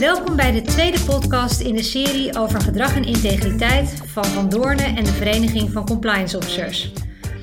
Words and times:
Welkom 0.00 0.36
bij 0.36 0.52
de 0.52 0.62
tweede 0.62 1.00
podcast 1.00 1.60
in 1.60 1.74
de 1.74 1.82
serie 1.82 2.38
over 2.38 2.60
gedrag 2.60 2.96
en 2.96 3.04
integriteit 3.04 4.02
van 4.04 4.24
Van 4.24 4.48
Doorne 4.48 4.82
en 4.82 5.04
de 5.04 5.12
Vereniging 5.12 5.70
van 5.70 5.86
Compliance 5.86 6.36
Officers. 6.36 6.92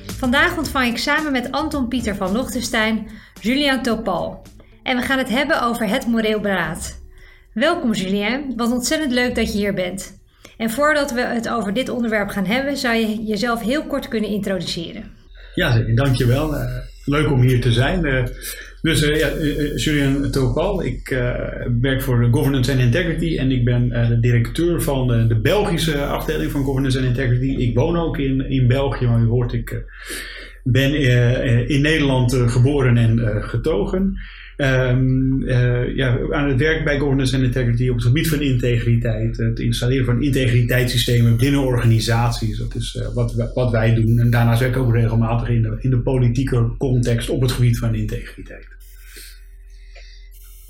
Vandaag 0.06 0.56
ontvang 0.56 0.86
ik 0.86 0.98
samen 0.98 1.32
met 1.32 1.50
Anton 1.52 1.88
Pieter 1.88 2.16
van 2.16 2.32
Lochtenstein 2.32 3.06
Julian 3.40 3.82
Topal. 3.82 4.42
En 4.82 4.96
we 4.96 5.02
gaan 5.02 5.18
het 5.18 5.28
hebben 5.28 5.62
over 5.62 5.88
het 5.88 6.06
moreel 6.06 6.40
beraad. 6.40 7.02
Welkom 7.52 7.92
Julien, 7.92 8.56
wat 8.56 8.72
ontzettend 8.72 9.12
leuk 9.12 9.34
dat 9.34 9.52
je 9.52 9.58
hier 9.58 9.74
bent. 9.74 10.22
En 10.56 10.70
voordat 10.70 11.12
we 11.12 11.20
het 11.20 11.48
over 11.48 11.72
dit 11.72 11.88
onderwerp 11.88 12.28
gaan 12.28 12.46
hebben, 12.46 12.76
zou 12.76 12.94
je 12.94 13.24
jezelf 13.24 13.62
heel 13.62 13.86
kort 13.86 14.08
kunnen 14.08 14.30
introduceren. 14.30 15.10
Ja, 15.54 15.78
dankjewel. 15.94 16.54
Uh, 16.54 16.60
leuk 17.04 17.30
om 17.30 17.40
hier 17.40 17.60
te 17.60 17.72
zijn. 17.72 18.28
Dus 18.84 19.02
uh, 19.02 19.18
ja, 19.18 19.30
Julian 19.76 20.30
Topal, 20.30 20.84
ik 20.84 21.08
werk 21.80 22.02
voor 22.02 22.28
Governance 22.30 22.72
and 22.72 22.80
Integrity 22.80 23.36
en 23.38 23.50
ik 23.50 23.64
ben 23.64 23.88
de 23.88 24.20
directeur 24.20 24.82
van 24.82 25.28
de 25.28 25.40
Belgische 25.42 26.04
afdeling 26.04 26.50
van 26.50 26.64
Governance 26.64 26.98
and 26.98 27.06
Integrity. 27.06 27.62
Ik 27.62 27.74
woon 27.74 27.96
ook 27.96 28.18
in, 28.18 28.50
in 28.50 28.68
België, 28.68 29.06
maar 29.06 29.20
u 29.20 29.26
hoort, 29.26 29.52
ik 29.52 29.84
ben 30.62 30.94
in 31.68 31.80
Nederland 31.80 32.34
geboren 32.34 32.96
en 32.96 33.42
getogen. 33.42 34.18
Um, 34.56 35.44
ja, 35.96 36.18
aan 36.30 36.48
het 36.48 36.58
werk 36.58 36.84
bij 36.84 36.98
governance 36.98 37.36
en 37.36 37.42
integrity 37.42 37.88
op 37.88 37.94
het 37.94 38.04
gebied 38.04 38.28
van 38.28 38.40
integriteit. 38.40 39.36
Het 39.36 39.58
installeren 39.58 40.04
van 40.04 40.22
integriteitssystemen 40.22 41.36
binnen 41.36 41.60
organisaties. 41.60 42.58
Dat 42.58 42.74
is 42.74 42.94
uh, 42.94 43.14
wat, 43.14 43.50
wat 43.54 43.70
wij 43.70 43.94
doen. 43.94 44.18
En 44.18 44.30
daarnaast 44.30 44.60
werk 44.60 44.76
ik 44.76 44.82
ook 44.82 44.94
regelmatig 44.94 45.48
in 45.48 45.62
de, 45.62 45.76
in 45.80 45.90
de 45.90 45.98
politieke 45.98 46.74
context 46.78 47.28
op 47.28 47.40
het 47.40 47.52
gebied 47.52 47.78
van 47.78 47.94
integriteit. 47.94 48.66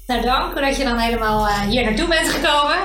Nou, 0.06 0.22
dank 0.22 0.55
dat 0.55 0.77
je 0.77 0.84
dan 0.84 0.98
helemaal 0.98 1.47
uh, 1.47 1.61
hier 1.61 1.84
naartoe 1.84 2.09
bent 2.09 2.28
gekomen 2.28 2.77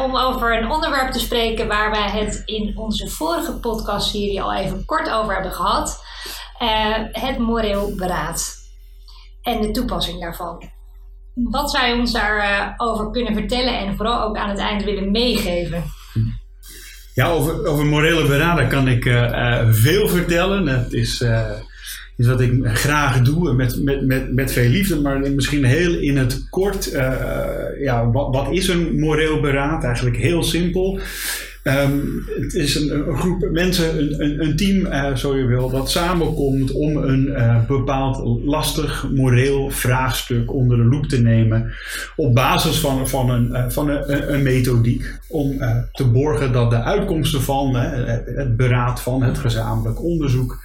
om 0.00 0.16
over 0.16 0.58
een 0.58 0.70
onderwerp 0.70 1.10
te 1.10 1.18
spreken 1.18 1.66
waar 1.66 1.90
wij 1.90 2.10
het 2.10 2.42
in 2.44 2.72
onze 2.76 3.08
vorige 3.08 3.52
podcastserie 3.52 4.42
al 4.42 4.54
even 4.54 4.84
kort 4.84 5.10
over 5.10 5.34
hebben 5.34 5.52
gehad. 5.52 6.04
het 7.12 7.38
moreel 7.38 7.94
beraad 7.96 8.57
en 9.42 9.60
de 9.60 9.70
toepassing 9.70 10.20
daarvan. 10.20 10.62
Wat 11.34 11.70
zou 11.70 11.86
je 11.86 11.94
ons 11.94 12.12
daarover 12.12 12.74
over 12.76 13.10
kunnen 13.10 13.34
vertellen 13.34 13.78
en 13.78 13.96
vooral 13.96 14.22
ook 14.22 14.36
aan 14.36 14.48
het 14.48 14.58
eind 14.58 14.84
willen 14.84 15.10
meegeven? 15.10 15.84
Ja, 17.14 17.28
over, 17.28 17.66
over 17.66 17.86
morele 17.86 18.26
beraden 18.26 18.68
kan 18.68 18.88
ik 18.88 19.04
uh, 19.04 19.68
veel 19.70 20.08
vertellen. 20.08 20.66
Het 20.66 20.92
is, 20.92 21.20
uh, 21.20 21.50
is 22.16 22.26
wat 22.26 22.40
ik 22.40 22.66
graag 22.66 23.22
doe 23.22 23.52
met, 23.52 23.84
met, 23.84 24.06
met, 24.06 24.34
met 24.34 24.52
veel 24.52 24.68
liefde, 24.68 25.00
maar 25.00 25.20
misschien 25.20 25.64
heel 25.64 25.94
in 25.94 26.16
het 26.16 26.48
kort. 26.50 26.84
ja, 27.80 28.10
wat, 28.10 28.34
wat 28.34 28.52
is 28.52 28.68
een 28.68 28.98
moreel 28.98 29.40
beraad? 29.40 29.84
Eigenlijk 29.84 30.16
heel 30.16 30.42
simpel. 30.42 31.00
Um, 31.68 32.24
het 32.40 32.54
is 32.54 32.74
een, 32.74 33.08
een, 33.08 33.16
groep 33.16 33.48
mensen, 33.52 34.20
een, 34.22 34.42
een 34.42 34.56
team, 34.56 34.86
uh, 34.86 35.16
zo 35.16 35.36
je 35.36 35.44
wil, 35.44 35.70
dat 35.70 35.90
samenkomt 35.90 36.72
om 36.72 36.96
een 36.96 37.26
uh, 37.26 37.66
bepaald 37.66 38.44
lastig 38.44 39.08
moreel 39.14 39.70
vraagstuk 39.70 40.52
onder 40.54 40.76
de 40.76 40.84
loep 40.84 41.06
te 41.06 41.20
nemen. 41.20 41.72
Op 42.16 42.34
basis 42.34 42.78
van, 42.78 43.08
van, 43.08 43.30
een, 43.30 43.48
uh, 43.50 43.68
van 43.68 43.88
een, 43.88 44.32
een, 44.34 44.42
methodiek. 44.42 45.18
Om 45.28 45.58
te 45.92 46.04
borgen 46.04 46.52
dat 46.52 46.70
de 46.70 46.82
uitkomsten 46.82 47.42
van 47.42 47.74
het 47.76 48.56
beraad 48.56 49.00
van 49.00 49.22
het 49.22 49.38
gezamenlijk 49.38 50.02
onderzoek. 50.02 50.58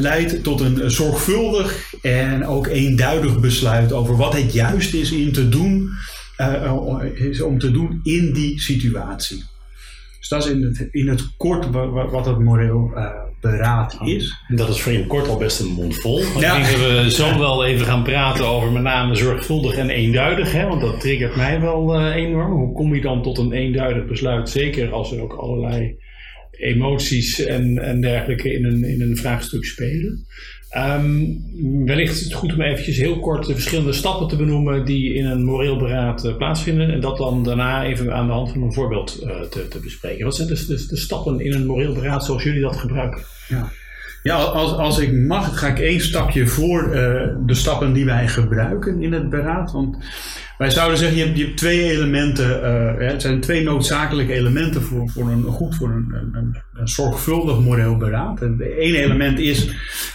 leidt 0.00 0.42
tot 0.42 0.60
een 0.60 0.90
zorgvuldig 0.90 1.94
en 2.02 2.46
ook 2.46 2.66
eenduidig 2.66 3.40
besluit 3.40 3.92
over 3.92 4.16
wat 4.16 4.32
het 4.32 4.52
juist 4.52 4.94
is 4.94 5.12
in 5.12 5.32
te 5.32 5.48
doen, 5.48 5.88
is 7.14 7.40
om 7.40 7.58
te 7.58 7.70
doen 7.70 8.00
in 8.02 8.32
die 8.32 8.60
situatie. 8.60 9.44
Dus 10.18 10.28
dat 10.28 10.44
is 10.44 10.50
in 10.50 10.62
het, 10.62 10.88
in 10.90 11.08
het 11.08 11.36
kort 11.36 11.70
wat 12.10 12.26
het 12.26 12.38
moreel 12.38 12.90
uh, 12.94 13.10
beraad 13.40 13.98
is. 14.04 14.44
Dat 14.48 14.68
is 14.68 14.80
voor 14.80 14.92
je 14.92 15.06
kort 15.06 15.28
al 15.28 15.38
best 15.38 15.60
een 15.60 15.66
mond 15.66 15.96
vol. 15.96 16.18
Ik 16.20 16.38
denk 16.38 16.64
dat 16.64 16.80
we 16.80 17.06
zo 17.10 17.38
wel 17.38 17.64
even 17.64 17.86
gaan 17.86 18.02
praten 18.02 18.46
over 18.46 18.72
met 18.72 18.82
name 18.82 19.14
zorgvuldig 19.14 19.76
en 19.76 19.90
eenduidig. 19.90 20.52
Hè? 20.52 20.66
Want 20.66 20.80
dat 20.80 21.00
triggert 21.00 21.36
mij 21.36 21.60
wel 21.60 22.00
uh, 22.00 22.14
enorm. 22.14 22.52
Hoe 22.52 22.72
kom 22.72 22.94
je 22.94 23.00
dan 23.00 23.22
tot 23.22 23.38
een 23.38 23.52
eenduidig 23.52 24.06
besluit? 24.06 24.48
Zeker 24.48 24.92
als 24.92 25.12
er 25.12 25.22
ook 25.22 25.32
allerlei 25.32 25.96
emoties 26.50 27.44
en, 27.44 27.78
en 27.78 28.00
dergelijke 28.00 28.52
in 28.52 28.64
een, 28.64 28.84
in 28.84 29.02
een 29.02 29.16
vraagstuk 29.16 29.64
spelen. 29.64 30.26
Um, 30.76 31.44
wellicht 31.86 32.14
is 32.14 32.24
het 32.24 32.32
goed 32.32 32.52
om 32.52 32.60
eventjes 32.60 32.96
heel 32.96 33.20
kort 33.20 33.46
de 33.46 33.54
verschillende 33.54 33.92
stappen 33.92 34.28
te 34.28 34.36
benoemen 34.36 34.84
die 34.84 35.14
in 35.14 35.26
een 35.26 35.44
moreel 35.44 35.76
beraad 35.76 36.24
uh, 36.24 36.36
plaatsvinden. 36.36 36.90
En 36.92 37.00
dat 37.00 37.16
dan 37.16 37.44
daarna 37.44 37.84
even 37.84 38.14
aan 38.14 38.26
de 38.26 38.32
hand 38.32 38.50
van 38.50 38.62
een 38.62 38.72
voorbeeld 38.72 39.20
uh, 39.24 39.40
te, 39.40 39.68
te, 39.68 39.80
bespreken. 39.80 40.24
Wat 40.24 40.36
zijn 40.36 40.48
dus 40.48 40.66
de, 40.66 40.86
de, 40.86 40.96
stappen 40.96 41.40
in 41.40 41.52
een 41.52 41.66
moreel 41.66 41.94
beraad 41.94 42.24
zoals 42.24 42.42
jullie 42.42 42.60
dat 42.60 42.76
gebruiken? 42.76 43.22
Ja. 43.48 43.70
Ja, 44.28 44.36
als, 44.36 44.72
als 44.72 44.98
ik 44.98 45.12
mag, 45.12 45.58
ga 45.58 45.66
ik 45.66 45.78
één 45.78 46.00
stapje 46.00 46.46
voor 46.46 46.84
uh, 46.84 46.92
de 47.46 47.54
stappen 47.54 47.92
die 47.92 48.04
wij 48.04 48.28
gebruiken 48.28 49.02
in 49.02 49.12
het 49.12 49.30
beraad. 49.30 49.72
Want 49.72 49.96
wij 50.58 50.70
zouden 50.70 50.98
zeggen, 50.98 51.18
je 51.18 51.24
hebt, 51.24 51.38
je 51.38 51.44
hebt 51.44 51.56
twee 51.56 51.90
elementen, 51.90 52.60
uh, 53.00 53.08
het 53.08 53.22
zijn 53.22 53.40
twee 53.40 53.62
noodzakelijke 53.62 54.32
elementen 54.32 54.82
voor, 54.82 55.08
voor 55.10 55.30
een 55.30 55.42
goed, 55.42 55.76
voor 55.76 55.88
een, 55.88 56.14
een, 56.32 56.88
zorgvuldig 56.88 57.60
moreel 57.60 57.96
beraad. 57.96 58.40
Het 58.40 58.60
ene 58.60 59.02
element 59.02 59.38
is 59.38 59.70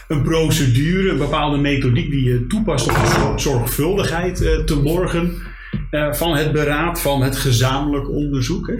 een 0.07 0.21
procedure, 0.21 1.09
een 1.09 1.17
bepaalde 1.17 1.57
methodiek 1.57 2.11
die 2.11 2.23
je 2.23 2.47
toepast 2.47 2.87
om 2.87 3.39
zorgvuldigheid 3.39 4.41
uh, 4.41 4.59
te 4.59 4.75
borgen. 4.81 5.31
Uh, 5.91 6.13
van 6.13 6.35
het 6.35 6.51
beraad 6.51 7.01
van 7.01 7.21
het 7.21 7.35
gezamenlijk 7.35 8.09
onderzoek. 8.09 8.67
Hè. 8.67 8.75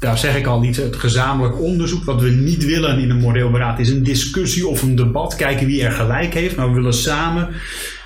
Daar 0.00 0.18
zeg 0.18 0.36
ik 0.36 0.46
al 0.46 0.60
niet, 0.60 0.76
het 0.76 0.96
gezamenlijk 0.96 1.60
onderzoek. 1.60 2.04
Wat 2.04 2.20
we 2.20 2.30
niet 2.30 2.64
willen 2.64 2.98
in 2.98 3.10
een 3.10 3.20
moreel 3.20 3.50
beraad 3.50 3.78
is 3.78 3.90
een 3.90 4.02
discussie 4.02 4.66
of 4.66 4.82
een 4.82 4.94
debat. 4.94 5.36
Kijken 5.36 5.66
wie 5.66 5.82
er 5.82 5.92
gelijk 5.92 6.34
heeft. 6.34 6.56
Maar 6.56 6.68
we 6.68 6.74
willen 6.74 6.94
samen 6.94 7.48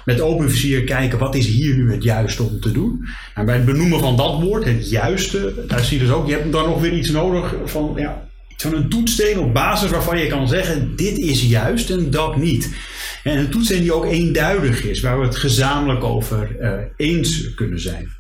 met 0.09 0.21
open 0.21 0.51
vizier 0.51 0.85
kijken 0.85 1.19
wat 1.19 1.35
is 1.35 1.47
hier 1.47 1.75
nu 1.75 1.93
het 1.93 2.03
juiste 2.03 2.43
om 2.43 2.61
te 2.61 2.73
doen. 2.73 3.07
En 3.35 3.47
bij 3.47 3.55
het 3.55 3.65
benoemen 3.65 4.01
van 4.01 4.17
dat 4.17 4.41
woord, 4.41 4.65
het 4.65 4.91
juiste, 4.91 5.55
daar 5.67 5.85
zie 5.85 5.99
je 5.99 6.05
dus 6.05 6.15
ook, 6.15 6.27
je 6.27 6.33
hebt 6.33 6.53
dan 6.53 6.69
nog 6.69 6.81
weer 6.81 6.93
iets 6.93 7.11
nodig 7.11 7.55
van 7.65 7.93
ja, 7.97 8.29
zo'n 8.57 8.89
toetssteen 8.89 9.39
op 9.39 9.55
basis 9.55 9.91
waarvan 9.91 10.19
je 10.19 10.27
kan 10.27 10.49
zeggen 10.49 10.97
dit 10.97 11.19
is 11.19 11.43
juist 11.43 11.91
en 11.91 12.11
dat 12.11 12.37
niet. 12.37 12.75
En 13.23 13.39
een 13.39 13.51
toetssteen 13.51 13.81
die 13.81 13.93
ook 13.93 14.05
eenduidig 14.05 14.85
is, 14.85 15.01
waar 15.01 15.19
we 15.19 15.25
het 15.25 15.37
gezamenlijk 15.37 16.05
over 16.05 16.57
uh, 16.61 16.73
eens 16.97 17.55
kunnen 17.55 17.81
zijn. 17.81 18.17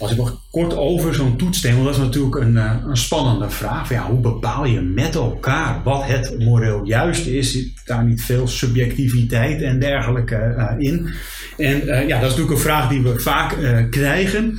Als 0.00 0.10
ik 0.10 0.16
nog 0.16 0.40
kort 0.50 0.76
over 0.76 1.14
zo'n 1.14 1.36
toetssteen, 1.36 1.72
want 1.74 1.84
dat 1.84 1.94
is 1.94 2.00
natuurlijk 2.00 2.36
een, 2.36 2.52
uh, 2.52 2.72
een 2.86 2.96
spannende 2.96 3.50
vraag. 3.50 3.88
Ja, 3.88 4.06
hoe 4.06 4.20
bepaal 4.20 4.64
je 4.64 4.80
met 4.80 5.14
elkaar 5.14 5.80
wat 5.84 6.04
het 6.04 6.38
moreel 6.38 6.84
juist 6.84 7.26
is? 7.26 7.52
Zit 7.52 7.70
daar 7.84 8.04
niet 8.04 8.22
veel 8.22 8.48
subjectiviteit 8.48 9.62
en 9.62 9.80
dergelijke 9.80 10.54
uh, 10.58 10.88
in? 10.88 11.08
En 11.56 11.82
uh, 11.84 12.08
ja, 12.08 12.20
dat 12.20 12.30
is 12.30 12.36
natuurlijk 12.36 12.50
een 12.50 12.58
vraag 12.58 12.88
die 12.88 13.02
we 13.02 13.18
vaak 13.18 13.56
krijgen. 13.90 14.58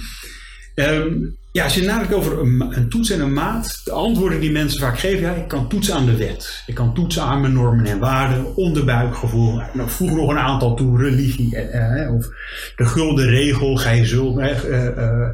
Um, 0.76 1.40
ja, 1.54 1.64
als 1.64 1.76
je 1.76 1.84
nadenkt 1.84 2.14
over 2.14 2.40
een, 2.40 2.90
toets 2.90 3.10
en 3.10 3.22
een 3.22 3.34
maat, 3.34 3.82
de 3.84 3.92
antwoorden 3.92 4.40
die 4.40 4.52
mensen 4.52 4.80
vaak 4.80 5.00
geven, 5.00 5.22
ja, 5.22 5.34
ik 5.34 5.48
kan 5.48 5.70
toetsen 5.70 5.96
aan 5.96 6.06
de 6.06 6.18
wet. 6.18 6.64
Ik 6.66 6.76
kan 6.76 6.94
toetsen 6.94 7.24
aan 7.24 7.42
mijn 7.42 7.54
normen 7.54 7.86
en 7.86 8.00
waarden, 8.00 8.56
onderbuikgevoel. 8.56 9.62
Nou, 9.74 9.90
vroeger 9.90 10.18
nog 10.18 10.30
een 10.30 10.38
aantal 10.38 10.76
toe, 10.76 10.98
religie, 10.98 11.56
eh, 11.56 12.04
eh, 12.04 12.16
of 12.16 12.30
de 12.76 12.86
gulden 12.86 13.26
regel, 13.26 13.76
gij 13.76 14.06
zult, 14.06 14.38
eh, 14.38 14.68
eh, 14.68 15.30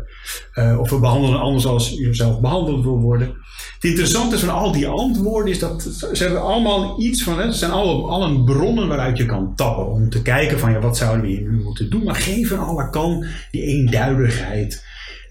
eh, 0.53 0.79
of 0.79 0.89
we 0.89 0.99
behandelen 0.99 1.39
anders 1.39 1.65
als 1.65 1.89
je 1.89 2.13
zelf 2.13 2.39
behandeld 2.39 2.83
wil 2.83 2.99
worden. 2.99 3.27
Het 3.73 3.83
interessante 3.83 4.39
van 4.39 4.49
al 4.49 4.71
die 4.71 4.87
antwoorden 4.87 5.51
is 5.51 5.59
dat 5.59 5.81
ze 6.13 6.23
hebben 6.23 6.41
allemaal 6.41 7.01
iets 7.01 7.23
van, 7.23 7.39
hè, 7.39 7.51
zijn 7.51 7.71
alle, 7.71 8.43
bronnen 8.43 8.87
waaruit 8.87 9.17
je 9.17 9.25
kan 9.25 9.55
tappen 9.55 9.87
om 9.91 10.09
te 10.09 10.21
kijken 10.21 10.59
van, 10.59 10.71
ja, 10.71 10.79
wat 10.79 10.97
zouden 10.97 11.21
we 11.21 11.31
hier 11.31 11.51
nu 11.51 11.63
moeten 11.63 11.89
doen, 11.89 12.03
maar 12.03 12.15
geven 12.15 12.59
alle 12.59 12.89
kan 12.89 13.25
die 13.51 13.63
eenduidigheid 13.63 14.85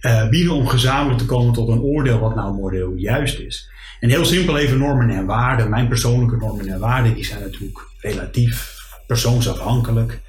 uh, 0.07 0.29
bieden 0.29 0.53
om 0.53 0.67
gezamenlijk 0.67 1.19
te 1.19 1.27
komen 1.27 1.53
tot 1.53 1.69
een 1.69 1.81
oordeel 1.81 2.19
wat 2.19 2.35
nou 2.35 2.55
moreel 2.55 2.93
juist 2.95 3.39
is. 3.39 3.71
En 4.01 4.09
heel 4.09 4.25
simpel 4.25 4.59
even 4.59 4.79
normen 4.79 5.11
en 5.11 5.27
waarden. 5.27 5.71
Mijn 5.71 5.89
persoonlijke 5.89 6.37
normen 6.37 6.69
en 6.69 6.79
waarden 6.79 7.15
die 7.15 7.25
zijn 7.25 7.41
natuurlijk 7.41 7.79
relatief 8.01 8.75
persoonsafhankelijk. 9.07 10.21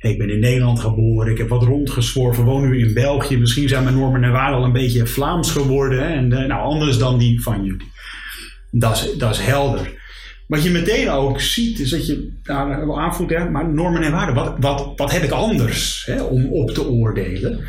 Ik 0.00 0.18
ben 0.18 0.30
in 0.30 0.40
Nederland 0.40 0.80
geboren, 0.80 1.32
ik 1.32 1.38
heb 1.38 1.48
wat 1.48 1.62
rondgezworven, 1.62 2.44
woon 2.44 2.68
nu 2.68 2.78
in 2.78 2.94
België. 2.94 3.38
Misschien 3.38 3.68
zijn 3.68 3.84
mijn 3.84 3.96
normen 3.96 4.24
en 4.24 4.32
waarden 4.32 4.58
al 4.58 4.64
een 4.64 4.72
beetje 4.72 5.06
Vlaams 5.06 5.50
geworden. 5.50 6.08
En 6.08 6.30
uh, 6.30 6.46
nou, 6.46 6.62
anders 6.62 6.98
dan 6.98 7.18
die 7.18 7.42
van 7.42 7.64
jullie. 7.64 7.90
Dat 8.70 8.96
is, 8.96 9.18
dat 9.18 9.30
is 9.30 9.40
helder. 9.40 10.00
Wat 10.46 10.62
je 10.62 10.70
meteen 10.70 11.10
ook 11.10 11.40
ziet, 11.40 11.78
is 11.78 11.90
dat 11.90 12.06
je 12.06 12.32
nou, 12.42 12.98
aanvoelt, 12.98 13.30
hè, 13.30 13.50
maar 13.50 13.68
normen 13.68 14.02
en 14.02 14.12
waarden, 14.12 14.34
wat, 14.34 14.56
wat, 14.58 14.92
wat 14.96 15.12
heb 15.12 15.22
ik 15.22 15.30
anders 15.30 16.04
hè, 16.06 16.22
om 16.22 16.52
op 16.52 16.70
te 16.70 16.88
oordelen? 16.88 17.60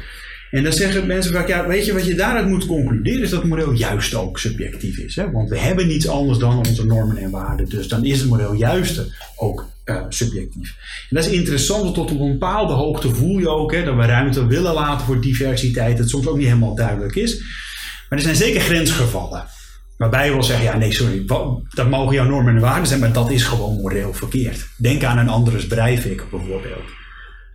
En 0.53 0.63
dan 0.63 0.73
zeggen 0.73 1.07
mensen 1.07 1.33
vaak, 1.33 1.47
ja, 1.47 1.67
weet 1.67 1.85
je 1.85 1.93
wat 1.93 2.05
je 2.05 2.15
daaruit 2.15 2.47
moet 2.47 2.65
concluderen, 2.65 3.21
is 3.21 3.29
dat 3.29 3.39
het 3.39 3.49
moreel 3.49 3.71
juist 3.71 4.15
ook 4.15 4.39
subjectief 4.39 4.97
is. 4.97 5.15
Hè? 5.15 5.31
Want 5.31 5.49
we 5.49 5.59
hebben 5.59 5.87
niets 5.87 6.07
anders 6.07 6.37
dan 6.37 6.57
onze 6.57 6.85
normen 6.85 7.17
en 7.17 7.29
waarden. 7.29 7.69
Dus 7.69 7.87
dan 7.87 8.05
is 8.05 8.19
het 8.19 8.29
moreel 8.29 8.53
juiste 8.53 9.15
ook 9.35 9.65
uh, 9.85 10.01
subjectief. 10.09 10.75
En 11.09 11.15
dat 11.15 11.25
is 11.25 11.31
interessant, 11.31 11.93
tot 11.93 12.09
een 12.09 12.31
bepaalde 12.31 12.73
hoogte 12.73 13.15
voel 13.15 13.39
je 13.39 13.49
ook 13.49 13.73
hè, 13.73 13.83
dat 13.83 13.95
we 13.95 14.05
ruimte 14.05 14.47
willen 14.47 14.73
laten 14.73 15.05
voor 15.05 15.21
diversiteit. 15.21 15.97
Het 15.97 16.09
soms 16.09 16.27
ook 16.27 16.37
niet 16.37 16.47
helemaal 16.47 16.75
duidelijk 16.75 17.15
is. 17.15 17.39
Maar 18.09 18.19
er 18.19 18.25
zijn 18.25 18.35
zeker 18.35 18.61
grensgevallen. 18.61 19.45
Waarbij 19.97 20.25
je 20.25 20.31
wil 20.31 20.43
zeggen, 20.43 20.65
ja 20.65 20.77
nee 20.77 20.91
sorry, 20.91 21.25
dat 21.69 21.89
mogen 21.89 22.15
jouw 22.15 22.27
normen 22.27 22.55
en 22.55 22.61
waarden 22.61 22.87
zijn, 22.87 22.99
maar 22.99 23.13
dat 23.13 23.31
is 23.31 23.43
gewoon 23.43 23.81
moreel 23.81 24.13
verkeerd. 24.13 24.67
Denk 24.77 25.03
aan 25.03 25.17
een 25.17 25.29
anderes 25.29 25.67
Breivik 25.67 26.29
bijvoorbeeld. 26.29 27.02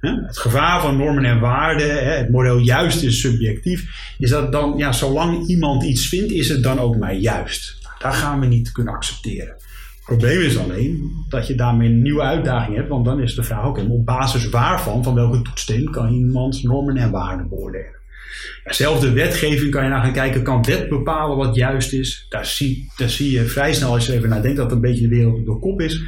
Het 0.01 0.39
gevaar 0.39 0.81
van 0.81 0.97
normen 0.97 1.25
en 1.25 1.41
waarden, 1.41 2.17
het 2.17 2.31
moreel 2.31 2.59
juist 2.59 3.03
is 3.03 3.21
subjectief, 3.21 4.15
is 4.19 4.31
dat 4.31 4.53
dan, 4.53 4.75
ja, 4.77 4.93
zolang 4.93 5.47
iemand 5.47 5.85
iets 5.85 6.09
vindt, 6.09 6.33
is 6.33 6.49
het 6.49 6.63
dan 6.63 6.79
ook 6.79 6.97
maar 6.97 7.15
juist. 7.15 7.79
Daar 7.99 8.13
gaan 8.13 8.41
we 8.41 8.47
niet 8.47 8.73
kunnen 8.73 8.95
accepteren. 8.95 9.55
Het 9.57 10.05
probleem 10.05 10.41
is 10.41 10.59
alleen 10.59 11.13
dat 11.29 11.47
je 11.47 11.55
daarmee 11.55 11.89
een 11.89 12.03
nieuwe 12.03 12.23
uitdaging 12.23 12.77
hebt, 12.77 12.89
want 12.89 13.05
dan 13.05 13.21
is 13.21 13.35
de 13.35 13.43
vraag 13.43 13.65
ook 13.65 13.79
op 13.79 14.07
basis 14.07 14.49
waarvan, 14.49 15.05
van 15.05 15.15
welke 15.15 15.43
toetssteen, 15.43 15.91
kan 15.91 16.13
je 16.13 16.19
iemands 16.19 16.63
normen 16.63 16.97
en 16.97 17.11
waarden 17.11 17.49
beoordelen. 17.49 17.97
Dezelfde 18.65 19.13
wetgeving 19.13 19.71
kan 19.71 19.83
je 19.83 19.89
naar 19.89 20.03
gaan 20.03 20.13
kijken, 20.13 20.43
kan 20.43 20.63
wet 20.63 20.89
bepalen 20.89 21.37
wat 21.37 21.55
juist 21.55 21.93
is? 21.93 22.27
Daar 22.29 22.47
zie, 22.47 22.93
daar 22.97 23.09
zie 23.09 23.31
je 23.31 23.45
vrij 23.45 23.75
snel 23.75 23.93
als 23.93 24.07
je 24.07 24.13
even 24.13 24.29
nadenkt 24.29 24.57
dat 24.57 24.73
een 24.73 24.81
beetje 24.81 25.09
de 25.09 25.15
wereld 25.15 25.47
door 25.47 25.59
kop 25.61 25.81
is. 25.81 26.03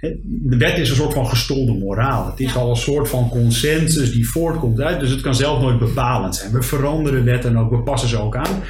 De 0.00 0.56
wet 0.56 0.78
is 0.78 0.90
een 0.90 0.96
soort 0.96 1.12
van 1.12 1.26
gestolde 1.26 1.72
moraal. 1.72 2.30
Het 2.30 2.40
is 2.40 2.56
al 2.56 2.70
een 2.70 2.76
soort 2.76 3.08
van 3.08 3.28
consensus 3.28 4.12
die 4.12 4.28
voortkomt 4.28 4.80
uit, 4.80 5.00
dus 5.00 5.10
het 5.10 5.20
kan 5.20 5.34
zelf 5.34 5.60
nooit 5.60 5.78
bepalend 5.78 6.36
zijn. 6.36 6.52
We 6.52 6.62
veranderen 6.62 7.24
wetten 7.24 7.56
ook, 7.56 7.70
we 7.70 7.82
passen 7.82 8.08
ze 8.08 8.18
ook 8.18 8.36
aan. 8.36 8.62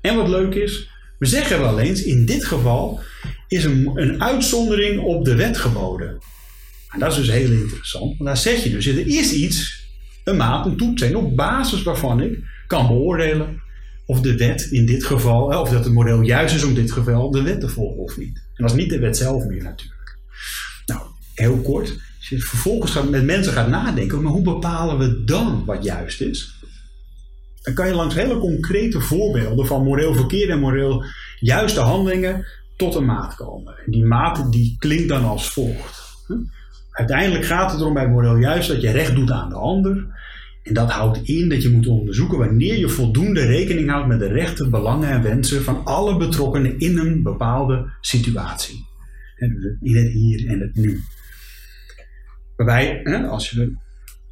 En 0.00 0.16
wat 0.16 0.28
leuk 0.28 0.54
is, 0.54 0.90
we 1.18 1.26
zeggen 1.26 1.60
wel 1.60 1.78
eens, 1.78 2.02
in 2.02 2.26
dit 2.26 2.44
geval 2.44 3.00
is 3.48 3.64
een, 3.64 3.90
een 3.94 4.22
uitzondering 4.22 5.00
op 5.00 5.24
de 5.24 5.34
wet 5.34 5.58
geboden. 5.58 6.18
En 6.90 6.98
dat 6.98 7.10
is 7.10 7.16
dus 7.16 7.30
heel 7.30 7.50
interessant, 7.50 8.04
want 8.04 8.24
daar 8.24 8.36
zeg 8.36 8.62
je 8.62 8.70
dus, 8.70 8.86
er 8.86 9.06
is 9.06 9.32
iets, 9.32 9.86
een 10.24 10.36
maat, 10.36 10.66
een 10.66 10.76
toets, 10.76 11.12
op 11.12 11.36
basis 11.36 11.82
waarvan 11.82 12.22
ik 12.22 12.38
kan 12.66 12.86
beoordelen 12.86 13.62
of 14.06 14.20
de 14.20 14.36
wet 14.36 14.68
in 14.70 14.86
dit 14.86 15.04
geval, 15.04 15.60
of 15.60 15.68
dat 15.68 15.84
het 15.84 15.92
model 15.92 16.20
juist 16.20 16.54
is 16.54 16.64
om 16.64 16.74
dit 16.74 16.92
geval 16.92 17.30
de 17.30 17.42
wet 17.42 17.60
te 17.60 17.68
volgen 17.68 18.02
of 18.02 18.16
niet. 18.16 18.36
En 18.36 18.64
dat 18.64 18.70
is 18.70 18.76
niet 18.76 18.90
de 18.90 18.98
wet 18.98 19.16
zelf 19.16 19.44
meer 19.44 19.62
natuurlijk 19.62 19.97
heel 21.38 21.60
kort, 21.60 21.88
als 22.18 22.28
je 22.28 22.38
vervolgens 22.38 22.92
gaat, 22.92 23.10
met 23.10 23.24
mensen 23.24 23.52
gaat 23.52 23.68
nadenken, 23.68 24.22
maar 24.22 24.32
hoe 24.32 24.42
bepalen 24.42 24.98
we 24.98 25.24
dan 25.24 25.64
wat 25.64 25.84
juist 25.84 26.20
is? 26.20 26.56
Dan 27.62 27.74
kan 27.74 27.86
je 27.86 27.94
langs 27.94 28.14
hele 28.14 28.38
concrete 28.38 29.00
voorbeelden 29.00 29.66
van 29.66 29.84
moreel 29.84 30.14
verkeerde 30.14 30.52
en 30.52 30.60
moreel 30.60 31.04
juiste 31.40 31.80
handelingen 31.80 32.46
tot 32.76 32.94
een 32.94 33.04
maat 33.04 33.34
komen. 33.34 33.74
En 33.86 33.92
die 33.92 34.04
maat 34.04 34.52
die 34.52 34.76
klinkt 34.78 35.08
dan 35.08 35.24
als 35.24 35.50
volgt. 35.50 36.06
Uiteindelijk 36.90 37.44
gaat 37.44 37.70
het 37.70 37.80
erom 37.80 37.94
bij 37.94 38.08
moreel 38.08 38.36
juist 38.36 38.68
dat 38.68 38.80
je 38.80 38.90
recht 38.90 39.14
doet 39.14 39.30
aan 39.30 39.48
de 39.48 39.54
ander. 39.54 40.06
En 40.62 40.74
dat 40.74 40.90
houdt 40.90 41.18
in 41.22 41.48
dat 41.48 41.62
je 41.62 41.70
moet 41.70 41.86
onderzoeken 41.86 42.38
wanneer 42.38 42.78
je 42.78 42.88
voldoende 42.88 43.44
rekening 43.44 43.90
houdt 43.90 44.08
met 44.08 44.18
de 44.18 44.28
rechten, 44.28 44.70
belangen 44.70 45.08
en 45.08 45.22
wensen 45.22 45.62
van 45.62 45.84
alle 45.84 46.16
betrokkenen 46.16 46.78
in 46.78 46.98
een 46.98 47.22
bepaalde 47.22 47.90
situatie. 48.00 48.86
In 49.80 49.96
het 49.96 50.12
hier 50.12 50.48
en 50.48 50.60
het 50.60 50.74
nu. 50.74 51.00
Waarbij, 52.58 53.00
hè, 53.04 53.26
als 53.26 53.50
je 53.50 53.60
er 53.60 53.70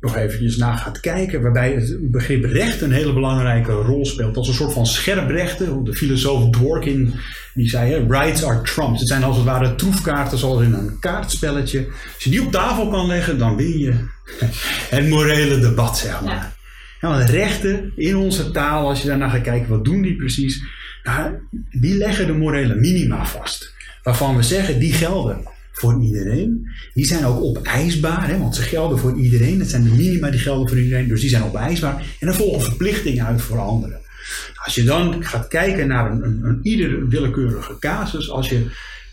nog 0.00 0.16
eventjes 0.16 0.56
naar 0.56 0.76
gaat 0.76 1.00
kijken, 1.00 1.42
waarbij 1.42 1.72
het 1.72 2.10
begrip 2.10 2.44
recht 2.44 2.80
een 2.80 2.92
hele 2.92 3.12
belangrijke 3.12 3.72
rol 3.72 4.06
speelt. 4.06 4.36
Als 4.36 4.48
een 4.48 4.54
soort 4.54 4.72
van 4.72 4.86
scherprechten. 4.86 5.84
De 5.84 5.94
filosoof 5.94 6.50
Dworkin 6.50 7.14
die 7.54 7.68
zei, 7.68 7.92
hè, 7.92 8.06
rights 8.08 8.44
are 8.44 8.62
trumps. 8.62 8.98
Het 8.98 9.08
zijn 9.08 9.22
als 9.22 9.36
het 9.36 9.44
ware 9.44 9.74
troefkaarten 9.74 10.38
zoals 10.38 10.62
in 10.62 10.72
een 10.72 10.98
kaartspelletje. 11.00 11.86
Als 12.14 12.24
je 12.24 12.30
die 12.30 12.42
op 12.42 12.52
tafel 12.52 12.88
kan 12.88 13.06
leggen, 13.06 13.38
dan 13.38 13.56
win 13.56 13.78
je 13.78 13.94
het 14.96 15.08
morele 15.08 15.58
debat, 15.58 15.98
zeg 15.98 16.20
maar. 16.20 16.54
Ja. 17.00 17.08
want 17.08 17.30
rechten 17.30 17.92
in 17.96 18.16
onze 18.16 18.50
taal, 18.50 18.88
als 18.88 19.02
je 19.02 19.08
daarnaar 19.08 19.30
gaat 19.30 19.42
kijken, 19.42 19.68
wat 19.68 19.84
doen 19.84 20.02
die 20.02 20.16
precies? 20.16 20.62
Nou, 21.02 21.34
die 21.70 21.96
leggen 21.96 22.26
de 22.26 22.32
morele 22.32 22.74
minima 22.74 23.26
vast. 23.26 23.74
Waarvan 24.02 24.36
we 24.36 24.42
zeggen, 24.42 24.78
die 24.78 24.92
gelden 24.92 25.54
voor 25.78 26.02
iedereen. 26.02 26.68
Die 26.94 27.04
zijn 27.04 27.24
ook 27.24 27.42
opeisbaar, 27.42 28.28
hè, 28.28 28.38
want 28.38 28.54
ze 28.54 28.62
gelden 28.62 28.98
voor 28.98 29.16
iedereen. 29.18 29.60
Het 29.60 29.70
zijn 29.70 29.82
de 29.82 29.90
minima 29.90 30.30
die 30.30 30.40
gelden 30.40 30.68
voor 30.68 30.78
iedereen, 30.78 31.08
dus 31.08 31.20
die 31.20 31.30
zijn 31.30 31.42
opeisbaar. 31.42 32.04
En 32.20 32.26
dan 32.26 32.36
volgen 32.36 32.62
verplichtingen 32.62 33.26
uit 33.26 33.42
voor 33.42 33.58
anderen. 33.58 34.00
Als 34.64 34.74
je 34.74 34.84
dan 34.84 35.24
gaat 35.24 35.48
kijken 35.48 35.88
naar 35.88 36.10
een, 36.10 36.24
een, 36.24 36.40
een 36.44 36.60
iedere 36.62 37.06
willekeurige 37.08 37.78
casus, 37.78 38.30
als 38.30 38.48
je, 38.48 38.66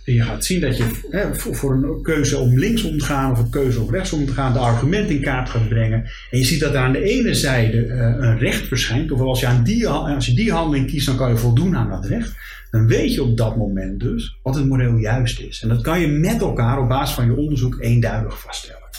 je 0.04 0.22
gaat 0.22 0.46
zien 0.46 0.62
dat 0.62 0.78
je 0.78 0.86
hè, 1.10 1.36
voor, 1.36 1.74
een 1.74 2.02
keuze 2.02 2.38
om 2.38 2.60
links 2.60 2.84
om 2.84 2.98
te 2.98 3.06
gaan 3.06 3.32
of 3.32 3.40
een 3.40 3.50
keuze 3.50 3.82
om 3.82 3.92
rechts 3.92 4.14
om 4.14 4.26
te 4.26 4.34
gaan, 4.34 4.54
de 4.54 4.60
argument 4.60 5.10
in 5.10 5.22
kaart 5.22 5.50
gaat 5.50 5.70
brengen. 5.70 6.04
En 6.32 6.40
je 6.40 6.46
ziet 6.46 6.60
dat 6.60 6.74
er 6.74 6.80
aan 6.80 6.92
de 6.92 7.04
ene 7.04 7.34
zijde 7.34 7.86
uh, 7.86 7.96
een 7.98 8.38
recht 8.38 8.68
verschijnt, 8.68 9.12
of 9.12 9.20
als 9.20 9.40
je, 9.40 9.46
aan 9.46 9.64
die, 9.64 9.88
als 9.88 10.26
je 10.26 10.34
die 10.34 10.52
handeling 10.52 10.88
kiest, 10.88 11.06
dan 11.06 11.18
kan 11.18 11.30
je 11.30 11.38
voldoen 11.38 11.76
aan 11.76 11.90
dat 11.90 12.06
recht 12.06 12.36
dan 12.74 12.88
weet 12.88 13.14
je 13.14 13.24
op 13.24 13.38
dat 13.38 13.56
moment 13.56 14.00
dus 14.00 14.38
wat 14.44 14.56
het 14.56 14.66
moreel 14.66 14.98
juist 14.98 15.40
is. 15.40 15.62
En 15.62 15.70
dat 15.70 15.82
kan 15.82 16.00
je 16.00 16.08
met 16.08 16.42
elkaar 16.42 16.80
op 16.80 16.88
basis 16.88 17.16
van 17.16 17.26
je 17.26 17.36
onderzoek 17.36 17.78
eenduidig 17.80 18.40
vaststellen. 18.40 18.90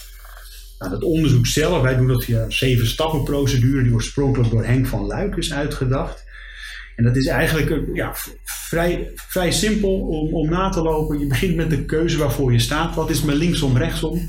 Nou, 0.78 0.90
dat 0.90 1.02
onderzoek 1.02 1.46
zelf, 1.46 1.82
wij 1.82 1.96
doen 1.96 2.06
dat 2.06 2.24
via 2.24 2.42
een 2.42 2.52
zeven 2.52 2.86
stappen 2.86 3.24
procedure 3.24 3.82
die 3.82 3.92
oorspronkelijk 3.92 4.50
door 4.50 4.64
Henk 4.64 4.86
van 4.86 5.06
Luik 5.06 5.36
is 5.36 5.52
uitgedacht. 5.52 6.24
En 6.96 7.04
dat 7.04 7.16
is 7.16 7.26
eigenlijk 7.26 7.80
ja, 7.92 8.14
vrij, 8.44 9.10
vrij 9.14 9.50
simpel 9.50 10.00
om, 10.00 10.34
om 10.34 10.50
na 10.50 10.68
te 10.68 10.82
lopen. 10.82 11.18
Je 11.18 11.26
begint 11.26 11.56
met 11.56 11.70
de 11.70 11.84
keuze 11.84 12.18
waarvoor 12.18 12.52
je 12.52 12.58
staat. 12.58 12.94
Wat 12.94 13.10
is 13.10 13.22
me 13.22 13.34
linksom, 13.34 13.76
rechtsom? 13.76 14.20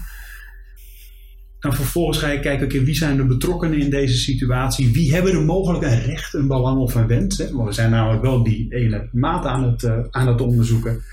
Dan 1.59 1.73
vervolgens 1.73 2.17
ga 2.17 2.29
je 2.29 2.39
kijken, 2.39 2.83
wie 2.83 2.95
zijn 2.95 3.17
de 3.17 3.25
betrokkenen 3.25 3.79
in 3.79 3.89
deze 3.89 4.17
situatie? 4.17 4.94
Wie 4.94 5.13
hebben 5.13 5.31
er 5.31 5.41
mogelijk 5.41 5.83
een 5.83 6.01
recht, 6.01 6.33
een 6.33 6.47
belang 6.47 6.79
of 6.79 6.95
een 6.95 7.07
wens? 7.07 7.38
Hè? 7.38 7.63
We 7.63 7.71
zijn 7.71 7.89
namelijk 7.91 8.21
wel 8.21 8.44
die 8.44 8.65
ene 8.69 9.09
maat 9.12 9.45
aan 9.45 9.63
het, 9.63 9.83
uh, 9.83 10.00
aan 10.09 10.27
het 10.27 10.41
onderzoeken. 10.41 11.03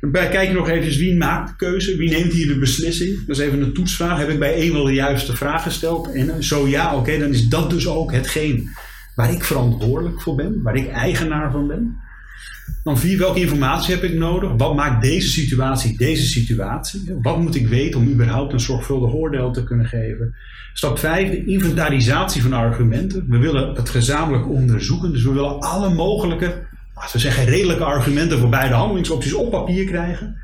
Daarbij 0.00 0.28
kijk 0.28 0.48
je 0.48 0.54
nog 0.54 0.68
even 0.68 0.98
wie 0.98 1.16
maakt 1.16 1.48
de 1.48 1.56
keuze, 1.56 1.96
wie 1.96 2.10
neemt 2.10 2.32
hier 2.32 2.46
de 2.46 2.58
beslissing. 2.58 3.26
Dat 3.26 3.36
is 3.38 3.42
even 3.42 3.62
een 3.62 3.74
toetsvraag. 3.74 4.18
Heb 4.18 4.28
ik 4.28 4.38
bij 4.38 4.54
één 4.54 4.72
wel 4.72 4.84
de 4.84 4.92
juiste 4.92 5.36
vraag 5.36 5.62
gesteld? 5.62 6.12
En 6.12 6.44
zo 6.44 6.68
ja, 6.68 6.96
oké, 6.96 7.18
dan 7.18 7.32
is 7.32 7.48
dat 7.48 7.70
dus 7.70 7.88
ook 7.88 8.12
hetgeen 8.12 8.68
waar 9.18 9.32
ik 9.32 9.44
verantwoordelijk 9.44 10.20
voor 10.22 10.34
ben, 10.34 10.62
waar 10.62 10.76
ik 10.76 10.88
eigenaar 10.88 11.50
van 11.50 11.66
ben. 11.66 11.96
Dan 12.84 12.98
vier, 12.98 13.18
welke 13.18 13.40
informatie 13.40 13.94
heb 13.94 14.04
ik 14.04 14.14
nodig? 14.14 14.50
Wat 14.56 14.74
maakt 14.74 15.02
deze 15.02 15.28
situatie 15.28 15.96
deze 15.96 16.26
situatie? 16.26 17.16
Wat 17.22 17.38
moet 17.38 17.54
ik 17.54 17.68
weten 17.68 18.00
om 18.00 18.08
überhaupt 18.08 18.52
een 18.52 18.60
zorgvuldig 18.60 19.12
oordeel 19.12 19.52
te 19.52 19.64
kunnen 19.64 19.86
geven? 19.86 20.34
Stap 20.72 20.98
5, 20.98 21.30
de 21.30 21.44
inventarisatie 21.44 22.42
van 22.42 22.52
argumenten. 22.52 23.24
We 23.28 23.38
willen 23.38 23.74
het 23.74 23.88
gezamenlijk 23.88 24.48
onderzoeken, 24.48 25.12
dus 25.12 25.24
we 25.24 25.32
willen 25.32 25.60
alle 25.60 25.94
mogelijke, 25.94 26.66
laten 26.94 27.12
we 27.12 27.18
zeggen, 27.18 27.44
redelijke 27.44 27.84
argumenten 27.84 28.38
voor 28.38 28.48
beide 28.48 28.74
handelingsopties 28.74 29.34
op 29.34 29.50
papier 29.50 29.84
krijgen. 29.84 30.36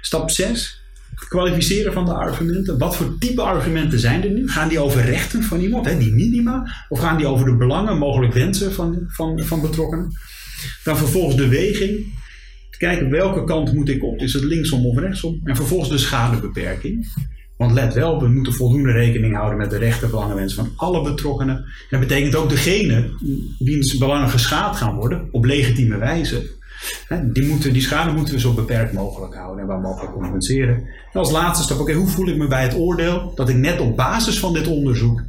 Stap 0.00 0.30
6, 0.30 0.50
het 0.50 0.81
kwalificeren 1.28 1.92
van 1.92 2.04
de 2.04 2.14
argumenten. 2.14 2.78
Wat 2.78 2.96
voor 2.96 3.18
type 3.18 3.42
argumenten 3.42 3.98
zijn 3.98 4.22
er 4.22 4.30
nu? 4.30 4.48
Gaan 4.48 4.68
die 4.68 4.78
over 4.78 5.04
rechten 5.04 5.42
van 5.42 5.60
iemand, 5.60 5.86
hè, 5.86 5.98
die 5.98 6.12
minima? 6.12 6.84
Of 6.88 6.98
gaan 6.98 7.16
die 7.16 7.26
over 7.26 7.46
de 7.46 7.56
belangen, 7.56 7.98
mogelijk 7.98 8.32
wensen 8.32 8.72
van, 8.72 9.04
van, 9.06 9.42
van 9.44 9.60
betrokkenen? 9.60 10.12
Dan 10.84 10.96
vervolgens 10.96 11.36
de 11.36 11.48
weging. 11.48 12.20
Kijken 12.78 13.10
welke 13.10 13.44
kant 13.44 13.72
moet 13.72 13.88
ik 13.88 14.04
op. 14.04 14.18
Is 14.18 14.32
het 14.32 14.44
linksom 14.44 14.86
of 14.86 14.98
rechtsom? 14.98 15.40
En 15.44 15.56
vervolgens 15.56 15.90
de 15.90 15.98
schadebeperking. 15.98 17.06
Want 17.56 17.72
let 17.72 17.94
wel, 17.94 18.20
we 18.20 18.28
moeten 18.28 18.52
voldoende 18.52 18.92
rekening 18.92 19.34
houden 19.34 19.58
met 19.58 19.70
de 19.70 19.78
rechten 19.78 20.04
en 20.04 20.10
belangenwensen 20.10 20.64
van 20.64 20.72
alle 20.76 21.02
betrokkenen. 21.02 21.56
En 21.56 21.64
dat 21.90 22.00
betekent 22.00 22.34
ook 22.34 22.48
degene 22.48 23.10
wiens 23.58 23.98
belangen 23.98 24.28
geschaad 24.28 24.76
gaan 24.76 24.94
worden 24.94 25.28
op 25.30 25.44
legitieme 25.44 25.98
wijze. 25.98 26.50
Die, 27.32 27.46
moeten, 27.46 27.72
die 27.72 27.82
schade 27.82 28.12
moeten 28.12 28.34
we 28.34 28.40
zo 28.40 28.54
beperkt 28.54 28.92
mogelijk 28.92 29.34
houden 29.34 29.60
en 29.60 29.66
waar 29.66 29.80
mogelijk 29.80 30.12
compenseren. 30.12 30.74
En 31.12 31.18
als 31.18 31.30
laatste 31.30 31.64
stap, 31.64 31.78
oké, 31.78 31.92
hoe 31.92 32.06
voel 32.06 32.28
ik 32.28 32.36
me 32.36 32.46
bij 32.46 32.62
het 32.62 32.74
oordeel 32.74 33.32
dat 33.34 33.48
ik 33.48 33.56
net 33.56 33.80
op 33.80 33.96
basis 33.96 34.38
van 34.38 34.52
dit 34.52 34.66
onderzoek 34.66 35.22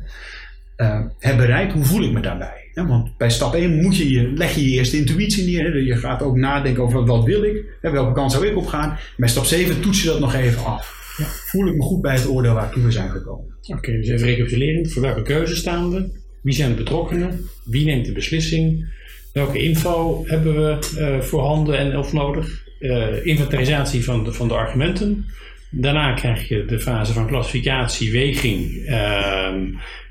uh, 0.78 1.00
heb 1.20 1.38
bereikt? 1.38 1.74
Hoe 1.74 1.86
voel 1.86 2.04
ik 2.04 2.12
me 2.12 2.20
daarbij? 2.20 2.62
want 2.74 3.18
bij 3.18 3.30
stap 3.30 3.54
1 3.54 3.82
moet 3.82 3.98
je, 3.98 4.10
je, 4.12 4.32
leg 4.32 4.56
je 4.56 4.70
je 4.70 4.78
eerste 4.78 4.98
intuïtie 4.98 5.46
neer. 5.46 5.84
Je 5.84 5.96
gaat 5.96 6.22
ook 6.22 6.36
nadenken 6.36 6.84
over 6.84 7.06
wat 7.06 7.24
wil 7.24 7.44
ik, 7.44 7.66
welke 7.82 8.14
kant 8.14 8.32
zou 8.32 8.48
ik 8.48 8.58
opgaan. 8.58 8.98
Bij 9.18 9.30
stap 9.30 9.46
7 9.46 9.82
toets 9.82 10.02
je 10.02 10.08
dat 10.08 10.20
nog 10.20 10.34
even 10.34 10.66
af. 10.66 11.02
Ja. 11.18 11.26
Voel 11.26 11.68
ik 11.68 11.76
me 11.76 11.82
goed 11.82 12.02
bij 12.02 12.14
het 12.14 12.28
oordeel 12.28 12.54
waar 12.54 12.74
we 12.76 12.92
zijn 12.92 13.10
gekomen. 13.10 13.46
Oké, 13.68 13.92
dus 13.92 14.08
even 14.08 14.28
recapituleren. 14.28 14.90
Voor 14.90 15.02
welke 15.02 15.22
keuze 15.22 15.56
staan 15.56 15.92
we? 15.92 16.22
Wie 16.42 16.54
zijn 16.54 16.70
de 16.70 16.76
betrokkenen? 16.76 17.42
Wie 17.64 17.86
neemt 17.86 18.06
de 18.06 18.12
beslissing? 18.12 18.86
Welke 19.34 19.60
info 19.60 20.24
hebben 20.28 20.54
we 20.56 20.96
uh, 21.00 21.22
voorhanden 21.22 21.78
en 21.78 21.98
of 21.98 22.14
nodig? 22.14 22.64
Uh, 22.80 23.26
inventarisatie 23.26 24.04
van 24.04 24.24
de, 24.24 24.34
van 24.34 24.48
de 24.48 24.54
argumenten. 24.54 25.26
Daarna 25.70 26.14
krijg 26.14 26.48
je 26.48 26.66
de 26.66 26.80
fase 26.80 27.14
van 27.14 27.28
klassificatie, 27.28 28.12
weging, 28.12 28.72
uh, 28.72 29.46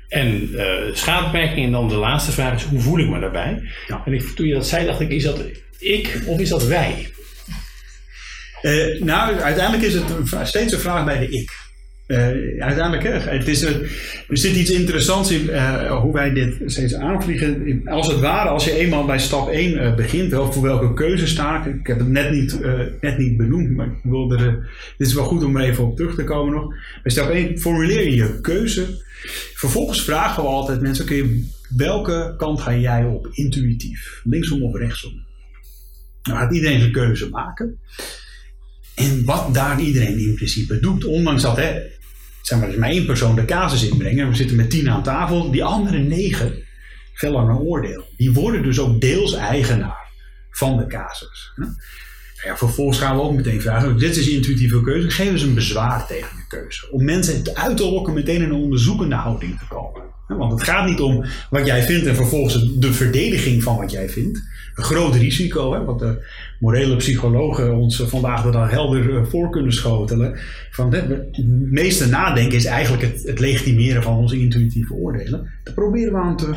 en 0.07 0.49
uh, 0.51 1.63
En 1.63 1.71
dan 1.71 1.87
de 1.87 1.95
laatste 1.95 2.31
vraag 2.31 2.55
is, 2.55 2.63
hoe 2.63 2.79
voel 2.79 2.99
ik 2.99 3.09
me 3.09 3.19
daarbij? 3.19 3.61
En 4.05 4.13
ik, 4.13 4.21
toen 4.21 4.47
je 4.47 4.53
dat 4.53 4.67
zei, 4.67 4.85
dacht 4.85 4.99
ik, 4.99 5.09
is 5.09 5.23
dat 5.23 5.43
ik 5.79 6.21
of 6.25 6.39
is 6.39 6.49
dat 6.49 6.65
wij? 6.65 7.11
Uh, 8.61 9.01
nou, 9.01 9.39
uiteindelijk 9.39 9.83
is 9.83 9.93
het 9.93 10.03
steeds 10.43 10.73
een 10.73 10.79
vraag 10.79 11.05
bij 11.05 11.19
de 11.19 11.29
ik. 11.29 11.51
Uh, 12.07 12.17
uiteindelijk, 12.63 13.03
het 13.29 13.47
is, 13.47 13.61
er 13.63 13.87
zit 14.27 14.55
iets 14.55 14.71
interessants 14.71 15.31
in 15.31 15.41
uh, 15.41 16.01
hoe 16.01 16.13
wij 16.13 16.33
dit 16.33 16.61
steeds 16.65 16.95
aanvliegen. 16.95 17.81
Als 17.85 18.07
het 18.07 18.19
ware, 18.19 18.49
als 18.49 18.65
je 18.65 18.75
eenmaal 18.75 19.05
bij 19.05 19.19
stap 19.19 19.49
1 19.49 19.73
uh, 19.73 19.95
begint, 19.95 20.31
wel 20.31 20.51
voor 20.51 20.63
welke 20.63 20.93
keuze 20.93 21.27
sta 21.27 21.65
ik. 21.65 21.79
Ik 21.79 21.87
heb 21.87 21.99
het 21.99 22.07
net 22.07 22.31
niet, 22.31 22.59
net 23.01 23.17
niet 23.17 23.37
benoemd, 23.37 23.69
maar 23.69 23.85
ik 23.85 23.99
wilde 24.03 24.37
er, 24.37 24.69
dit 24.97 25.07
is 25.07 25.13
wel 25.13 25.23
goed 25.23 25.43
om 25.43 25.57
er 25.57 25.63
even 25.63 25.83
op 25.83 25.95
terug 25.95 26.15
te 26.15 26.23
komen 26.23 26.53
nog. 26.53 26.73
Bij 27.03 27.11
stap 27.11 27.29
1 27.29 27.59
formuleer 27.59 28.03
je 28.03 28.15
je 28.15 28.41
keuze. 28.41 29.01
Vervolgens 29.53 30.03
vragen 30.03 30.43
we 30.43 30.49
altijd 30.49 30.81
mensen, 30.81 31.05
oké, 31.05 31.25
welke 31.75 32.33
kant 32.37 32.61
ga 32.61 32.75
jij 32.75 33.05
op 33.05 33.27
intuïtief? 33.31 34.21
Linksom 34.23 34.63
of 34.63 34.75
rechtsom? 34.75 35.25
Nou 36.23 36.39
gaat 36.39 36.53
iedereen 36.53 36.79
zijn 36.79 36.91
keuze 36.91 37.29
maken. 37.29 37.79
En 38.95 39.25
wat 39.25 39.53
daar 39.53 39.79
iedereen 39.79 40.19
in 40.19 40.35
principe 40.35 40.79
doet, 40.79 41.05
ondanks 41.05 41.41
dat, 41.41 41.57
hè, 41.57 41.81
zeg 42.41 42.59
maar, 42.59 42.69
er 42.69 42.79
maar 42.79 42.89
één 42.89 43.05
persoon 43.05 43.35
de 43.35 43.45
casus 43.45 43.89
inbrengen, 43.89 44.29
we 44.29 44.35
zitten 44.35 44.55
met 44.55 44.69
tien 44.69 44.89
aan 44.89 45.03
tafel, 45.03 45.51
die 45.51 45.63
andere 45.63 45.97
negen 45.97 46.63
vellen 47.13 47.49
een 47.49 47.57
oordeel. 47.57 48.07
Die 48.17 48.31
worden 48.31 48.63
dus 48.63 48.79
ook 48.79 49.01
deels 49.01 49.33
eigenaar 49.33 50.11
van 50.49 50.77
de 50.77 50.87
casus. 50.87 51.51
Vervolgens 52.45 52.99
gaan 52.99 53.15
we 53.15 53.21
ook 53.21 53.35
meteen 53.35 53.61
vragen, 53.61 53.97
dit 53.97 54.15
is 54.15 54.29
intuïtieve 54.29 54.81
keuze, 54.81 55.09
geven 55.09 55.39
ze 55.39 55.47
een 55.47 55.53
bezwaar 55.53 56.07
tegen 56.07 56.35
de 56.35 56.57
keuze. 56.57 56.91
Om 56.91 57.03
mensen 57.03 57.43
uit 57.53 57.77
te 57.77 57.91
lokken 57.91 58.13
meteen 58.13 58.41
in 58.41 58.43
een 58.43 58.53
onderzoekende 58.53 59.15
houding 59.15 59.59
te 59.59 59.67
komen. 59.67 60.01
Want 60.27 60.51
het 60.51 60.63
gaat 60.63 60.87
niet 60.87 60.99
om 60.99 61.25
wat 61.49 61.65
jij 61.65 61.83
vindt 61.83 62.07
en 62.07 62.15
vervolgens 62.15 62.73
de 62.79 62.93
verdediging 62.93 63.63
van 63.63 63.77
wat 63.77 63.91
jij 63.91 64.09
vindt. 64.09 64.43
Een 64.75 64.83
groot 64.83 65.15
risico, 65.15 65.73
hè, 65.73 65.83
wat 65.83 65.99
de 65.99 66.25
morele 66.59 66.95
psychologen 66.95 67.75
ons 67.75 68.03
vandaag 68.05 68.45
er 68.45 68.51
dan 68.51 68.69
helder 68.69 69.15
eh, 69.15 69.23
voor 69.25 69.49
kunnen 69.49 69.73
schotelen. 69.73 70.39
Van 70.71 70.93
het 70.93 71.37
meeste 71.71 72.07
nadenken 72.07 72.57
is 72.57 72.65
eigenlijk 72.65 73.03
het, 73.03 73.23
het 73.23 73.39
legitimeren 73.39 74.03
van 74.03 74.17
onze 74.17 74.39
intuïtieve 74.39 74.93
oordelen. 74.93 75.51
Daar 75.63 75.73
proberen 75.73 76.13
we 76.13 76.19
aan 76.19 76.37
te, 76.37 76.55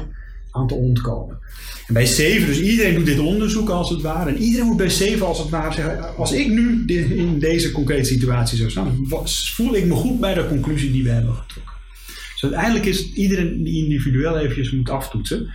aan 0.57 0.67
te 0.67 0.75
ontkomen. 0.75 1.39
En 1.87 1.95
bij 1.95 2.07
7, 2.07 2.47
dus 2.47 2.61
iedereen 2.61 2.95
doet 2.95 3.07
dit 3.07 3.19
onderzoek 3.19 3.69
als 3.69 3.91
het 3.91 4.03
ware. 4.03 4.31
En 4.31 4.39
iedereen 4.39 4.67
moet 4.67 4.77
bij 4.77 4.91
7 4.91 5.27
als 5.27 5.39
het 5.39 5.49
ware 5.49 5.75
zeggen: 5.75 6.17
als 6.17 6.33
ik 6.33 6.49
nu 6.49 6.85
in 7.17 7.39
deze 7.39 7.73
concrete 7.73 8.05
situatie 8.05 8.59
zou 8.59 8.71
staan, 8.71 9.07
voel 9.55 9.75
ik 9.75 9.85
me 9.85 9.95
goed 9.95 10.21
bij 10.21 10.35
de 10.35 10.49
conclusie 10.49 10.93
die 10.93 11.03
we 11.03 11.11
hebben 11.11 11.35
getrokken. 11.35 11.75
Dus 12.33 12.43
uiteindelijk 12.43 12.87
is 12.87 13.13
iedereen 13.13 13.67
individueel 13.67 14.39
eventjes 14.39 14.71
moet 14.71 14.91
aftoetsen. 14.91 15.51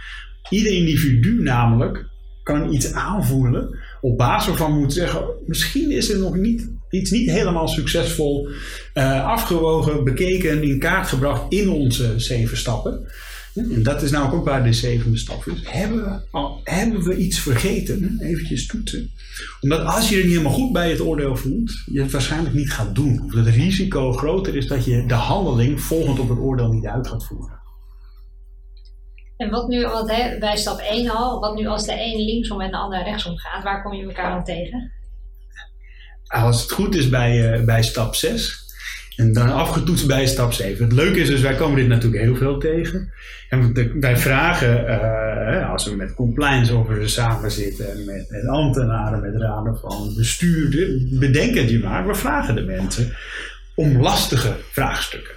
Ieder 0.50 0.74
individu 0.74 1.41
namelijk 1.41 2.05
kan 2.43 2.74
iets 2.74 2.93
aanvoelen 2.93 3.79
op 4.01 4.17
basis 4.17 4.48
waarvan 4.48 4.79
moet 4.79 4.93
zeggen, 4.93 5.24
misschien 5.46 5.91
is 5.91 6.10
er 6.10 6.20
nog 6.20 6.36
niet, 6.36 6.70
iets 6.89 7.12
niet 7.12 7.29
helemaal 7.29 7.67
succesvol 7.67 8.50
uh, 8.93 9.25
afgewogen, 9.25 10.03
bekeken, 10.03 10.63
in 10.63 10.79
kaart 10.79 11.08
gebracht 11.08 11.53
in 11.53 11.70
onze 11.70 12.13
zeven 12.20 12.58
stappen. 12.58 13.08
En 13.55 13.84
dat 13.84 14.01
is 14.01 14.12
nou 14.12 14.34
ook 14.34 14.46
waar 14.46 14.63
de 14.63 14.74
zevende 14.74 15.17
stap 15.17 15.46
is. 15.46 15.62
Hebben 15.63 16.03
we, 16.03 16.22
al, 16.31 16.62
hebben 16.63 17.03
we 17.03 17.17
iets 17.17 17.39
vergeten? 17.39 18.17
Eventjes 18.20 18.67
toetsen. 18.67 19.12
Omdat 19.62 19.86
als 19.86 20.10
je 20.10 20.15
er 20.15 20.22
niet 20.22 20.31
helemaal 20.31 20.53
goed 20.53 20.72
bij 20.72 20.89
het 20.89 21.01
oordeel 21.01 21.36
voelt, 21.36 21.72
je 21.86 22.01
het 22.01 22.12
waarschijnlijk 22.12 22.55
niet 22.55 22.72
gaat 22.72 22.96
doen. 22.96 23.22
Of 23.25 23.31
dat 23.31 23.46
het 23.46 23.55
risico 23.55 24.12
groter 24.12 24.55
is 24.55 24.67
dat 24.67 24.86
je 24.86 25.05
de 25.05 25.13
handeling 25.13 25.81
volgend 25.81 26.20
op 26.20 26.29
het 26.29 26.39
oordeel 26.39 26.72
niet 26.72 26.86
uit 26.86 27.08
gaat 27.08 27.25
voeren. 27.25 27.60
En 29.38 29.50
wat 29.50 29.67
nu, 29.67 29.81
want 29.81 30.12
hè, 30.12 30.38
bij 30.38 30.58
stap 30.58 30.79
1 30.79 31.10
al, 31.10 31.39
wat 31.39 31.55
nu 31.55 31.67
als 31.67 31.86
de 31.86 31.93
een 31.93 32.25
linksom 32.25 32.62
en 32.62 32.72
de 32.72 32.77
ander 32.77 33.03
rechtsom 33.03 33.38
gaat, 33.38 33.63
waar 33.63 33.84
kom 33.84 33.93
je 33.93 34.05
elkaar 34.05 34.31
dan 34.31 34.43
tegen? 34.43 34.91
Als 36.27 36.62
het 36.62 36.72
goed 36.72 36.96
is 36.96 37.10
bij, 37.10 37.60
uh, 37.60 37.65
bij 37.65 37.84
stap 37.84 38.15
6 38.15 38.62
en 39.15 39.34
dan 39.34 39.53
afgetoetst 39.53 40.08
bij 40.08 40.27
stap 40.27 40.53
7. 40.53 40.84
Het 40.84 40.94
leuke 40.94 41.20
is 41.20 41.27
dus, 41.27 41.41
wij 41.41 41.56
komen 41.56 41.75
dit 41.75 41.88
natuurlijk 41.88 42.24
heel 42.24 42.36
veel 42.36 42.58
tegen. 42.58 43.12
En 43.50 43.74
wij 44.00 44.18
vragen, 44.18 44.84
uh, 44.86 45.72
als 45.72 45.86
we 45.86 45.96
met 45.96 46.13
compliance 46.13 46.74
over 46.74 47.10
samen 47.10 47.51
zitten, 47.51 48.06
met, 48.06 48.30
met 48.30 48.48
ambtenaren, 48.48 49.22
met 49.22 49.41
raden 49.41 49.77
van 49.77 50.13
bestuur, 50.18 50.98
bedenk 51.20 51.56
het 51.56 51.84
maar, 51.84 52.08
we 52.08 52.15
vragen 52.15 52.56
de 52.56 52.62
mensen 52.62 53.15
om 53.75 54.01
lastige 54.01 54.56
vraagstukken. 54.72 55.34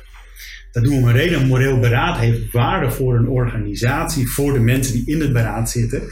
Dat 0.72 0.84
doen 0.84 1.02
we 1.02 1.08
een 1.08 1.16
reden. 1.16 1.46
Moreel 1.46 1.80
beraad 1.80 2.18
heeft 2.18 2.52
waarde 2.52 2.90
voor 2.90 3.16
een 3.16 3.28
organisatie, 3.28 4.30
voor 4.30 4.52
de 4.52 4.58
mensen 4.58 4.92
die 4.92 5.06
in 5.06 5.20
het 5.20 5.32
beraad 5.32 5.70
zitten. 5.70 6.02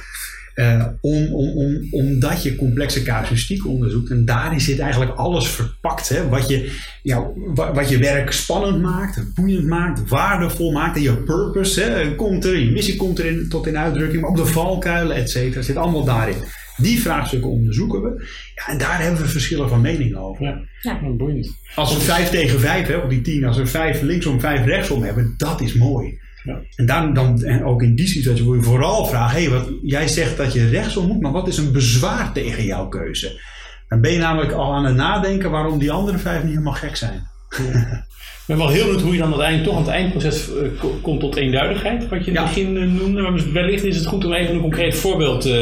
Uh, 0.54 0.86
om, 1.00 1.34
om, 1.34 1.48
om, 1.48 1.88
omdat 1.90 2.42
je 2.42 2.56
complexe 2.56 3.02
casuïstiek 3.02 3.66
onderzoekt. 3.66 4.10
En 4.10 4.24
daarin 4.24 4.60
zit 4.60 4.78
eigenlijk 4.78 5.12
alles 5.12 5.48
verpakt. 5.48 6.08
Hè? 6.08 6.28
Wat, 6.28 6.48
je, 6.48 6.78
ja, 7.02 7.30
wat 7.54 7.88
je 7.88 7.98
werk 7.98 8.32
spannend 8.32 8.82
maakt, 8.82 9.34
boeiend 9.34 9.66
maakt, 9.66 10.08
waardevol 10.08 10.72
maakt. 10.72 10.96
En 10.96 11.02
je 11.02 11.16
purpose 11.16 11.80
hè, 11.80 12.14
komt 12.14 12.44
er, 12.44 12.58
je 12.58 12.70
missie 12.70 12.96
komt 12.96 13.18
er 13.18 13.48
tot 13.48 13.66
in 13.66 13.78
uitdrukking. 13.78 14.20
Maar 14.20 14.30
ook 14.30 14.36
de 14.36 14.46
valkuilen, 14.46 15.16
et 15.16 15.30
cetera, 15.30 15.62
zit 15.62 15.76
allemaal 15.76 16.04
daarin. 16.04 16.36
Die 16.76 17.00
vraagstukken 17.00 17.50
onderzoeken 17.50 18.02
we. 18.02 18.24
Ja, 18.54 18.72
en 18.72 18.78
daar 18.78 19.02
hebben 19.02 19.20
we 19.20 19.28
verschillen 19.28 19.68
van 19.68 19.80
mening 19.80 20.16
over. 20.16 20.44
Ja, 20.44 20.60
ja. 20.80 21.00
boeiend. 21.16 21.56
Als 21.74 21.94
we 21.94 22.00
vijf 22.00 22.30
tegen 22.30 22.60
vijf 22.60 22.86
hebben, 22.86 23.04
op 23.04 23.10
die 23.10 23.20
tien, 23.20 23.44
als 23.44 23.56
we 23.56 23.66
vijf 23.66 24.02
linksom, 24.02 24.40
vijf 24.40 24.64
rechtsom 24.64 25.02
hebben, 25.02 25.34
dat 25.36 25.60
is 25.60 25.74
mooi. 25.74 26.18
Ja. 26.42 26.60
En 26.76 26.86
dan, 26.86 27.14
dan 27.14 27.42
en 27.42 27.64
ook 27.64 27.82
in 27.82 27.94
die 27.94 28.06
situatie 28.06 28.44
wil 28.44 28.54
je 28.54 28.62
vooral 28.62 29.06
vragen: 29.06 29.36
hé, 29.36 29.48
hey, 29.48 29.58
wat, 29.58 29.68
jij 29.82 30.08
zegt 30.08 30.36
dat 30.36 30.52
je 30.52 30.68
rechtsom 30.68 31.06
moet, 31.06 31.20
maar 31.20 31.32
wat 31.32 31.48
is 31.48 31.56
een 31.56 31.72
bezwaar 31.72 32.32
tegen 32.32 32.64
jouw 32.64 32.88
keuze? 32.88 33.40
Dan 33.88 34.00
ben 34.00 34.12
je 34.12 34.18
namelijk 34.18 34.52
al 34.52 34.74
aan 34.74 34.84
het 34.84 34.94
nadenken 34.94 35.50
waarom 35.50 35.78
die 35.78 35.90
andere 35.90 36.18
vijf 36.18 36.42
niet 36.42 36.50
helemaal 36.50 36.72
gek 36.72 36.96
zijn. 36.96 37.30
Ja. 37.48 38.06
Ik 38.42 38.48
ben 38.48 38.56
wel 38.56 38.68
heel 38.68 38.84
benieuwd 38.84 39.02
hoe 39.02 39.12
je 39.12 39.18
dan 39.18 39.28
uiteindelijk 39.28 39.68
toch 39.68 39.76
aan 39.76 39.84
het 39.84 39.92
eindproces 39.92 40.48
uh, 40.48 40.82
komt 41.02 41.20
tot 41.20 41.36
eenduidigheid, 41.36 42.08
wat 42.08 42.24
je 42.24 42.30
in 42.30 42.36
het 42.36 42.46
begin 42.46 42.76
uh, 42.76 42.92
noemde. 42.92 43.22
Maar 43.22 43.52
wellicht 43.52 43.84
is 43.84 43.96
het 43.96 44.06
goed 44.06 44.24
om 44.24 44.32
even 44.32 44.54
een 44.54 44.60
concreet 44.60 44.94
voorbeeld 44.94 45.46
uh, 45.46 45.52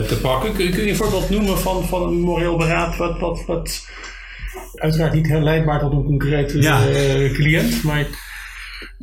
te 0.00 0.18
pakken. 0.22 0.52
Kun, 0.52 0.70
kun, 0.70 0.82
je 0.82 0.90
een 0.90 0.96
voorbeeld 0.96 1.30
noemen 1.30 1.58
van, 1.58 1.84
van 1.84 2.02
een 2.02 2.20
moreel 2.20 2.56
beraad 2.56 2.96
wat, 2.96 3.20
wat, 3.20 3.44
wat 3.46 3.88
uiteraard 4.74 5.12
niet 5.12 5.26
heel 5.26 5.40
leidbaar 5.40 5.80
tot 5.80 5.92
een 5.92 6.04
concreet 6.04 6.52
ja. 6.52 6.80
cliënt, 7.32 7.82
maar... 7.82 8.30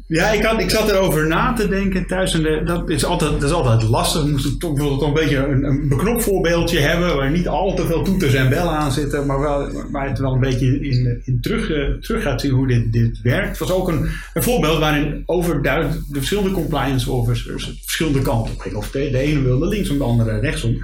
Ja, 0.09 0.31
ik, 0.31 0.43
had, 0.43 0.59
ik 0.59 0.69
zat 0.69 0.89
erover 0.89 1.27
na 1.27 1.53
te 1.53 1.67
denken 1.67 2.07
thuis. 2.07 2.33
En 2.33 2.41
de, 2.41 2.61
dat, 2.65 2.89
is 2.89 3.05
altijd, 3.05 3.31
dat 3.31 3.43
is 3.43 3.51
altijd 3.51 3.83
lastig. 3.83 4.23
We 4.23 4.29
moesten 4.29 4.59
toch, 4.59 4.77
toch 4.77 5.01
een 5.01 5.13
beetje 5.13 5.37
een, 5.37 5.63
een 5.63 5.87
beknopt 5.87 6.23
voorbeeldje 6.23 6.79
hebben. 6.79 7.15
Waar 7.15 7.31
niet 7.31 7.47
al 7.47 7.75
te 7.75 7.85
veel 7.85 8.03
toeters 8.03 8.33
en 8.33 8.49
bellen 8.49 8.73
aan 8.73 8.91
zitten. 8.91 9.25
Maar 9.25 9.39
wel, 9.39 9.71
waar 9.91 10.07
het 10.07 10.19
wel 10.19 10.33
een 10.33 10.39
beetje 10.39 10.79
in, 10.79 11.21
in 11.25 11.41
terug, 11.41 11.69
uh, 11.69 11.93
terug 12.01 12.23
gaat 12.23 12.41
zien 12.41 12.51
hoe 12.51 12.67
dit, 12.67 12.93
dit 12.93 13.21
werkt. 13.21 13.49
Het 13.49 13.57
was 13.57 13.71
ook 13.71 13.87
een, 13.87 14.09
een 14.33 14.43
voorbeeld 14.43 14.79
waarin 14.79 15.23
overduidelijk 15.25 15.99
de 16.07 16.17
verschillende 16.17 16.51
compliance 16.51 17.11
officers 17.11 17.71
verschillende 17.81 18.21
kanten 18.21 18.53
op 18.53 18.59
gingen. 18.59 18.77
Of 18.77 18.91
de, 18.91 19.09
de 19.11 19.17
ene 19.17 19.41
wilde 19.41 19.67
linksom, 19.67 19.97
de 19.97 20.03
andere 20.03 20.39
rechtsom. 20.39 20.77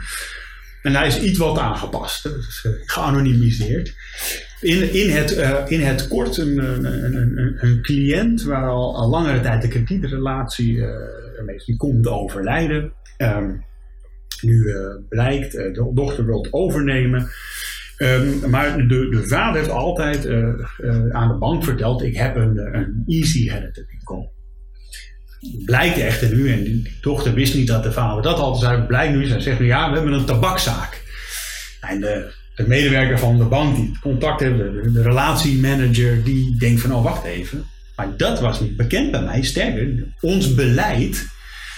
En 0.82 0.96
hij 0.96 1.08
is 1.08 1.22
iets 1.22 1.38
wat 1.38 1.58
aangepast. 1.58 2.24
Dus, 2.24 2.64
uh, 2.66 2.72
geanonimiseerd 2.86 3.94
in, 4.66 4.94
in, 4.94 5.10
het, 5.10 5.38
uh, 5.38 5.64
in 5.68 5.82
het 5.82 6.08
kort 6.08 6.38
een, 6.38 6.58
een, 6.58 6.86
een, 7.16 7.58
een, 7.60 7.82
cliënt 7.82 8.44
waar 8.44 8.70
al, 8.70 9.10
langere 9.10 9.40
tijd 9.40 9.62
de 9.62 9.68
kredietrelatie 9.68 10.76
uh, 10.76 11.56
is, 11.56 11.66
die 11.66 11.78
komt 11.78 12.08
overlijden. 12.08 12.94
Um, 13.18 13.64
nu 14.42 14.54
uh, 14.54 14.76
blijkt, 15.10 15.52
de 15.52 15.92
dochter 15.94 16.26
wil 16.26 16.42
het 16.44 16.54
overnemen. 16.54 17.30
Um, 17.98 18.50
maar 18.50 18.78
de, 18.78 19.10
de 19.10 19.24
vader 19.28 19.56
heeft 19.56 19.72
altijd 19.72 20.30
aan 21.12 21.28
de 21.28 21.38
bank 21.40 21.64
verteld: 21.64 22.04
ik 22.04 22.16
heb 22.16 22.36
een, 22.36 22.58
een 22.58 23.04
easy 23.08 23.40
inheritance 23.40 23.92
income. 24.00 24.30
Blijkt 25.66 25.98
echter 25.98 26.36
nu, 26.36 26.52
en 26.52 26.64
de 26.64 26.98
dochter 27.02 27.34
wist 27.34 27.56
niet 27.56 27.68
dat 27.68 27.84
de 27.84 27.92
vader 27.92 28.24
dat 28.24 28.40
altijd 28.40 28.64
zei, 28.64 28.88
blijkt 28.88 29.14
nu, 29.14 29.26
zij 29.26 29.40
zegt 29.40 29.60
nu 29.60 29.66
ja, 29.66 29.90
we 29.90 29.96
hebben 29.96 30.14
een 30.14 30.26
tabakzaak. 30.26 31.04
En 31.82 32.00
de 32.00 32.34
de 32.56 32.68
medewerker 32.68 33.20
van 33.20 33.38
de 33.38 33.44
bank 33.44 33.76
die 33.76 33.98
contact 34.02 34.40
heeft, 34.40 34.58
de, 34.58 34.90
de, 34.94 35.02
relatiemanager, 35.02 36.24
die 36.24 36.56
denkt 36.58 36.82
van, 36.82 36.94
oh 36.94 37.04
wacht 37.04 37.24
even. 37.24 37.64
Maar 37.96 38.18
dat 38.18 38.40
was 38.40 38.60
niet 38.60 38.76
bekend 38.76 39.12
bij 39.12 39.22
mij. 39.22 39.44
Sterker, 39.44 40.04
ons 40.22 40.56
beleid 40.56 41.28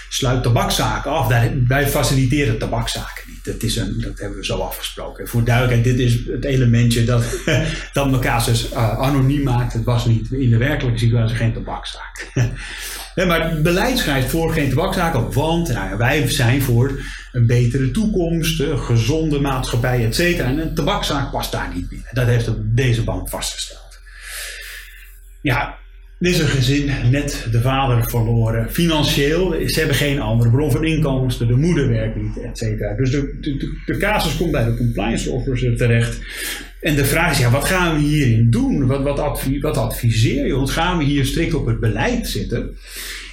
sluit 0.08 0.42
tabakzaken 0.42 1.10
af. 1.10 1.26
Wij 1.68 1.88
faciliteren 1.88 2.58
tabakzaken 2.58 3.24
niet. 3.26 3.44
Dat, 3.44 3.62
is 3.62 3.76
een, 3.76 4.00
dat 4.00 4.18
hebben 4.18 4.38
we 4.38 4.44
zo 4.44 4.58
afgesproken. 4.58 5.28
Voor 5.28 5.44
duidelijkheid, 5.44 5.96
dit 5.96 6.06
is 6.06 6.26
het 6.26 6.44
elementje 6.44 7.04
dat, 7.04 7.24
dat 7.92 8.10
mijn 8.10 8.22
casus 8.22 8.72
uh, 8.72 8.98
anoniem 8.98 9.42
maakt. 9.42 9.72
Het 9.72 9.84
was 9.84 10.06
niet 10.06 10.30
in 10.30 10.50
de 10.50 10.56
werkelijke 10.56 10.98
situatie 10.98 11.36
geen 11.36 11.52
tabakzaak. 11.52 12.30
nee, 13.14 13.26
maar 13.26 13.62
beleid 13.62 13.98
schrijft 13.98 14.30
voor 14.30 14.52
geen 14.52 14.68
tabakzaken, 14.68 15.32
want 15.32 15.72
nou, 15.72 15.96
wij 15.96 16.30
zijn 16.30 16.62
voor 16.62 17.00
een 17.32 17.46
betere 17.46 17.90
toekomst, 17.90 18.60
een 18.60 18.78
gezonde 18.78 19.40
maatschappij, 19.40 20.04
et 20.04 20.14
cetera. 20.14 20.48
En 20.48 20.58
een 20.58 20.74
tabakzaak 20.74 21.30
past 21.30 21.52
daar 21.52 21.70
niet 21.74 21.88
binnen. 21.88 22.08
Dat 22.12 22.26
heeft 22.26 22.50
deze 22.58 23.04
bank 23.04 23.28
vastgesteld. 23.28 24.00
Ja, 25.40 25.78
dit 26.18 26.32
is 26.32 26.38
een 26.38 26.48
gezin, 26.48 26.90
net 27.10 27.46
de 27.50 27.60
vader 27.60 28.08
verloren. 28.08 28.72
Financieel, 28.72 29.54
ze 29.66 29.78
hebben 29.78 29.96
geen 29.96 30.20
andere 30.20 30.50
bron 30.50 30.70
van 30.70 30.84
inkomsten, 30.84 31.46
de 31.46 31.56
moeder 31.56 31.88
werkt 31.88 32.16
niet, 32.16 32.40
et 32.44 32.58
cetera. 32.58 32.94
Dus 32.94 33.10
de, 33.10 33.38
de, 33.40 33.78
de, 33.86 33.96
casus 33.96 34.36
komt 34.36 34.50
bij 34.50 34.64
de 34.64 34.76
compliance 34.76 35.30
officer 35.30 35.76
terecht. 35.76 36.18
En 36.80 36.94
de 36.94 37.04
vraag 37.04 37.30
is, 37.30 37.38
ja, 37.38 37.50
wat 37.50 37.64
gaan 37.64 37.94
we 37.94 38.00
hierin 38.00 38.50
doen? 38.50 38.86
Wat, 38.86 39.02
wat, 39.02 39.42
wat 39.60 39.76
adviseer 39.76 40.46
je 40.46 40.56
ons? 40.56 40.72
Gaan 40.72 40.98
we 40.98 41.04
hier 41.04 41.24
strikt 41.24 41.54
op 41.54 41.66
het 41.66 41.80
beleid 41.80 42.28
zitten? 42.28 42.76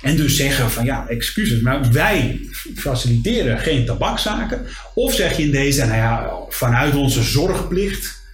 En 0.01 0.15
dus 0.15 0.35
zeggen 0.35 0.69
van 0.69 0.85
ja, 0.85 1.07
excuses, 1.07 1.61
maar 1.61 1.91
wij 1.91 2.39
faciliteren 2.75 3.59
geen 3.59 3.85
tabakzaken. 3.85 4.65
Of 4.93 5.13
zeg 5.13 5.37
je 5.37 5.43
in 5.43 5.51
deze, 5.51 5.85
nou 5.85 5.95
ja, 5.95 6.31
vanuit 6.49 6.95
onze 6.95 7.23
zorgplicht 7.23 8.24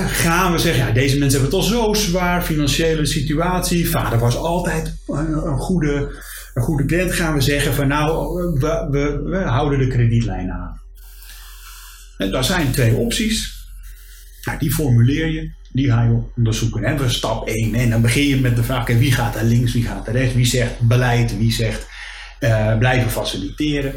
gaan 0.00 0.52
we 0.52 0.58
zeggen, 0.58 0.86
ja, 0.86 0.92
deze 0.92 1.18
mensen 1.18 1.40
hebben 1.40 1.58
het 1.58 1.68
al 1.68 1.74
zo 1.76 1.94
zwaar, 1.94 2.42
financiële 2.42 3.06
situatie. 3.06 3.90
Vader 3.90 4.18
was 4.18 4.36
altijd 4.36 4.96
een, 5.06 5.58
goede, 5.58 6.22
een 6.54 6.62
goede 6.62 6.84
cliënt. 6.84 7.12
Gaan 7.12 7.34
we 7.34 7.40
zeggen 7.40 7.74
van 7.74 7.88
nou, 7.88 8.34
we, 8.60 9.20
we, 9.24 9.36
houden 9.36 9.78
de 9.78 9.86
kredietlijn 9.86 10.50
aan. 10.50 10.80
En 12.18 12.30
daar 12.30 12.44
zijn 12.44 12.70
twee 12.70 12.94
opties. 12.94 13.60
Nou, 14.44 14.58
die 14.58 14.72
formuleer 14.72 15.26
je, 15.26 15.50
die 15.72 15.90
ga 15.90 16.02
je 16.02 16.22
onderzoeken. 16.36 16.84
En 16.84 16.98
we 16.98 17.08
stap 17.08 17.46
1. 17.48 17.74
En 17.74 17.90
dan 17.90 18.02
begin 18.02 18.26
je 18.26 18.40
met 18.40 18.56
de 18.56 18.62
vraag: 18.62 18.86
wie 18.86 19.12
gaat 19.12 19.36
er 19.36 19.44
links, 19.44 19.72
wie 19.72 19.84
gaat 19.84 20.06
er 20.06 20.12
rechts? 20.12 20.34
Wie 20.34 20.46
zegt 20.46 20.80
beleid, 20.80 21.38
wie 21.38 21.52
zegt 21.52 21.86
uh, 22.40 22.78
blijven 22.78 23.10
faciliteren? 23.10 23.94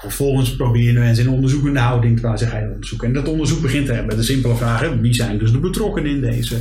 Vervolgens 0.00 0.56
proberen 0.56 1.02
mensen 1.02 1.24
in 1.24 1.30
onderzoekende 1.30 1.80
houding 1.80 2.20
te 2.20 2.46
gaan 2.46 2.70
onderzoeken. 2.72 3.08
En 3.08 3.14
dat 3.14 3.28
onderzoek 3.28 3.60
begint 3.60 4.06
met 4.06 4.16
de 4.16 4.22
simpele 4.22 4.56
vraag: 4.56 4.92
wie 5.00 5.14
zijn 5.14 5.38
dus 5.38 5.52
de 5.52 5.58
betrokkenen 5.58 6.10
in 6.10 6.20
deze? 6.20 6.54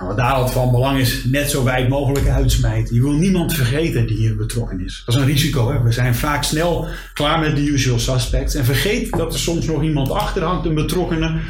Nou, 0.00 0.12
wat 0.12 0.16
daar 0.16 0.32
altijd 0.32 0.52
van 0.52 0.70
belang 0.70 0.98
is, 0.98 1.24
net 1.24 1.50
zo 1.50 1.64
wijd 1.64 1.88
mogelijk 1.88 2.28
uitsmijten. 2.28 2.94
Je 2.94 3.00
wil 3.00 3.12
niemand 3.12 3.54
vergeten 3.54 4.06
die 4.06 4.16
hier 4.16 4.36
betrokken 4.36 4.84
is. 4.84 5.02
Dat 5.06 5.14
is 5.14 5.20
een 5.20 5.26
risico. 5.26 5.72
Hè? 5.72 5.82
We 5.82 5.92
zijn 5.92 6.14
vaak 6.14 6.44
snel 6.44 6.88
klaar 7.14 7.40
met 7.40 7.56
de 7.56 7.62
usual 7.62 7.98
suspects. 7.98 8.54
En 8.54 8.64
vergeet 8.64 9.10
dat 9.10 9.32
er 9.32 9.38
soms 9.38 9.66
nog 9.66 9.82
iemand 9.82 10.10
achter 10.10 10.42
hangt, 10.42 10.66
een 10.66 10.74
betrokkenen 10.74 11.40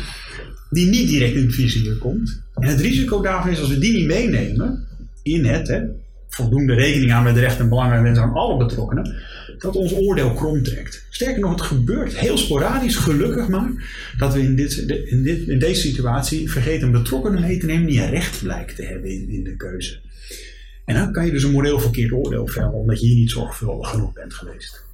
die 0.71 0.87
niet 0.87 1.09
direct 1.09 1.35
in 1.35 1.43
het 1.43 1.55
vizier 1.55 1.97
komt. 1.97 2.43
En 2.55 2.69
het 2.69 2.81
risico 2.81 3.21
daarvan 3.23 3.50
is 3.50 3.61
als 3.61 3.69
we 3.69 3.79
die 3.79 3.93
niet 3.93 4.07
meenemen 4.07 4.87
in 5.23 5.45
het 5.45 5.69
hè, 5.69 5.81
voldoende 6.31 6.75
rekening 6.75 7.13
aan 7.13 7.23
met 7.23 7.35
de 7.35 7.41
rechten 7.41 7.63
en 7.63 7.69
belangen 7.69 8.03
wensen 8.03 8.25
aan 8.25 8.33
alle 8.33 8.57
betrokkenen, 8.57 9.23
dat 9.59 9.77
ons 9.77 9.95
oordeel 9.95 10.33
krom 10.33 10.63
trekt. 10.63 11.07
Sterker 11.11 11.41
nog, 11.41 11.51
het 11.51 11.61
gebeurt 11.61 12.17
heel 12.17 12.39
sporadisch, 12.39 12.97
gelukkig 12.97 13.49
maar, 13.49 13.71
dat 14.19 14.35
we 14.35 14.43
in, 14.43 14.57
dit, 14.57 14.77
in, 15.05 15.23
dit, 15.23 15.49
in 15.49 15.59
deze 15.59 15.81
situatie 15.81 16.51
vergeten 16.51 16.91
betrokkenen 16.91 17.41
mee 17.41 17.59
te 17.59 17.67
nemen 17.67 17.87
die 17.87 18.03
een 18.03 18.11
recht 18.11 18.43
blijkt 18.43 18.77
te 18.77 18.85
hebben 18.85 19.11
in, 19.11 19.45
de 19.45 19.57
keuze. 19.57 19.99
En 20.85 20.95
dan 20.95 21.13
kan 21.13 21.27
je 21.27 21.33
dus 21.33 21.43
een 21.43 21.51
moreel 21.51 21.81
verkeerd 21.81 22.13
oordeel 22.13 22.47
vellen, 22.47 22.73
omdat 22.73 23.01
je 23.01 23.07
hier 23.07 23.17
niet 23.17 23.31
zorgvuldig 23.31 23.91
genoeg 23.91 24.13
bent 24.13 24.35
geweest. 24.35 24.89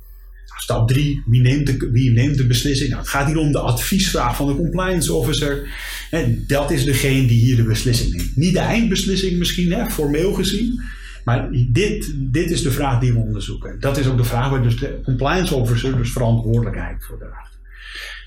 Stap 0.58 0.88
3, 0.88 1.22
wie 1.26 1.40
neemt, 1.40 1.66
de, 1.66 1.90
wie 1.92 2.10
neemt 2.10 2.36
de 2.36 2.46
beslissing? 2.46 2.88
Nou, 2.88 3.00
het 3.00 3.10
gaat 3.10 3.26
hier 3.26 3.36
om 3.36 3.52
de 3.52 3.58
adviesvraag 3.58 4.36
van 4.36 4.46
de 4.46 4.56
compliance 4.56 5.12
officer. 5.12 5.68
En 6.10 6.44
dat 6.46 6.70
is 6.70 6.84
degene 6.84 7.26
die 7.26 7.40
hier 7.40 7.56
de 7.56 7.62
beslissing 7.62 8.14
neemt. 8.14 8.36
Niet 8.36 8.52
de 8.52 8.58
eindbeslissing 8.58 9.38
misschien, 9.38 9.72
hè, 9.72 9.90
formeel 9.90 10.32
gezien. 10.32 10.80
Maar 11.26 11.48
dit, 11.68 12.12
dit 12.16 12.50
is 12.50 12.62
de 12.62 12.70
vraag 12.70 13.00
die 13.00 13.12
we 13.12 13.18
onderzoeken. 13.18 13.80
Dat 13.80 13.96
is 13.96 14.06
ook 14.06 14.16
de 14.16 14.24
vraag 14.24 14.48
waar 14.48 14.62
dus 14.62 14.76
de 14.76 15.00
compliance 15.04 15.54
officer 15.54 15.96
dus 15.96 16.12
verantwoordelijkheid 16.12 17.04
voor 17.04 17.18
draagt. 17.18 17.58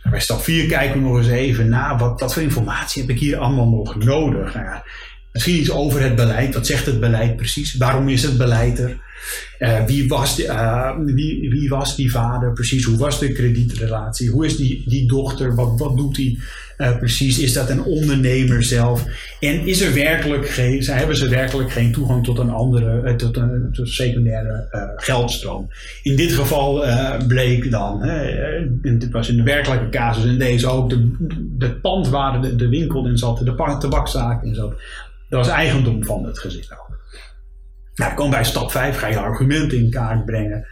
bij 0.09 0.19
stap 0.19 0.41
4 0.41 0.67
kijken 0.67 1.01
we 1.01 1.07
nog 1.07 1.17
eens 1.17 1.27
even 1.27 1.69
na. 1.69 1.97
Wat, 1.97 2.19
wat 2.19 2.33
voor 2.33 2.41
informatie 2.41 3.01
heb 3.01 3.11
ik 3.11 3.19
hier 3.19 3.37
allemaal 3.37 3.69
nog 3.69 3.95
nodig? 3.95 4.53
Nou 4.53 4.65
ja, 4.65 4.83
misschien 5.31 5.59
iets 5.59 5.71
over 5.71 6.01
het 6.01 6.15
beleid. 6.15 6.53
Wat 6.53 6.67
zegt 6.67 6.85
het 6.85 6.99
beleid 6.99 7.35
precies? 7.35 7.77
Waarom 7.77 8.09
is 8.09 8.23
het 8.23 8.37
beleid 8.37 8.79
er? 8.79 8.97
Uh, 9.59 9.85
wie, 9.85 10.07
was 10.07 10.35
die, 10.35 10.45
uh, 10.45 10.91
wie, 11.05 11.49
wie, 11.49 11.69
was 11.69 11.95
die 11.95 12.11
vader 12.11 12.53
precies? 12.53 12.83
Hoe 12.83 12.97
was 12.97 13.19
de 13.19 13.31
kredietrelatie? 13.31 14.29
Hoe 14.29 14.45
is 14.45 14.57
die, 14.57 14.83
die 14.85 15.07
dochter? 15.07 15.55
Wat, 15.55 15.79
wat 15.79 15.97
doet 15.97 16.17
hij 16.17 16.37
uh, 16.77 16.97
precies? 16.97 17.39
Is 17.39 17.53
dat 17.53 17.69
een 17.69 17.83
ondernemer 17.83 18.63
zelf? 18.63 19.05
En 19.39 19.67
is 19.67 19.81
er 19.81 19.93
werkelijk 19.93 20.49
geen, 20.49 20.83
hebben 20.83 21.17
ze 21.17 21.29
werkelijk 21.29 21.71
geen 21.71 21.91
toegang 21.91 22.23
tot 22.23 22.39
een 22.39 22.49
andere, 22.49 23.15
tot 23.15 23.37
een, 23.37 23.69
tot 23.71 23.89
secundaire 23.89 24.67
geldstroom? 24.95 25.69
In 26.03 26.15
dit 26.15 26.31
geval 26.31 26.83
bleek 27.27 27.71
dan, 27.71 28.01
dit 28.81 29.11
was 29.11 29.29
in 29.29 29.37
de 29.37 29.43
werkelijke 29.43 29.89
casus 29.89 30.23
in 30.23 30.37
deze 30.37 30.67
ook, 30.67 30.89
de, 30.89 31.11
de 31.57 31.71
pand 31.71 32.07
waar 32.07 32.41
de, 32.41 32.55
de 32.55 32.69
winkel 32.69 33.07
in 33.07 33.17
zat, 33.17 33.37
de 33.37 33.77
tabakzaak 33.79 34.43
in 34.43 34.55
zat, 34.55 34.73
dat 35.29 35.45
was 35.45 35.55
eigendom 35.55 36.03
van 36.03 36.25
het 36.25 36.39
gezin. 36.39 36.63
Nou, 37.95 38.13
kom 38.13 38.29
bij 38.29 38.43
stap 38.43 38.71
5, 38.71 38.97
ga 38.97 39.07
je 39.07 39.19
argumenten 39.19 39.77
in 39.77 39.89
kaart 39.89 40.25
brengen. 40.25 40.67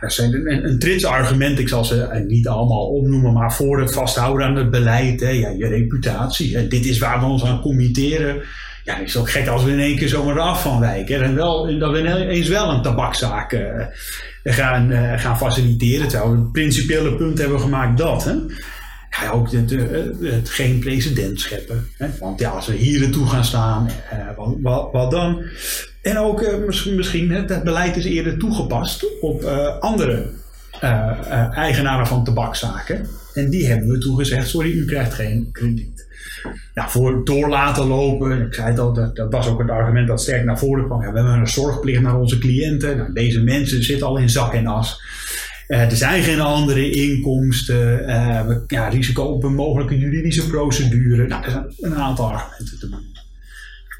dat 0.00 0.12
zijn 0.12 0.34
een, 0.34 0.64
een 0.64 0.78
trits 0.78 1.04
argument, 1.04 1.58
ik 1.58 1.68
zal 1.68 1.84
ze 1.84 2.02
eh, 2.02 2.26
niet 2.26 2.48
allemaal 2.48 2.86
opnoemen, 2.86 3.32
maar 3.32 3.52
voor 3.52 3.80
het 3.80 3.92
vasthouden 3.92 4.46
aan 4.46 4.56
het 4.56 4.70
beleid, 4.70 5.20
hè, 5.20 5.28
ja, 5.28 5.48
je 5.48 5.66
reputatie. 5.66 6.68
Dit 6.68 6.84
is 6.84 6.98
waar 6.98 7.20
we 7.20 7.26
ons 7.26 7.44
aan 7.44 7.60
committeren. 7.60 8.42
Ja, 8.84 8.96
het 8.96 9.08
is 9.08 9.16
ook 9.16 9.30
gek 9.30 9.48
als 9.48 9.64
we 9.64 9.70
in 9.70 9.78
één 9.78 9.96
keer 9.96 10.08
zomaar 10.08 10.40
af 10.40 10.62
van 10.62 10.80
wijken. 10.80 11.22
En 11.22 11.34
wel, 11.34 11.78
dat 11.78 11.92
we 11.92 12.28
eens 12.28 12.48
wel 12.48 12.70
een 12.70 12.82
tabakzaak 12.82 13.52
uh, 13.52 13.86
gaan, 14.44 14.90
uh, 14.90 15.18
gaan 15.18 15.38
faciliteren. 15.38 16.08
Terwijl 16.08 16.30
we 16.30 16.36
een 16.36 16.50
principiële 16.50 17.14
punt 17.14 17.38
hebben 17.38 17.60
gemacht 17.60 17.96
dat. 17.96 18.24
Hè. 18.24 18.34
Ja, 19.20 19.30
ook 19.30 19.52
het, 19.52 19.70
het, 20.20 20.50
geen 20.50 20.78
precedent 20.78 21.40
scheppen. 21.40 21.86
Hè. 21.96 22.08
Want 22.20 22.40
ja, 22.40 22.50
als 22.50 22.66
we 22.66 22.74
hier 22.74 23.00
naartoe 23.00 23.26
gaan 23.26 23.44
staan, 23.44 23.90
wat, 24.36 24.54
wat, 24.60 24.88
wat 24.92 25.10
dan? 25.10 25.42
En 26.02 26.18
ook 26.18 26.42
uh, 26.42 26.56
misschien, 26.66 26.96
misschien 26.96 27.30
het 27.30 27.62
beleid 27.62 27.96
is 27.96 28.04
eerder 28.04 28.38
toegepast 28.38 29.20
op 29.20 29.42
uh, 29.42 29.78
andere 29.78 30.30
uh, 30.84 31.56
eigenaren 31.56 32.06
van 32.06 32.24
tabakzaken. 32.24 33.06
En 33.34 33.50
die 33.50 33.66
hebben 33.66 33.88
we 33.88 33.98
toen 33.98 34.16
gezegd, 34.16 34.48
sorry, 34.48 34.70
u 34.70 34.84
krijgt 34.84 35.14
geen 35.14 35.48
krediet. 35.52 36.10
Ja, 36.74 36.88
voor 36.88 37.24
door 37.24 37.48
laten 37.48 37.86
lopen, 37.86 38.46
ik 38.46 38.54
zei 38.54 38.68
het 38.68 38.78
al, 38.78 38.92
dat, 38.92 39.16
dat 39.16 39.32
was 39.32 39.48
ook 39.48 39.58
het 39.58 39.70
argument 39.70 40.08
dat 40.08 40.20
sterk 40.20 40.44
naar 40.44 40.58
voren 40.58 40.84
kwam. 40.84 41.02
Ja, 41.02 41.12
we 41.12 41.18
hebben 41.18 41.38
een 41.38 41.46
zorgplicht 41.46 42.00
naar 42.00 42.18
onze 42.18 42.38
cliënten. 42.38 42.96
Nou, 42.96 43.12
deze 43.12 43.40
mensen 43.40 43.84
zitten 43.84 44.06
al 44.06 44.16
in 44.16 44.30
zak 44.30 44.54
en 44.54 44.66
as. 44.66 45.00
Er 45.80 45.96
zijn 45.96 46.22
geen 46.22 46.40
andere 46.40 46.90
inkomsten. 46.90 47.76
we, 48.46 48.64
ja, 48.66 48.88
risico 48.88 49.22
op 49.22 49.44
een 49.44 49.54
mogelijke 49.54 49.98
juridische 49.98 50.46
procedure. 50.46 51.26
Nou, 51.26 51.44
er 51.44 51.50
zijn 51.50 51.66
een 51.80 51.94
aantal 51.94 52.30
argumenten 52.30 52.78
te 52.78 52.88
doen 52.88 53.12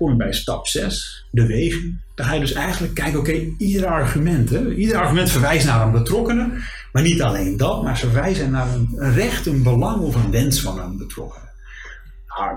kom 0.02 0.10
je 0.10 0.16
bij 0.16 0.32
stap 0.32 0.66
6, 0.66 1.26
de 1.30 1.46
weging. 1.46 2.00
Dan 2.14 2.26
ga 2.26 2.34
je 2.34 2.40
dus 2.40 2.52
eigenlijk 2.52 2.94
kijken, 2.94 3.18
oké, 3.18 3.32
ieder 3.58 3.86
argument, 3.86 4.50
hè, 4.50 4.74
ieder 4.74 4.96
argument 4.96 5.30
verwijst 5.30 5.66
naar 5.66 5.86
een 5.86 5.92
betrokkenen. 5.92 6.62
Maar 6.92 7.02
niet 7.02 7.22
alleen 7.22 7.56
dat, 7.56 7.82
maar 7.82 7.98
ze 7.98 8.10
verwijzen 8.10 8.50
naar 8.50 8.66
een, 8.74 9.12
recht, 9.14 9.46
een 9.46 9.62
belang 9.62 10.00
of 10.00 10.14
een 10.14 10.30
wens 10.30 10.60
van 10.60 10.80
een 10.80 10.96
betrokkenen. 10.96 11.50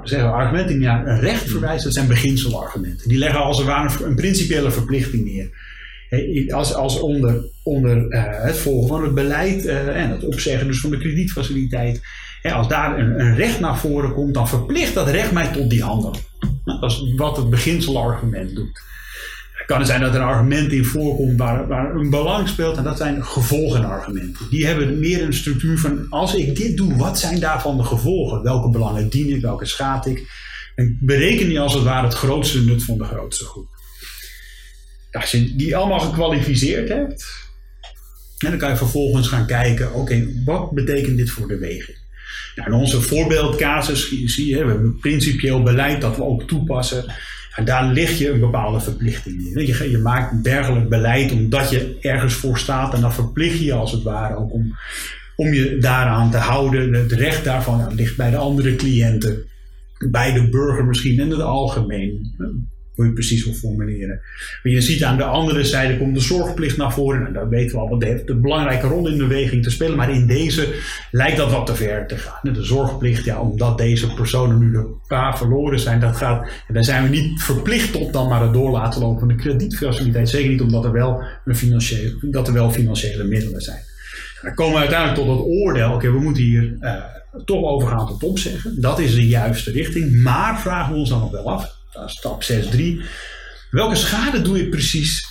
We 0.01 0.08
zeggen 0.08 0.34
argumenten 0.34 0.78
die 0.78 0.88
naar 0.88 1.08
een 1.08 1.19
recht 1.19 1.49
verwijzen, 1.49 1.84
dat 1.84 1.93
zijn 1.93 2.08
beginselargumenten. 2.08 3.10
Die 3.10 3.17
leggen 3.17 3.43
als 3.43 3.58
het 3.58 3.67
ware 3.67 4.06
een 4.06 4.15
principiële 4.15 4.71
verplichting 4.71 5.25
neer. 5.25 5.64
Als, 6.50 6.74
als 6.74 7.00
onder, 7.00 7.44
onder 7.63 7.98
uh, 8.10 8.24
het 8.26 8.58
volgen 8.58 8.88
van 8.88 9.04
het 9.04 9.13
beleid 9.13 9.65
uh, 9.65 10.04
en 10.04 10.10
het 10.10 10.26
opzeggen 10.26 10.68
dus 10.68 10.80
van 10.80 10.89
de 10.89 10.98
kredietfaciliteit. 10.98 12.02
als 12.54 12.68
daar 12.68 13.00
een, 13.00 13.20
een, 13.20 13.36
recht 13.36 13.60
naar 13.60 13.78
voren 13.78 14.13
komt, 14.13 14.34
dan 14.34 14.48
verplicht 14.48 14.94
dat 14.94 15.10
recht 15.10 15.32
mij 15.32 15.48
tot 15.48 15.70
die 15.70 15.84
handel. 15.84 16.15
Nou, 16.65 16.80
dat 16.80 16.91
is 16.91 17.13
wat 17.15 17.38
het 17.38 17.50
beginselargument 17.50 18.56
doet. 18.56 18.84
Het 19.65 19.65
kan 19.78 19.86
zijn 19.86 20.02
dat 20.02 20.13
er 20.13 20.22
een 20.22 20.28
argument 20.28 20.72
in 20.72 20.86
voorkomt 20.86 21.38
waar, 21.38 21.96
een 21.96 22.10
belang 22.10 22.48
speelt 22.48 22.78
en 22.78 22.84
dat 22.84 22.98
zijn 22.98 23.26
gevolgenargumenten. 23.26 24.50
Die 24.50 24.65
hebben 24.65 25.00
meer 25.00 25.24
een 25.24 25.34
structuur 25.34 25.80
van 25.80 26.10
als 26.10 26.36
ik 26.36 26.56
dit 26.56 26.78
doe, 26.78 26.96
wat 26.96 27.20
zijn 27.20 27.39
daarvan 27.39 27.78
de 27.78 27.84
gevolgen? 27.84 28.44
Welke 28.44 28.70
belangen 28.70 29.10
dien 29.10 29.36
ik, 29.36 29.41
welke 29.41 29.65
schaad 29.65 30.06
ik? 30.06 30.30
En 30.76 30.98
bereken 31.02 31.52
je 31.52 31.60
als 31.60 31.74
het 31.74 31.84
ware 31.84 32.06
het 32.06 32.15
grootste 32.15 32.62
nut 32.62 32.84
van 32.84 32.98
de 32.98 33.04
grootste 33.04 33.46
groep. 33.46 33.75
Als 35.15 35.32
je 35.32 35.56
die 35.56 35.75
allemaal 35.75 35.99
gekwalificeerd 35.99 36.89
hebt, 36.89 37.43
en 38.38 38.49
dan 38.49 38.60
kan 38.60 38.69
je 38.69 38.75
vervolgens 38.75 39.28
gaan 39.28 39.45
kijken, 39.45 39.93
oké, 39.93 40.28
wat 40.45 40.71
betekent 40.71 41.17
dit 41.17 41.30
voor 41.30 41.47
de 41.47 41.58
weging? 41.58 41.97
Nou, 42.56 42.69
in 42.69 42.75
onze 42.75 43.01
voorbeeldcasus 43.01 44.10
zie 44.25 44.47
je, 44.47 44.63
we 44.63 44.67
hebben 44.67 44.86
een 44.86 44.99
principieel 44.99 45.63
beleid 45.63 46.01
dat 46.01 46.15
we 46.15 46.23
ook 46.23 46.43
toepassen. 46.43 47.13
En 47.56 47.65
daar 47.65 47.86
lig 47.86 48.17
je 48.17 48.30
een 48.30 48.39
bepaalde 48.39 48.80
verplichting 48.80 49.41
in. 49.41 49.65
Je, 49.65 49.91
je 49.91 49.97
maakt 49.97 50.32
een 50.32 50.41
dergelijk 50.41 50.89
beleid 50.89 51.32
omdat 51.32 51.69
je 51.69 51.97
ergens 52.01 52.34
voor 52.34 52.58
staat 52.58 52.93
en 52.93 53.01
dan 53.01 53.13
verplicht 53.13 53.60
je 53.60 53.73
als 53.73 53.91
het 53.91 54.04
ware 54.04 54.36
ook 54.36 54.54
om, 54.54 54.78
om 55.36 55.54
je 55.54 55.78
daaraan 55.78 56.32
te 56.32 56.38
houden. 56.38 56.93
Het 56.93 57.12
recht 57.12 57.43
daarvan 57.43 57.93
ligt 57.95 58.17
bij 58.17 58.30
de 58.30 58.38
andere 58.38 58.75
cliënten, 58.75 59.43
bij 60.10 60.34
de 60.34 60.49
burger 60.49 60.86
misschien 60.86 61.19
en 61.19 61.30
het 61.30 61.41
algemeen 61.41 62.36
hoe 62.95 63.05
je 63.05 63.13
precies 63.13 63.45
wil 63.45 63.53
formuleren. 63.53 64.19
Maar 64.63 64.73
je 64.73 64.81
ziet 64.81 65.03
aan 65.03 65.17
de 65.17 65.23
andere 65.23 65.63
zijde 65.63 65.97
komt 65.97 66.13
de 66.15 66.21
zorgplicht 66.21 66.77
naar 66.77 66.93
voren. 66.93 67.27
En 67.27 67.34
daar 67.34 67.49
weten 67.49 67.75
we 67.75 67.81
al, 67.81 67.89
wat 67.89 68.03
heeft 68.03 68.29
een 68.29 68.41
belangrijke 68.41 68.88
rol 68.88 69.08
in 69.08 69.17
de 69.17 69.27
beweging 69.27 69.63
te 69.63 69.69
spelen. 69.69 69.97
Maar 69.97 70.13
in 70.13 70.27
deze 70.27 70.73
lijkt 71.12 71.38
dat 71.38 71.51
wat 71.51 71.65
te 71.65 71.75
ver 71.75 72.08
te 72.08 72.17
gaan. 72.17 72.53
De 72.53 72.63
zorgplicht, 72.63 73.25
ja, 73.25 73.41
omdat 73.41 73.77
deze 73.77 74.13
personen 74.13 74.60
nu 74.60 74.71
de 74.71 74.93
pa 75.08 75.38
verloren 75.38 75.79
zijn, 75.79 75.99
dat 75.99 76.15
gaat, 76.15 76.47
en 76.67 76.73
daar 76.73 76.84
zijn 76.84 77.03
we 77.03 77.10
niet 77.10 77.43
verplicht 77.43 77.91
tot 77.91 78.13
dan 78.13 78.29
maar 78.29 78.41
het 78.41 78.53
door 78.53 78.71
laten 78.71 79.01
lopen 79.01 79.19
van 79.19 79.27
de 79.27 79.36
kredietfaciliteit. 79.36 80.29
Zeker 80.29 80.49
niet 80.49 80.62
omdat 80.62 80.86
er 80.86 80.91
wel, 80.91 81.23
een 81.45 81.55
financiële, 81.55 82.17
dat 82.21 82.47
er 82.47 82.53
wel 82.53 82.71
financiële 82.71 83.23
middelen 83.23 83.62
zijn. 83.62 83.79
Dan 84.41 84.53
komen 84.53 84.73
we 84.73 84.79
uiteindelijk 84.79 85.19
tot 85.19 85.38
het 85.38 85.47
oordeel, 85.47 85.93
oké, 85.93 86.12
we 86.12 86.19
moeten 86.19 86.43
hier 86.43 86.77
uh, 86.81 86.93
toch 87.45 87.63
overgaan 87.63 88.08
tot 88.08 88.23
opzeggen. 88.23 88.81
Dat 88.81 88.99
is 88.99 89.15
de 89.15 89.27
juiste 89.27 89.71
richting. 89.71 90.21
Maar 90.23 90.60
vragen 90.60 90.93
we 90.93 90.99
ons 90.99 91.10
dan 91.10 91.19
nog 91.19 91.31
wel 91.31 91.51
af, 91.51 91.75
stap 92.05 92.43
6.3. 92.43 92.79
Welke 93.69 93.95
schade 93.95 94.41
doe 94.41 94.58
je 94.58 94.69
precies 94.69 95.27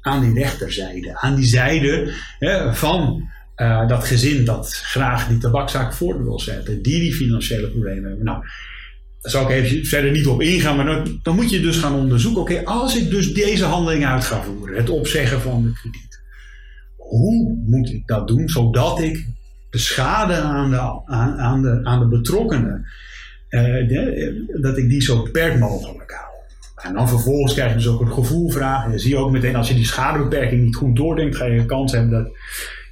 aan 0.00 0.20
die 0.20 0.42
rechterzijde? 0.42 1.20
Aan 1.20 1.34
die 1.34 1.46
zijde 1.46 2.14
hè, 2.38 2.74
van 2.74 3.28
uh, 3.56 3.88
dat 3.88 4.04
gezin 4.04 4.44
dat 4.44 4.74
graag 4.74 5.28
die 5.28 5.38
tabakzaak 5.38 5.94
voort 5.94 6.22
wil 6.22 6.40
zetten. 6.40 6.82
Die 6.82 7.00
die 7.00 7.14
financiële 7.14 7.68
problemen 7.68 8.08
hebben. 8.08 8.24
Nou, 8.24 8.40
daar 9.20 9.30
zal 9.30 9.42
ik 9.42 9.50
even 9.50 9.84
verder 9.86 10.10
niet 10.10 10.26
op 10.26 10.42
ingaan. 10.42 10.76
Maar 10.76 10.84
dan, 10.84 11.18
dan 11.22 11.34
moet 11.34 11.50
je 11.50 11.60
dus 11.60 11.76
gaan 11.76 11.94
onderzoeken. 11.94 12.40
Oké, 12.40 12.64
als 12.64 12.96
ik 12.96 13.10
dus 13.10 13.34
deze 13.34 13.64
handeling 13.64 14.06
uit 14.06 14.24
ga 14.24 14.42
voeren. 14.42 14.76
Het 14.76 14.90
opzeggen 14.90 15.40
van 15.40 15.62
de 15.62 15.72
krediet. 15.72 16.22
Hoe 16.96 17.58
moet 17.66 17.90
ik 17.90 18.06
dat 18.06 18.28
doen 18.28 18.48
zodat 18.48 19.00
ik 19.00 19.26
de 19.70 19.78
schade 19.78 20.34
aan 20.34 20.70
de, 20.70 21.06
aan 21.38 21.62
de, 21.62 21.80
aan 21.84 22.00
de 22.00 22.08
betrokkenen, 22.08 22.86
uh, 23.50 24.60
dat 24.60 24.78
ik 24.78 24.88
die 24.88 25.00
zo 25.00 25.22
beperkt 25.22 25.58
mogelijk 25.58 26.10
hou. 26.10 26.28
En 26.88 26.94
dan 26.94 27.08
vervolgens 27.08 27.52
krijg 27.54 27.70
je 27.70 27.76
dus 27.76 27.88
ook 27.88 28.00
een 28.00 28.12
gevoelvraag. 28.12 28.84
En 28.84 28.90
dan 28.90 28.98
zie 28.98 29.10
je 29.10 29.16
ook 29.16 29.30
meteen, 29.30 29.56
als 29.56 29.68
je 29.68 29.74
die 29.74 29.86
schadebeperking 29.86 30.64
niet 30.64 30.76
goed 30.76 30.96
doordenkt, 30.96 31.36
ga 31.36 31.44
je 31.44 31.58
een 31.58 31.66
kans 31.66 31.92
hebben 31.92 32.10
dat 32.10 32.36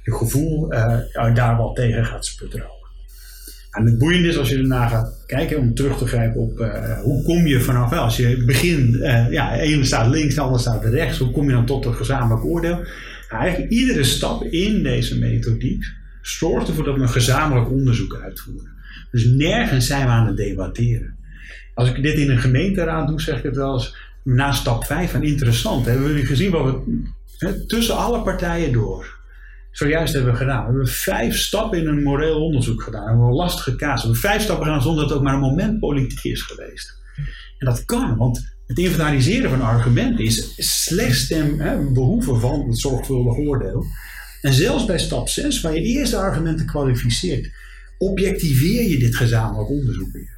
je 0.03 0.13
gevoel 0.13 0.73
uh, 0.73 0.99
daar 1.33 1.57
wel 1.57 1.73
tegen 1.73 2.05
gaat 2.05 2.25
sputteren. 2.25 2.77
En 3.71 3.85
het 3.85 3.97
boeiende 3.97 4.27
is 4.27 4.37
als 4.37 4.49
je 4.49 4.57
erna 4.57 4.87
gaat 4.87 5.23
kijken, 5.25 5.57
om 5.57 5.73
terug 5.73 5.97
te 5.97 6.07
grijpen 6.07 6.41
op 6.41 6.57
hoe 7.03 7.23
kom 7.23 7.47
je 7.47 7.59
vanaf, 7.59 7.93
als 7.93 8.17
je 8.17 8.43
begint, 8.45 8.95
ja, 9.29 9.55
de 9.55 9.61
ene 9.61 9.83
staat 9.83 10.07
links, 10.07 10.35
de 10.35 10.41
andere 10.41 10.61
staat 10.61 10.85
rechts, 10.85 11.17
hoe 11.17 11.31
kom 11.31 11.45
je 11.45 11.51
dan 11.51 11.65
tot 11.65 11.85
een 11.85 11.93
gezamenlijk 11.93 12.45
oordeel? 12.45 12.75
Nou, 13.29 13.41
eigenlijk 13.43 13.71
iedere 13.71 14.03
stap 14.03 14.43
in 14.43 14.83
deze 14.83 15.19
methodiek 15.19 15.83
zorgt 16.21 16.67
ervoor 16.67 16.83
dat 16.83 16.95
we 16.95 17.01
een 17.01 17.09
gezamenlijk 17.09 17.71
onderzoek 17.71 18.19
uitvoeren. 18.23 18.71
Dus 19.11 19.25
nergens 19.25 19.87
zijn 19.87 20.05
we 20.05 20.11
aan 20.11 20.27
het 20.27 20.37
debatteren. 20.37 21.17
Als 21.73 21.89
ik 21.89 22.03
dit 22.03 22.17
in 22.17 22.29
een 22.29 22.39
gemeenteraad 22.39 23.07
doe, 23.07 23.21
zeg 23.21 23.37
ik 23.37 23.43
het 23.43 23.55
wel 23.55 23.73
eens 23.73 23.95
na 24.23 24.51
stap 24.51 24.83
5 24.83 25.13
en 25.13 25.23
interessant. 25.23 25.85
Hebben 25.85 26.13
we 26.13 26.25
gezien 26.25 26.51
wat 26.51 26.83
we 27.39 27.65
tussen 27.65 27.97
alle 27.97 28.21
partijen 28.21 28.71
door 28.71 29.17
zojuist 29.71 30.13
hebben 30.13 30.35
gedaan. 30.35 30.59
We 30.59 30.67
hebben 30.67 30.87
vijf 30.87 31.37
stappen 31.37 31.79
in 31.79 31.87
een 31.87 32.03
moreel 32.03 32.45
onderzoek 32.45 32.83
gedaan. 32.83 33.03
We 33.03 33.09
hebben 33.09 33.27
een 33.27 33.33
lastige 33.33 33.75
kaas. 33.75 34.01
We 34.01 34.01
hebben 34.01 34.21
vijf 34.21 34.41
stappen 34.41 34.65
gedaan 34.65 34.81
zonder 34.81 35.01
dat 35.01 35.09
het 35.09 35.19
ook 35.19 35.25
maar 35.25 35.33
een 35.33 35.39
moment 35.39 35.79
politiek 35.79 36.23
is 36.23 36.41
geweest. 36.41 36.97
En 37.57 37.65
dat 37.65 37.85
kan, 37.85 38.17
want 38.17 38.57
het 38.65 38.77
inventariseren 38.77 39.49
van 39.49 39.61
argumenten 39.61 40.25
is 40.25 40.53
slechts 40.85 41.27
ten 41.27 41.59
hè, 41.59 41.91
behoeve 41.91 42.35
van 42.35 42.67
het 42.67 42.79
zorgvuldig 42.79 43.37
oordeel. 43.37 43.85
En 44.41 44.53
zelfs 44.53 44.85
bij 44.85 44.99
stap 44.99 45.29
6, 45.29 45.61
waar 45.61 45.73
je 45.73 45.81
eerst 45.81 46.11
de 46.11 46.17
argumenten 46.17 46.65
kwalificeert, 46.65 47.51
objectiveer 47.99 48.89
je 48.89 48.99
dit 48.99 49.15
gezamenlijk 49.15 49.69
onderzoek 49.69 50.11
weer. 50.11 50.37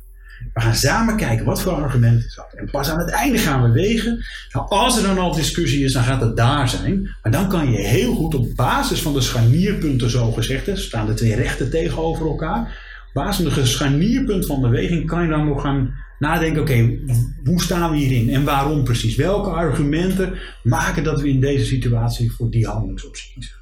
We 0.54 0.62
gaan 0.62 0.76
samen 0.76 1.18
kijken 1.18 1.46
wat 1.46 1.62
voor 1.62 1.72
argumenten 1.72 2.26
is 2.26 2.36
dat. 2.36 2.54
En 2.56 2.70
pas 2.72 2.90
aan 2.90 3.00
het 3.00 3.10
einde 3.10 3.38
gaan 3.38 3.64
we 3.64 3.72
wegen. 3.72 4.26
Nou, 4.52 4.70
als 4.70 4.98
er 4.98 5.04
dan 5.04 5.18
al 5.18 5.36
discussie 5.36 5.84
is, 5.84 5.94
dan 5.94 6.04
gaat 6.04 6.22
het 6.22 6.38
daar 6.38 6.70
zijn. 6.70 7.02
Maar 7.24 7.32
dan 7.32 7.50
kan 7.50 7.72
je 7.72 7.78
heel 7.78 8.14
goed 8.16 8.36
op 8.36 8.56
basis 8.56 9.02
van 9.02 9.14
de 9.14 9.22
scharnierpunten, 9.22 10.10
zo 10.10 10.32
gezegd, 10.32 10.68
er 10.68 10.78
staan 10.78 11.06
de 11.06 11.14
twee 11.14 11.36
rechten 11.36 11.70
tegenover 11.70 12.26
elkaar. 12.26 12.62
Op 13.08 13.14
basis 13.14 13.46
van 13.46 13.62
de 13.62 13.66
scharnierpunt 13.66 14.46
van 14.46 14.62
de 14.62 14.70
weging 14.70 15.08
kan 15.08 15.24
je 15.24 15.30
dan 15.30 15.46
nog 15.46 15.62
gaan 15.62 15.94
nadenken: 16.20 16.62
oké, 16.62 16.98
hoe 17.44 17.62
staan 17.62 17.92
we 17.92 17.98
hierin 17.98 18.30
en 18.30 18.44
waarom 18.44 18.84
precies? 18.84 19.16
Welke 19.16 19.50
argumenten 19.50 20.34
maken 20.64 21.04
dat 21.04 21.22
we 21.22 21.30
in 21.30 21.40
deze 21.40 21.66
situatie 21.66 22.32
voor 22.32 22.52
die 22.52 22.68
handelingsoptie 22.68 23.32
kiezen? 23.34 23.61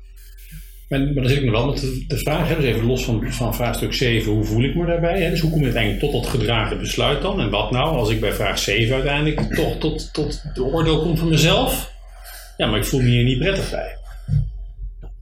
Maar, 0.89 0.99
maar 0.99 1.13
dan 1.13 1.27
zit 1.27 1.37
ik 1.37 1.43
nog 1.43 1.55
wel 1.55 1.65
met 1.65 1.81
de, 2.07 2.17
vraag, 2.17 2.47
hè, 2.47 2.55
dus 2.55 2.65
even 2.65 2.85
los 2.85 3.03
van, 3.03 3.33
van 3.33 3.55
vraagstuk 3.55 3.93
7, 3.93 4.31
hoe 4.31 4.43
voel 4.43 4.63
ik 4.63 4.75
me 4.75 4.85
daarbij? 4.85 5.21
Hè? 5.21 5.29
Dus 5.29 5.39
hoe 5.39 5.49
kom 5.49 5.59
je 5.59 5.65
uiteindelijk 5.65 6.03
tot 6.03 6.11
dat 6.11 6.27
gedragen 6.27 6.79
besluit 6.79 7.21
dan? 7.21 7.39
En 7.39 7.49
wat 7.49 7.71
nou 7.71 7.95
als 7.95 8.09
ik 8.09 8.19
bij 8.19 8.33
vraag 8.33 8.59
7 8.59 8.93
uiteindelijk 8.95 9.55
toch 9.55 9.77
tot, 9.77 10.13
tot 10.13 10.43
de 10.53 10.63
oordeel 10.63 11.01
kom 11.01 11.17
van 11.17 11.29
mezelf? 11.29 11.91
Ja, 12.57 12.67
maar 12.67 12.79
ik 12.79 12.85
voel 12.85 13.01
me 13.01 13.07
hier 13.07 13.23
niet 13.23 13.39
prettig 13.39 13.69
bij. 13.69 13.97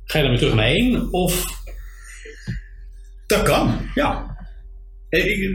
Ga 0.05 0.17
je 0.17 0.23
dan 0.23 0.29
weer 0.29 0.39
terug 0.39 0.55
naar 0.55 0.65
1 0.65 1.13
of... 1.13 1.45
Dat 3.27 3.41
kan, 3.41 3.89
ja. 3.95 4.37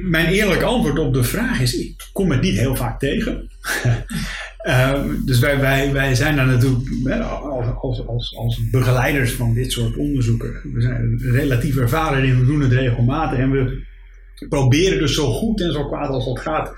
Mijn 0.02 0.26
eerlijke 0.26 0.64
antwoord 0.64 0.98
op 0.98 1.14
de 1.14 1.24
vraag 1.24 1.60
is, 1.60 1.74
ik 1.74 2.08
kom 2.12 2.30
het 2.30 2.40
niet 2.40 2.58
heel 2.58 2.76
vaak 2.76 2.98
tegen. 2.98 3.50
Ehm, 4.62 5.08
dus 5.24 5.38
wij, 5.38 5.60
wij, 5.60 5.92
wij 5.92 6.14
zijn 6.14 6.36
daar 6.36 6.46
natuurlijk 6.46 7.22
als, 7.80 8.06
als, 8.06 8.36
als, 8.36 8.70
begeleiders 8.70 9.32
van 9.32 9.54
dit 9.54 9.72
soort 9.72 9.96
onderzoeken. 9.96 10.60
We 10.72 10.80
zijn 10.80 11.18
relatief 11.18 11.76
ervaren 11.76 12.24
in, 12.24 12.40
we 12.40 12.46
doen 12.46 12.60
het 12.60 12.72
regelmatig 12.72 13.38
en 13.38 13.50
we 13.50 13.82
proberen 14.48 14.98
dus 14.98 15.14
zo 15.14 15.32
goed 15.32 15.60
en 15.60 15.72
zo 15.72 15.86
kwaad 15.86 16.08
als 16.08 16.24
dat 16.24 16.40
gaat 16.40 16.72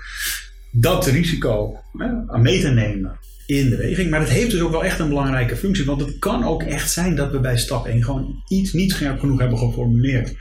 dat 0.71 1.07
risico 1.07 1.79
hè, 1.97 2.39
mee 2.39 2.61
te 2.61 2.69
nemen 2.69 3.19
in 3.45 3.69
de 3.69 3.77
weging. 3.77 4.09
Maar 4.09 4.19
het 4.19 4.29
heeft 4.29 4.51
dus 4.51 4.61
ook 4.61 4.71
wel 4.71 4.83
echt 4.83 4.99
een 4.99 5.09
belangrijke 5.09 5.55
functie, 5.55 5.85
want 5.85 6.01
het 6.01 6.19
kan 6.19 6.43
ook 6.43 6.63
echt 6.63 6.91
zijn 6.91 7.15
dat 7.15 7.31
we 7.31 7.39
bij 7.39 7.57
stap 7.57 7.85
1 7.85 8.03
gewoon 8.03 8.43
iets 8.47 8.73
niet 8.73 8.91
scherp 8.91 9.19
genoeg 9.19 9.39
hebben 9.39 9.57
geformuleerd. 9.57 10.35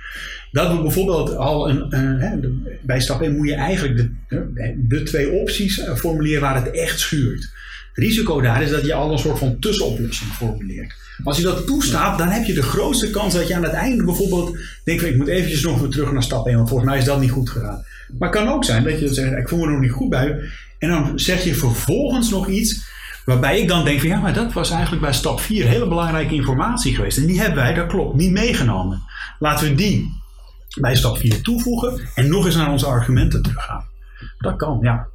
Dat 0.54 0.72
we 0.72 0.82
bijvoorbeeld 0.82 1.36
al 1.36 1.68
een, 1.68 1.94
hè, 2.20 2.38
bij 2.82 3.00
stap 3.00 3.22
1 3.22 3.36
moet 3.36 3.48
je 3.48 3.54
eigenlijk 3.54 3.96
de, 4.28 4.74
de 4.88 5.02
twee 5.02 5.30
opties 5.30 5.78
eh, 5.78 5.94
formuleren 5.94 6.40
waar 6.40 6.64
het 6.64 6.70
echt 6.70 7.00
schuurt. 7.00 7.42
Het 7.92 8.04
risico 8.04 8.40
daar 8.40 8.62
is 8.62 8.70
dat 8.70 8.84
je 8.84 8.94
al 8.94 9.12
een 9.12 9.18
soort 9.18 9.38
van 9.38 9.58
tussenoplossing 9.58 10.30
formuleert. 10.30 10.94
Als 11.24 11.36
je 11.36 11.42
dat 11.42 11.66
toestaat, 11.66 12.18
dan 12.18 12.28
heb 12.28 12.44
je 12.44 12.52
de 12.52 12.62
grootste 12.62 13.10
kans 13.10 13.34
dat 13.34 13.48
je 13.48 13.54
aan 13.54 13.62
het 13.62 13.72
einde 13.72 14.04
bijvoorbeeld 14.04 14.58
denkt 14.84 15.02
van 15.02 15.10
ik 15.10 15.16
moet 15.16 15.28
eventjes 15.28 15.62
nog 15.62 15.80
weer 15.80 15.90
terug 15.90 16.12
naar 16.12 16.22
stap 16.22 16.46
1, 16.46 16.56
want 16.56 16.68
volgens 16.68 16.90
mij 16.90 16.98
is 16.98 17.04
dat 17.04 17.20
niet 17.20 17.30
goed 17.30 17.50
gegaan. 17.50 17.84
Maar 18.18 18.28
het 18.28 18.38
kan 18.38 18.48
ook 18.48 18.64
zijn 18.64 18.84
dat 18.84 19.00
je 19.00 19.14
zegt 19.14 19.36
ik 19.36 19.48
voel 19.48 19.58
me 19.58 19.64
er 19.64 19.72
nog 19.72 19.80
niet 19.80 19.90
goed 19.90 20.08
bij. 20.08 20.40
En 20.78 20.88
dan 20.88 21.18
zeg 21.18 21.44
je 21.44 21.54
vervolgens 21.54 22.30
nog 22.30 22.48
iets 22.48 22.84
waarbij 23.24 23.60
ik 23.60 23.68
dan 23.68 23.84
denk 23.84 24.00
van 24.00 24.08
ja, 24.08 24.20
maar 24.20 24.34
dat 24.34 24.52
was 24.52 24.70
eigenlijk 24.70 25.02
bij 25.02 25.12
stap 25.12 25.40
4 25.40 25.66
hele 25.66 25.88
belangrijke 25.88 26.34
informatie 26.34 26.94
geweest. 26.94 27.18
En 27.18 27.26
die 27.26 27.40
hebben 27.40 27.58
wij, 27.58 27.74
dat 27.74 27.86
klopt, 27.86 28.16
niet 28.16 28.32
meegenomen. 28.32 29.02
Laten 29.38 29.68
we 29.68 29.74
die 29.74 30.22
bij 30.80 30.96
stap 30.96 31.16
4 31.16 31.42
toevoegen 31.42 32.08
en 32.14 32.28
nog 32.28 32.44
eens 32.44 32.54
naar 32.54 32.70
onze 32.70 32.86
argumenten 32.86 33.42
teruggaan. 33.42 33.88
Dat 34.38 34.56
kan, 34.56 34.78
ja. 34.82 35.08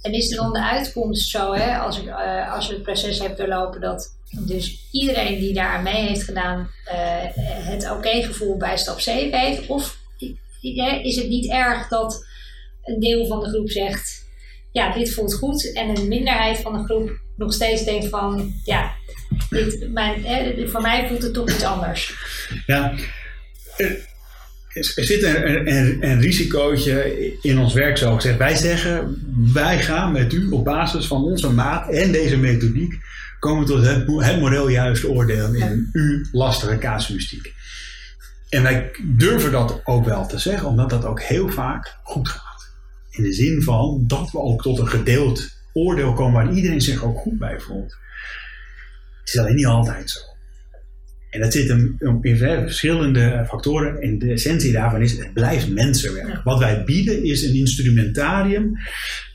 En 0.00 0.12
is 0.12 0.30
er 0.30 0.36
dan 0.36 0.52
de 0.52 0.62
uitkomst 0.62 1.30
zo, 1.30 1.54
hè, 1.54 1.78
als, 1.78 2.00
ik, 2.00 2.06
uh, 2.06 2.52
als 2.54 2.66
je 2.66 2.72
het 2.72 2.82
proces 2.82 3.18
hebt 3.18 3.38
doorlopen, 3.38 3.80
dat 3.80 4.18
dus 4.38 4.88
iedereen 4.92 5.38
die 5.38 5.54
daar 5.54 5.72
aan 5.76 5.82
mee 5.82 6.06
heeft 6.06 6.22
gedaan, 6.22 6.58
uh, 6.58 6.94
het 7.44 7.90
oké 7.90 8.22
gevoel 8.22 8.56
bij 8.56 8.76
stap 8.76 9.00
7 9.00 9.40
heeft? 9.40 9.66
Of 9.66 9.98
is 11.02 11.16
het 11.16 11.28
niet 11.28 11.50
erg 11.50 11.88
dat 11.88 12.26
een 12.82 13.00
deel 13.00 13.26
van 13.26 13.40
de 13.40 13.48
groep 13.48 13.70
zegt, 13.70 14.24
ja, 14.72 14.92
dit 14.92 15.14
voelt 15.14 15.34
goed, 15.34 15.72
en 15.72 15.88
een 15.88 16.08
minderheid 16.08 16.58
van 16.58 16.72
de 16.72 16.84
groep 16.84 17.10
nog 17.36 17.52
steeds 17.52 17.84
denkt 17.84 18.08
van, 18.08 18.52
ja, 18.64 18.92
dit, 19.50 19.90
mijn, 19.92 20.24
eh, 20.24 20.68
voor 20.68 20.80
mij 20.80 21.08
voelt 21.08 21.22
het 21.22 21.34
toch 21.34 21.50
iets 21.50 21.64
anders? 21.64 22.14
Ja, 22.66 22.94
er 24.74 25.04
zit 25.04 25.22
een, 25.22 25.76
een, 25.76 25.96
een, 26.00 26.20
risicootje 26.20 27.36
in 27.42 27.58
ons 27.58 27.74
werk, 27.74 27.96
zo 27.96 28.14
gezegd. 28.14 28.38
Wij 28.38 28.56
zeggen, 28.56 29.22
wij 29.52 29.82
gaan 29.82 30.12
met 30.12 30.32
u 30.32 30.50
op 30.50 30.64
basis 30.64 31.06
van 31.06 31.24
onze 31.24 31.52
maat 31.52 31.90
en 31.92 32.12
deze 32.12 32.36
methodiek 32.36 32.98
komen 33.38 33.66
tot 33.66 33.84
het, 33.84 34.06
het 34.06 34.40
moreel 34.40 34.68
juiste 34.68 35.08
oordeel 35.08 35.54
in 35.54 35.88
uw 35.92 36.24
lastige 36.32 36.78
casuïstiek. 36.78 37.54
En 38.48 38.62
wij 38.62 38.90
durven 39.02 39.52
dat 39.52 39.80
ook 39.84 40.04
wel 40.04 40.26
te 40.26 40.38
zeggen, 40.38 40.68
omdat 40.68 40.90
dat 40.90 41.04
ook 41.04 41.22
heel 41.22 41.48
vaak 41.48 41.96
goed 42.02 42.28
gaat. 42.28 42.72
In 43.10 43.22
de 43.22 43.32
zin 43.32 43.62
van 43.62 44.04
dat 44.06 44.30
we 44.30 44.38
ook 44.38 44.62
tot 44.62 44.78
een 44.78 44.88
gedeeld 44.88 45.48
oordeel 45.72 46.12
komen 46.12 46.44
waar 46.44 46.54
iedereen 46.54 46.80
zich 46.80 47.02
ook 47.02 47.18
goed 47.18 47.38
bij 47.38 47.60
voelt. 47.60 47.96
Het 49.20 49.28
is 49.28 49.38
alleen 49.38 49.54
niet 49.54 49.66
altijd 49.66 50.10
zo. 50.10 50.29
En 51.30 51.40
dat 51.40 51.52
zit 51.52 51.68
hem 51.68 51.96
in 52.20 52.36
verschillende 52.36 53.44
factoren. 53.48 54.00
En 54.00 54.18
de 54.18 54.32
essentie 54.32 54.72
daarvan 54.72 55.02
is, 55.02 55.18
het 55.18 55.32
blijft 55.32 55.68
mensenwerk. 55.68 56.40
Wat 56.44 56.58
wij 56.58 56.84
bieden 56.84 57.24
is 57.24 57.42
een 57.42 57.54
instrumentarium 57.54 58.78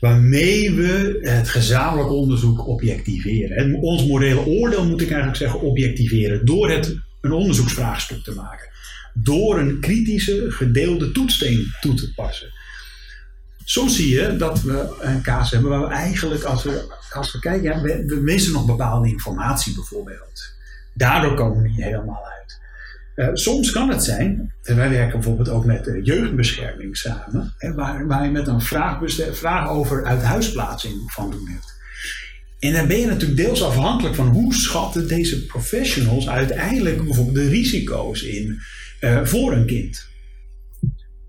waarmee 0.00 0.74
we 0.74 1.18
het 1.20 1.48
gezamenlijk 1.48 2.10
onderzoek 2.10 2.66
objectiveren. 2.66 3.74
ons 3.74 4.06
morele 4.06 4.46
oordeel 4.46 4.86
moet 4.86 5.00
ik 5.00 5.08
eigenlijk 5.08 5.38
zeggen 5.38 5.60
objectiveren. 5.60 6.46
Door 6.46 6.70
het 6.70 6.96
een 7.20 7.32
onderzoeksvraagstuk 7.32 8.22
te 8.22 8.34
maken. 8.34 8.68
Door 9.14 9.58
een 9.58 9.80
kritische 9.80 10.44
gedeelde 10.48 11.12
toetssteen 11.12 11.66
toe 11.80 11.94
te 11.94 12.12
passen. 12.14 12.52
Soms 13.64 13.96
zie 13.96 14.08
je 14.08 14.36
dat 14.36 14.62
we 14.62 14.96
een 15.00 15.22
kaas 15.22 15.50
hebben 15.50 15.70
waar 15.70 15.80
we 15.80 15.94
eigenlijk, 15.94 16.42
als 16.42 16.62
we, 16.62 16.94
als 17.12 17.32
we 17.32 17.38
kijken, 17.38 17.62
ja, 17.62 17.80
we, 17.80 18.04
we 18.06 18.20
missen 18.20 18.52
nog 18.52 18.66
bepaalde 18.66 19.08
informatie 19.08 19.74
bijvoorbeeld. 19.74 20.55
Daardoor 20.96 21.34
komen 21.34 21.62
we 21.62 21.68
niet 21.68 21.82
helemaal 21.82 22.24
uit. 22.24 22.60
Uh, 23.16 23.28
soms 23.32 23.70
kan 23.70 23.88
het 23.88 24.04
zijn, 24.04 24.54
en 24.62 24.76
wij 24.76 24.90
werken 24.90 25.12
bijvoorbeeld 25.12 25.48
ook 25.48 25.64
met 25.64 25.84
de 25.84 26.02
jeugdbescherming 26.02 26.96
samen, 26.96 27.54
hè, 27.58 27.74
waar, 27.74 28.06
waar 28.06 28.24
je 28.24 28.30
met 28.30 28.46
een 28.46 28.60
vraag, 28.60 28.98
vraag 29.30 29.68
over 29.68 30.04
uithuisplaatsing 30.04 31.12
van 31.12 31.30
doen 31.30 31.48
hebt. 31.48 31.74
En 32.58 32.72
dan 32.72 32.86
ben 32.86 33.00
je 33.00 33.06
natuurlijk 33.06 33.40
deels 33.40 33.62
afhankelijk 33.62 34.14
van 34.14 34.26
hoe 34.26 34.54
schatten 34.54 35.08
deze 35.08 35.46
professionals 35.46 36.28
uiteindelijk 36.28 37.04
bijvoorbeeld 37.04 37.36
de 37.36 37.48
risico's 37.48 38.22
in 38.22 38.58
uh, 39.00 39.24
voor 39.24 39.52
een 39.52 39.66
kind. 39.66 40.06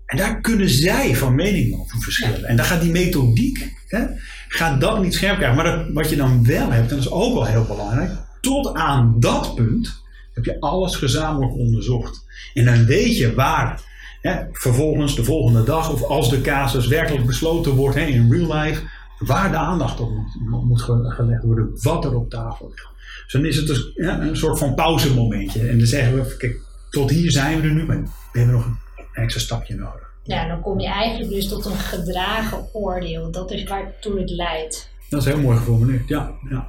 En 0.06 0.16
daar 0.16 0.40
kunnen 0.40 0.68
zij 0.68 1.16
van 1.16 1.34
mening 1.34 1.80
over 1.80 2.00
verschillen. 2.00 2.44
En 2.44 2.56
dan 2.56 2.66
gaat 2.66 2.80
die 2.80 2.90
methodiek, 2.90 3.72
hè, 3.86 4.06
gaat 4.48 4.80
dat 4.80 5.02
niet 5.02 5.14
scherp 5.14 5.36
krijgen. 5.36 5.56
Maar 5.56 5.76
dat, 5.76 5.92
wat 5.92 6.10
je 6.10 6.16
dan 6.16 6.46
wel 6.46 6.70
hebt, 6.70 6.90
en 6.90 6.96
dat 6.96 7.04
is 7.04 7.10
ook 7.10 7.34
wel 7.34 7.46
heel 7.46 7.64
belangrijk, 7.64 8.10
tot 8.40 8.74
aan 8.74 9.16
dat 9.20 9.54
punt 9.54 10.02
heb 10.34 10.44
je 10.44 10.60
alles 10.60 10.96
gezamenlijk 10.96 11.52
onderzocht. 11.52 12.24
En 12.54 12.64
dan 12.64 12.84
weet 12.84 13.16
je 13.16 13.34
waar 13.34 13.82
hè, 14.20 14.44
vervolgens 14.52 15.16
de 15.16 15.24
volgende 15.24 15.62
dag, 15.62 15.92
of 15.92 16.02
als 16.02 16.30
de 16.30 16.40
casus 16.40 16.86
werkelijk 16.86 17.26
besloten 17.26 17.74
wordt 17.74 17.96
hè, 17.96 18.04
in 18.04 18.32
real 18.32 18.54
life, 18.54 18.82
waar 19.18 19.50
de 19.50 19.56
aandacht 19.56 20.00
op 20.00 20.10
moet, 20.10 20.64
moet 20.64 20.82
gelegd 20.82 21.42
worden, 21.42 21.70
wat 21.82 22.04
er 22.04 22.14
op 22.14 22.30
tafel 22.30 22.68
ligt. 22.68 22.88
Dus 23.22 23.32
dan 23.32 23.44
is 23.44 23.56
het 23.56 23.66
dus, 23.66 23.90
ja, 23.94 24.20
een 24.20 24.36
soort 24.36 24.58
van 24.58 24.74
pauzemomentje. 24.74 25.68
En 25.68 25.78
dan 25.78 25.86
zeggen 25.86 26.14
we, 26.14 26.36
kijk, 26.36 26.60
tot 26.90 27.10
hier 27.10 27.30
zijn 27.30 27.60
we 27.60 27.68
er 27.68 27.74
nu, 27.74 27.84
maar 27.84 28.02
we 28.32 28.38
hebben 28.38 28.54
nog 28.56 28.66
een 28.66 28.78
extra 29.12 29.40
stapje 29.40 29.74
nodig. 29.74 30.06
Ja, 30.22 30.48
dan 30.48 30.60
kom 30.60 30.80
je 30.80 30.88
eigenlijk 30.88 31.30
dus 31.30 31.48
tot 31.48 31.64
een 31.64 31.76
gedragen 31.76 32.74
oordeel. 32.74 33.30
Dat 33.30 33.50
is 33.50 33.64
waartoe 33.64 34.20
het 34.20 34.30
leidt. 34.30 34.90
Dat 35.08 35.20
is 35.20 35.32
heel 35.32 35.40
mooi 35.40 35.56
geformuleerd, 35.56 36.08
ja. 36.08 36.32
ja. 36.50 36.68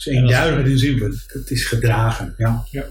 Is 0.00 0.06
eenduidig 0.06 0.66
in 0.66 0.78
zin 0.78 0.98
van, 0.98 1.14
het 1.26 1.50
is 1.50 1.64
gedragen, 1.64 2.34
ja. 2.38 2.66
ja. 2.70 2.86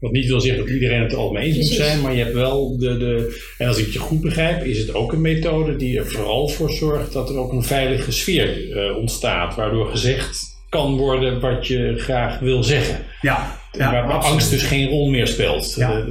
Wat 0.00 0.12
niet 0.12 0.26
wil 0.26 0.40
zeggen 0.40 0.64
dat 0.64 0.74
iedereen 0.74 1.02
het 1.02 1.12
er 1.12 1.18
al 1.18 1.32
mee 1.32 1.46
eens 1.46 1.56
moet 1.56 1.76
zijn, 1.76 2.00
maar 2.00 2.14
je 2.14 2.22
hebt 2.22 2.34
wel 2.34 2.78
de, 2.78 2.98
de. 2.98 3.40
En 3.58 3.68
als 3.68 3.78
ik 3.78 3.84
het 3.84 3.92
je 3.92 3.98
goed 3.98 4.20
begrijp, 4.20 4.64
is 4.64 4.78
het 4.78 4.94
ook 4.94 5.12
een 5.12 5.20
methode 5.20 5.76
die 5.76 5.98
er 5.98 6.06
vooral 6.06 6.48
voor 6.48 6.70
zorgt 6.70 7.12
dat 7.12 7.28
er 7.28 7.36
ook 7.36 7.52
een 7.52 7.62
veilige 7.62 8.12
sfeer 8.12 8.68
uh, 8.68 8.96
ontstaat, 8.96 9.54
waardoor 9.54 9.86
gezegd 9.86 10.52
kan 10.68 10.96
worden 10.96 11.40
wat 11.40 11.66
je 11.66 11.94
graag 11.96 12.38
wil 12.38 12.62
zeggen. 12.62 13.04
Ja, 13.20 13.60
ja 13.72 14.06
waar, 14.06 14.22
angst 14.22 14.50
dus 14.50 14.62
geen 14.62 14.88
rol 14.88 15.10
meer 15.10 15.26
speelt. 15.26 15.74
Ja. 15.74 16.04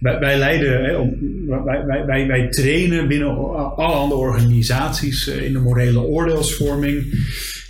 Wij, 0.00 0.38
leiden, 0.38 0.84
hè, 0.84 0.98
wij, 1.64 2.04
wij, 2.06 2.26
wij, 2.26 2.48
trainen 2.48 3.08
binnen 3.08 3.36
alle 3.76 3.94
andere 3.94 4.20
organisaties 4.20 5.28
uh, 5.28 5.42
in 5.42 5.52
de 5.52 5.58
morele 5.58 6.00
oordeelsvorming. 6.00 7.04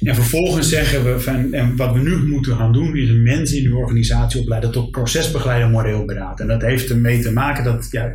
En 0.03 0.15
vervolgens 0.15 0.69
zeggen 0.69 1.05
we 1.05 1.21
van, 1.21 1.53
en 1.53 1.77
wat 1.77 1.93
we 1.93 2.01
nu 2.01 2.17
moeten 2.17 2.57
gaan 2.57 2.73
doen, 2.73 2.97
is 2.97 3.09
een 3.09 3.23
mensen 3.23 3.57
in 3.57 3.63
de 3.71 3.77
organisatie 3.77 4.41
opleiden 4.41 4.71
tot 4.71 4.91
procesbegeleider 4.91 5.69
moreel 5.69 6.05
beraad. 6.05 6.41
En 6.41 6.47
dat 6.47 6.63
heeft 6.63 6.91
ermee 6.91 7.21
te 7.21 7.33
maken 7.33 7.65
dat 7.65 7.89
ja, 7.91 8.13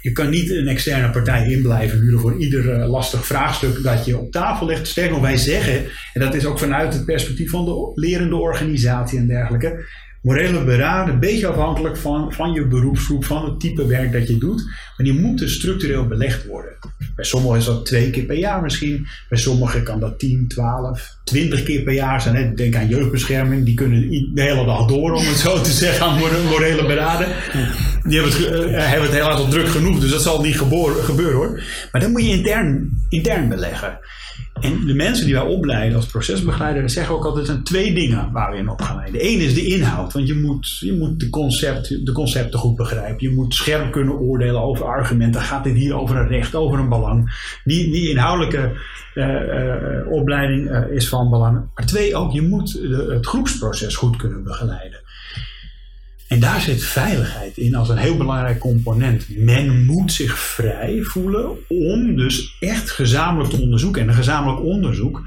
je 0.00 0.12
kan 0.12 0.30
niet 0.30 0.50
een 0.50 0.68
externe 0.68 1.10
partij 1.10 1.50
inblijven 1.50 2.00
huren 2.00 2.20
voor 2.20 2.36
ieder 2.36 2.78
uh, 2.78 2.90
lastig 2.90 3.26
vraagstuk 3.26 3.82
dat 3.82 4.04
je 4.04 4.18
op 4.18 4.32
tafel 4.32 4.66
legt. 4.66 4.86
Sterker 4.86 5.12
nog, 5.12 5.20
wij 5.20 5.36
zeggen, 5.36 5.84
en 6.12 6.20
dat 6.20 6.34
is 6.34 6.44
ook 6.44 6.58
vanuit 6.58 6.94
het 6.94 7.04
perspectief 7.04 7.50
van 7.50 7.64
de 7.64 7.92
lerende 7.94 8.36
organisatie 8.36 9.18
en 9.18 9.26
dergelijke. 9.26 9.84
Morele 10.22 10.64
beraden, 10.64 11.14
een 11.14 11.20
beetje 11.20 11.46
afhankelijk 11.46 11.96
van, 11.96 12.32
van 12.32 12.52
je 12.52 12.66
beroepsgroep, 12.66 13.24
van 13.24 13.44
het 13.44 13.60
type 13.60 13.86
werk 13.86 14.12
dat 14.12 14.28
je 14.28 14.38
doet. 14.38 14.64
Maar 14.96 15.06
die 15.06 15.20
moeten 15.20 15.50
structureel 15.50 16.06
belegd 16.06 16.46
worden. 16.46 16.72
Bij 17.16 17.24
sommigen 17.24 17.58
is 17.58 17.64
dat 17.64 17.86
twee 17.86 18.10
keer 18.10 18.24
per 18.24 18.36
jaar 18.36 18.62
misschien. 18.62 19.06
Bij 19.28 19.38
sommigen 19.38 19.82
kan 19.82 20.00
dat 20.00 20.18
10, 20.18 20.48
12, 20.48 21.16
20 21.24 21.62
keer 21.62 21.82
per 21.82 21.92
jaar 21.92 22.20
zijn. 22.20 22.54
Denk 22.54 22.74
aan 22.74 22.88
jeugdbescherming. 22.88 23.64
Die 23.64 23.74
kunnen 23.74 24.10
de 24.34 24.42
hele 24.42 24.64
dag 24.64 24.86
door, 24.86 25.12
om 25.12 25.24
het 25.24 25.36
zo 25.36 25.60
te 25.60 25.72
zeggen, 25.82 26.06
aan 26.06 26.18
morele 26.18 26.86
beraden. 26.86 27.26
Die 28.04 28.20
hebben 28.20 28.32
het, 28.32 28.70
uh, 28.70 28.88
hebben 28.88 29.08
het 29.08 29.18
helaas 29.18 29.38
al 29.38 29.48
druk 29.48 29.68
genoeg. 29.68 30.00
Dus 30.00 30.10
dat 30.10 30.22
zal 30.22 30.42
niet 30.42 30.58
gebeuren 30.58 31.34
hoor. 31.34 31.62
Maar 31.92 32.00
dat 32.00 32.10
moet 32.10 32.24
je 32.24 32.30
intern, 32.30 32.90
intern 33.08 33.48
beleggen. 33.48 33.98
En 34.62 34.86
de 34.86 34.94
mensen 34.94 35.24
die 35.24 35.34
wij 35.34 35.42
opleiden 35.42 35.96
als 35.96 36.06
procesbegeleider 36.06 36.90
zeggen 36.90 37.14
ook 37.14 37.24
altijd: 37.24 37.46
er 37.46 37.52
zijn 37.52 37.64
twee 37.64 37.94
dingen 37.94 38.32
waar 38.32 38.50
we 38.50 38.56
in 38.56 38.68
opgeleiden. 38.68 39.12
De 39.12 39.20
ene 39.20 39.42
is 39.44 39.54
de 39.54 39.66
inhoud, 39.66 40.12
want 40.12 40.26
je 40.28 40.34
moet, 40.34 40.78
je 40.78 40.92
moet 40.92 41.20
de, 41.20 41.30
concept, 41.30 42.06
de 42.06 42.12
concepten 42.12 42.58
goed 42.58 42.76
begrijpen. 42.76 43.28
Je 43.28 43.34
moet 43.34 43.54
scherp 43.54 43.92
kunnen 43.92 44.18
oordelen 44.18 44.62
over 44.62 44.84
argumenten. 44.84 45.40
Gaat 45.40 45.64
dit 45.64 45.74
hier 45.74 45.94
over 45.94 46.16
een 46.16 46.28
recht, 46.28 46.54
over 46.54 46.78
een 46.78 46.88
belang? 46.88 47.50
Die, 47.64 47.90
die 47.90 48.10
inhoudelijke 48.10 48.72
uh, 49.14 49.26
uh, 49.26 50.12
opleiding 50.12 50.70
uh, 50.70 50.90
is 50.90 51.08
van 51.08 51.30
belang. 51.30 51.54
Maar 51.74 51.86
twee 51.86 52.16
ook, 52.16 52.32
je 52.32 52.42
moet 52.42 52.72
de, 52.72 53.06
het 53.14 53.26
groepsproces 53.26 53.96
goed 53.96 54.16
kunnen 54.16 54.44
begeleiden. 54.44 55.01
En 56.32 56.40
daar 56.40 56.60
zit 56.60 56.84
veiligheid 56.84 57.56
in 57.56 57.74
als 57.74 57.88
een 57.88 57.96
heel 57.96 58.16
belangrijk 58.16 58.58
component. 58.58 59.26
Men 59.36 59.84
moet 59.84 60.12
zich 60.12 60.38
vrij 60.38 61.02
voelen 61.02 61.56
om 61.68 62.16
dus 62.16 62.56
echt 62.60 62.90
gezamenlijk 62.90 63.50
te 63.50 63.60
onderzoeken. 63.60 64.02
En 64.02 64.08
een 64.08 64.14
gezamenlijk 64.14 64.64
onderzoek 64.64 65.22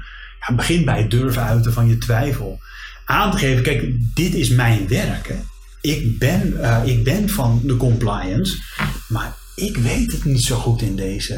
begint 0.56 0.84
bij 0.84 0.98
het 0.98 1.10
durven 1.10 1.42
uiten 1.42 1.72
van 1.72 1.88
je 1.88 1.98
twijfel. 1.98 2.60
Aan 3.04 3.30
te 3.30 3.36
geven, 3.36 3.62
kijk, 3.62 3.92
dit 4.14 4.34
is 4.34 4.48
mijn 4.48 4.88
werk. 4.88 5.34
Ik, 5.80 6.18
ben, 6.18 6.52
uh, 6.52 6.82
ik 6.84 7.04
ben 7.04 7.28
van 7.28 7.60
de 7.64 7.76
compliance, 7.76 8.56
maar 9.08 9.36
ik 9.54 9.76
weet 9.76 10.12
het 10.12 10.24
niet 10.24 10.42
zo 10.44 10.56
goed 10.56 10.82
in 10.82 10.96
deze. 10.96 11.34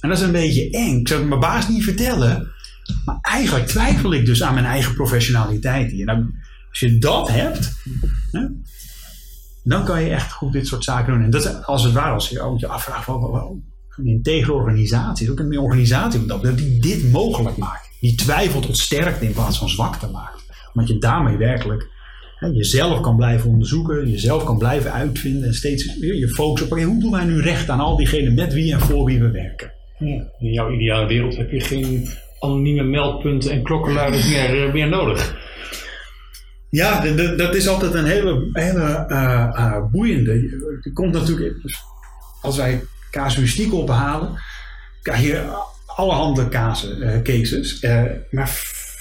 En 0.00 0.08
dat 0.08 0.18
is 0.18 0.24
een 0.24 0.32
beetje 0.32 0.70
eng. 0.70 1.00
Ik 1.00 1.08
zou 1.08 1.20
het 1.20 1.28
mijn 1.28 1.40
baas 1.40 1.68
niet 1.68 1.84
vertellen. 1.84 2.52
Maar 3.04 3.18
eigenlijk 3.20 3.66
twijfel 3.66 4.12
ik 4.12 4.26
dus 4.26 4.42
aan 4.42 4.54
mijn 4.54 4.66
eigen 4.66 4.94
professionaliteit 4.94 5.90
hier. 5.90 6.04
Nou, 6.04 6.24
als 6.68 6.78
je 6.90 6.98
dat 6.98 7.28
hebt, 7.28 7.72
hè, 8.32 8.40
dan 9.68 9.84
kan 9.84 10.02
je 10.02 10.10
echt 10.10 10.32
goed 10.32 10.52
dit 10.52 10.66
soort 10.66 10.84
zaken 10.84 11.12
doen. 11.12 11.22
En 11.22 11.30
dat 11.30 11.44
is 11.44 11.64
als 11.64 11.84
het 11.84 11.92
ware, 11.92 12.14
als 12.14 12.28
je 12.28 12.54
je 12.56 12.66
afvraagt, 12.66 13.04
van, 13.04 13.62
een 13.96 14.06
integere 14.06 14.52
organisatie, 14.52 15.30
ook 15.30 15.38
een 15.38 15.58
organisatie 15.58 16.26
dat, 16.26 16.56
die 16.56 16.80
dit 16.80 17.12
mogelijk 17.12 17.56
maakt. 17.56 17.88
Die 18.00 18.14
twijfel 18.14 18.60
tot 18.60 18.78
sterkte 18.78 19.24
in 19.24 19.32
plaats 19.32 19.58
van 19.58 19.68
zwakte 19.68 20.10
maakt. 20.10 20.42
Omdat 20.72 20.88
je 20.88 20.98
daarmee 20.98 21.36
werkelijk 21.36 21.88
hè, 22.38 22.46
jezelf 22.46 23.00
kan 23.00 23.16
blijven 23.16 23.50
onderzoeken, 23.50 24.10
jezelf 24.10 24.44
kan 24.44 24.58
blijven 24.58 24.92
uitvinden 24.92 25.48
en 25.48 25.54
steeds 25.54 25.84
je 26.00 26.28
focus 26.28 26.62
op, 26.62 26.70
hoe 26.70 27.00
doen 27.00 27.10
wij 27.10 27.24
nu 27.24 27.40
recht 27.40 27.68
aan 27.68 27.80
al 27.80 27.96
diegenen 27.96 28.34
met 28.34 28.52
wie 28.52 28.72
en 28.72 28.80
voor 28.80 29.04
wie 29.04 29.20
we 29.20 29.30
werken. 29.30 29.72
Ja, 29.98 30.24
in 30.38 30.52
jouw 30.52 30.72
ideale 30.72 31.06
wereld 31.06 31.36
heb 31.36 31.50
je 31.50 31.60
geen 31.60 32.08
anonieme 32.38 32.82
meldpunten 32.82 33.50
en 33.50 33.62
klokkenluiders 33.62 34.28
meer, 34.28 34.66
eh, 34.66 34.72
meer 34.72 34.88
nodig. 34.88 35.47
Ja, 36.70 37.00
dat 37.36 37.54
is 37.54 37.68
altijd 37.68 37.94
een 37.94 38.04
hele, 38.04 38.48
hele 38.52 39.06
uh, 39.08 39.48
uh, 39.56 39.76
boeiende. 39.90 40.32
Er 40.82 40.92
komt 40.92 41.12
natuurlijk, 41.12 41.56
als 42.40 42.56
wij 42.56 42.84
casuïstiek 43.10 43.72
ophalen, 43.72 44.40
krijg 45.02 45.20
je 45.20 45.42
allerhande 45.86 46.48
casus, 46.48 46.98
uh, 46.98 47.22
cases. 47.22 47.80
maar 48.30 48.48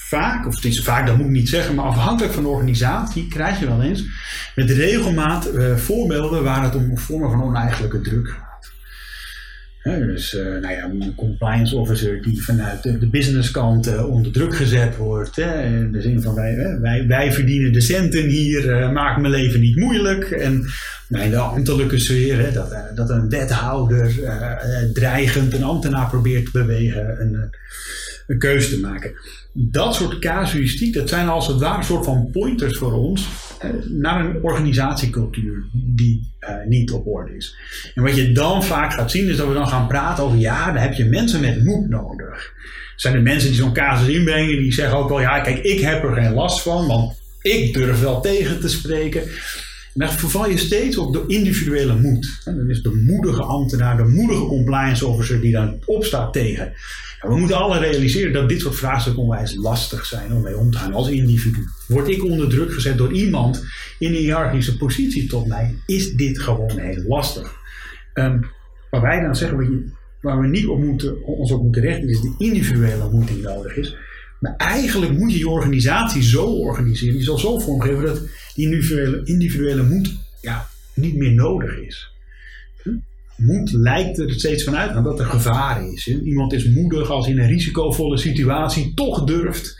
vaak, 0.08 0.48
of 0.48 0.56
het 0.56 0.66
is 0.66 0.84
vaak, 0.84 1.08
dat 1.08 1.18
moet 1.18 1.26
ik 1.26 1.32
niet 1.32 1.50
zeggen, 1.50 1.76
maar 1.76 1.86
afhankelijk 1.86 2.34
van 2.34 2.44
de 2.44 2.50
organisatie 2.50 3.28
krijg 3.28 3.60
je 3.60 3.68
wel 3.68 3.82
eens 3.82 4.04
met 4.56 4.70
regelmaat 4.70 5.50
voorbeelden 5.76 6.44
waar 6.44 6.64
het 6.64 6.76
om 6.76 6.98
vormen 6.98 7.30
van 7.30 7.44
oneigenlijke 7.44 8.02
druk 8.02 8.28
gaat 8.28 8.47
dus 9.96 10.34
uh, 10.34 10.44
nou 10.44 10.74
ja, 10.74 10.84
een 10.84 11.16
compliance 11.16 11.76
officer 11.76 12.22
die 12.22 12.44
vanuit 12.44 12.84
de, 12.84 12.98
de 12.98 13.08
businesskant 13.08 13.88
uh, 13.88 14.10
onder 14.10 14.32
druk 14.32 14.56
gezet 14.56 14.96
wordt. 14.96 15.36
Hè, 15.36 15.64
in 15.64 15.92
de 15.92 16.02
zin 16.02 16.22
van 16.22 16.36
wij, 16.36 16.78
wij, 16.82 17.08
wij 17.08 17.34
verdienen 17.34 17.74
de 17.74 17.82
centen 17.82 18.24
hier, 18.24 18.66
uh, 18.66 18.92
maak 18.92 19.18
mijn 19.18 19.34
leven 19.34 19.60
niet 19.60 19.76
moeilijk. 19.76 20.24
En 20.24 20.66
nou, 21.08 21.26
in 21.26 21.32
de 21.32 21.38
ambtelijke 21.38 22.00
sfeer, 22.00 22.40
hè, 22.40 22.52
dat, 22.52 22.76
dat 22.96 23.10
een 23.10 23.30
wethouder 23.30 24.12
dreigend 24.94 25.54
een 25.54 25.64
ambtenaar 25.64 26.10
probeert 26.10 26.46
te 26.46 26.52
bewegen 26.52 27.22
een, 27.22 27.50
een 28.28 28.40
keuze 28.40 28.70
te 28.70 28.80
maken. 28.80 29.14
Dat 29.54 29.96
soort 29.96 30.20
casuïstiek, 30.20 30.94
dat 30.94 31.10
zijn 31.10 31.28
als 31.28 31.48
het 31.48 31.60
ware 31.60 31.78
een 31.78 31.84
soort 31.84 32.06
van 32.06 32.30
pointers 32.32 32.78
voor 32.78 32.94
ons 32.94 33.30
eh, 33.60 33.70
naar 33.90 34.26
een 34.26 34.44
organisatiecultuur 34.44 35.64
die 35.74 36.34
uh, 36.40 36.50
niet 36.68 36.92
op 36.92 37.08
orde 37.08 37.36
is. 37.36 37.58
En 37.96 38.04
wat 38.04 38.16
je 38.16 38.32
dan 38.32 38.64
vaak 38.64 38.94
gaat 38.94 39.12
zien 39.12 39.30
is 39.30 39.38
dat 39.38 39.48
we 39.48 39.54
dan 39.54 39.68
gaan 39.68 39.88
praten 39.88 40.24
over, 40.24 40.38
ja, 40.38 40.66
dan 40.66 40.82
heb 40.82 40.94
je 40.94 41.06
mensen 41.06 41.42
met 41.42 41.64
moed 41.64 41.90
nodig. 41.90 42.54
Zijn 42.96 43.16
er 43.16 43.22
mensen 43.22 43.50
die 43.50 43.58
zo'n 43.58 43.74
casus 43.74 44.08
inbrengen, 44.08 44.58
die 44.58 44.74
zeggen 44.74 44.98
ook 44.98 45.10
wel, 45.10 45.22
ja, 45.22 45.40
kijk, 45.40 45.58
ik 45.58 45.80
heb 45.80 46.04
er 46.04 46.14
geen 46.14 46.34
last 46.34 46.62
van, 46.62 46.88
want 46.88 47.18
ik 47.42 47.74
durf 47.74 48.02
wel 48.02 48.22
tegen 48.22 48.60
te 48.60 48.70
spreken. 48.70 49.22
En 49.22 50.06
dan 50.06 50.12
verval 50.12 50.50
je 50.50 50.58
steeds 50.58 50.98
op 50.98 51.14
de 51.14 51.24
individuele 51.28 51.96
moed. 51.96 52.42
En 52.46 52.58
dan 52.58 52.70
is 52.70 52.82
de 52.82 53.04
moedige 53.06 53.42
ambtenaar, 53.42 53.98
de 53.98 54.04
moedige 54.04 54.46
compliance 54.46 55.08
officer 55.08 55.42
die 55.42 55.52
dan 55.52 55.80
opstaat 55.86 56.34
tegen. 56.34 56.74
We 57.22 57.38
moeten 57.38 57.58
alle 57.58 57.80
realiseren 57.80 58.34
dat 58.34 58.50
dit 58.50 58.62
soort 58.62 58.76
vraagstukken 58.76 59.24
onwijs 59.24 59.56
lastig 59.56 60.06
zijn 60.06 60.34
om 60.34 60.42
mee 60.42 60.58
om 60.58 60.72
te 60.72 60.78
gaan 60.78 60.94
als 60.94 61.10
individu. 61.10 61.64
Word 61.88 62.08
ik 62.08 62.24
onder 62.24 62.50
druk 62.50 62.74
gezet 62.74 62.98
door 62.98 63.12
iemand 63.12 63.66
in 64.00 64.08
een 64.08 64.16
hiërarchische 64.16 64.78
positie 64.78 65.28
tot 65.28 65.48
mij, 65.48 65.76
is 65.86 66.14
dit 66.14 66.40
gewoon 66.40 66.80
heel 66.80 67.04
lastig. 67.08 67.56
Um, 68.14 68.46
waar 68.90 69.02
wij 69.02 69.22
dan 69.22 69.36
zeggen, 69.36 69.94
waar 70.22 70.42
we 70.42 70.48
niet 70.48 70.68
op 70.68 70.80
moeten, 70.80 71.24
ons 71.24 71.52
op 71.52 71.64
moeten 71.64 71.82
richten, 71.82 72.10
is 72.10 72.22
de 72.22 72.36
individuele 72.38 73.10
moed 73.10 73.28
die 73.28 73.42
nodig 73.42 73.76
is. 73.76 73.96
Maar 74.40 74.56
eigenlijk 74.56 75.12
moet 75.12 75.32
je 75.32 75.38
je 75.38 75.50
organisatie 75.50 76.24
zo 76.24 76.46
organiseren, 76.46 77.16
die 77.16 77.24
zal 77.24 77.38
zo 77.38 77.60
vormgeven 77.60 78.04
dat 78.04 78.28
die 78.56 78.66
individuele, 78.66 79.22
individuele 79.24 79.84
moed 79.84 80.16
ja, 80.42 80.68
niet 80.94 81.16
meer 81.16 81.34
nodig 81.34 81.78
is. 81.78 82.17
Moed 83.38 83.72
lijkt 83.72 84.20
er 84.20 84.32
steeds 84.32 84.64
vanuit 84.64 85.04
dat 85.04 85.20
er 85.20 85.26
gevaar 85.26 85.92
is. 85.92 86.08
Iemand 86.08 86.54
is 86.54 86.66
moedig 86.66 87.10
als 87.10 87.28
in 87.28 87.40
een 87.40 87.48
risicovolle 87.48 88.18
situatie 88.18 88.94
toch 88.94 89.24
durft 89.24 89.78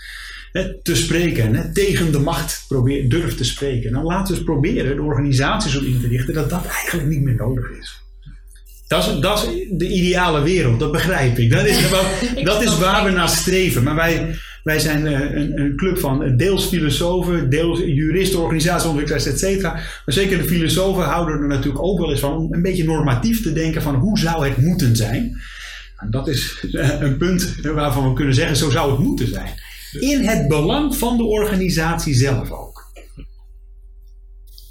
hè, 0.52 0.82
te 0.82 0.96
spreken. 0.96 1.56
Hè, 1.56 1.74
tegen 1.74 2.12
de 2.12 2.20
macht 2.20 2.66
probeert, 2.68 3.10
durft 3.10 3.38
te 3.38 3.44
spreken. 3.44 3.92
Nou, 3.92 4.06
laten 4.06 4.28
we 4.28 4.34
eens 4.34 4.44
proberen 4.44 4.96
de 4.96 5.02
organisaties 5.02 5.72
zo 5.72 5.80
in 5.80 6.00
te 6.02 6.08
richten 6.08 6.34
dat 6.34 6.50
dat 6.50 6.66
eigenlijk 6.66 7.10
niet 7.10 7.22
meer 7.22 7.36
nodig 7.36 7.70
is. 7.70 8.06
Dat 8.88 9.08
is, 9.08 9.20
dat 9.20 9.44
is 9.44 9.68
de 9.72 9.88
ideale 9.88 10.42
wereld, 10.42 10.80
dat 10.80 10.92
begrijp 10.92 11.38
ik. 11.38 11.52
Dat 11.52 11.66
is, 11.66 11.90
dat 12.44 12.64
is 12.64 12.78
waar 12.78 13.06
we 13.06 13.12
naar 13.12 13.30
streven. 13.30 13.84
Maar 13.84 13.96
wij, 13.96 14.36
wij 14.68 14.80
zijn 14.80 15.08
eh, 15.08 15.20
een, 15.20 15.60
een, 15.60 15.76
club 15.76 16.00
van 16.00 16.38
deels 16.38 16.66
filosofen, 16.66 17.50
deels 17.50 17.80
juristen, 17.80 18.40
organisatieontwikkelaars, 18.40 19.26
et 19.26 19.40
cetera. 19.40 19.74
Maar 19.74 20.04
zeker 20.06 20.38
de 20.38 20.44
filosofen 20.44 21.04
houden 21.04 21.42
er 21.42 21.48
natuurlijk 21.48 21.84
ook 21.84 22.00
wel 22.00 22.10
eens 22.12 22.20
van 22.20 22.38
om 22.38 22.54
een 22.54 22.62
beetje 22.62 22.84
normatief 22.84 23.44
te 23.44 23.54
denken 23.54 23.82
van 23.82 23.96
hoe 23.96 24.20
zou 24.20 24.48
het 24.48 24.58
moeten 24.58 24.96
zijn. 24.96 25.42
En 25.98 26.12
dat 26.12 26.28
is 26.28 26.66
eh, 26.72 27.02
een 27.02 27.18
punt 27.18 27.56
waarvan 27.62 28.08
we 28.08 28.14
kunnen 28.14 28.34
zeggen, 28.34 28.56
zo 28.56 28.70
zou 28.70 28.92
het 28.92 29.00
moeten 29.00 29.28
zijn. 29.28 29.54
In 30.00 30.28
het 30.28 30.48
belang 30.48 30.96
van 30.96 31.18
de 31.18 31.24
organisatie 31.24 32.14
zelf 32.14 32.52
ook. 32.52 32.86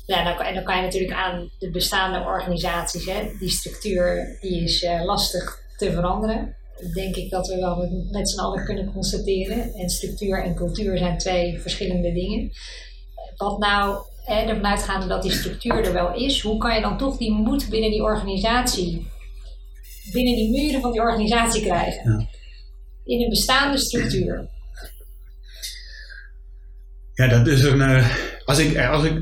Ja, 0.07 0.39
en 0.47 0.55
dan 0.55 0.65
kan 0.65 0.77
je 0.77 0.83
natuurlijk 0.83 1.13
aan 1.13 1.51
de 1.59 1.71
bestaande 1.71 2.19
organisaties, 2.19 3.05
hè, 3.07 3.31
die 3.39 3.51
structuur 3.51 4.37
die 4.41 4.63
is 4.63 4.87
lastig 5.05 5.59
te 5.77 5.93
veranderen. 5.93 6.56
Denk 6.95 7.17
ik 7.17 7.31
dat 7.31 7.49
we 7.49 7.57
wel 7.57 7.77
met, 7.77 8.11
met 8.11 8.31
z'n 8.31 8.41
allen 8.41 8.65
kunnen 8.65 8.93
constateren. 8.93 9.75
En 9.75 9.89
structuur 9.89 10.45
en 10.45 10.55
cultuur 10.55 10.99
zijn 10.99 11.19
twee 11.19 11.59
verschillende 11.59 12.13
dingen. 12.13 12.51
Wat 13.37 13.59
nou, 13.59 14.05
hè, 14.25 14.35
ervan 14.35 14.67
uitgaande 14.67 15.07
dat 15.07 15.23
die 15.23 15.33
structuur 15.33 15.85
er 15.85 15.93
wel 15.93 16.15
is, 16.15 16.43
hoe 16.43 16.59
kan 16.59 16.75
je 16.75 16.81
dan 16.81 16.99
toch 16.99 17.17
die 17.17 17.31
moed 17.31 17.69
binnen 17.71 17.91
die 17.91 18.03
organisatie, 18.03 19.07
binnen 20.13 20.35
die 20.35 20.51
muren 20.51 20.81
van 20.81 20.93
die 20.93 21.01
organisatie 21.01 21.63
krijgen? 21.63 22.11
Ja. 22.11 22.27
In 23.05 23.23
een 23.23 23.29
bestaande 23.29 23.79
structuur. 23.79 24.49
Ja, 27.15 27.29
dat 27.29 27.47
is 27.47 27.65
een. 27.65 28.05
Als 28.47 28.59
ik, 28.59 28.79
als 28.79 29.05
ik, 29.05 29.13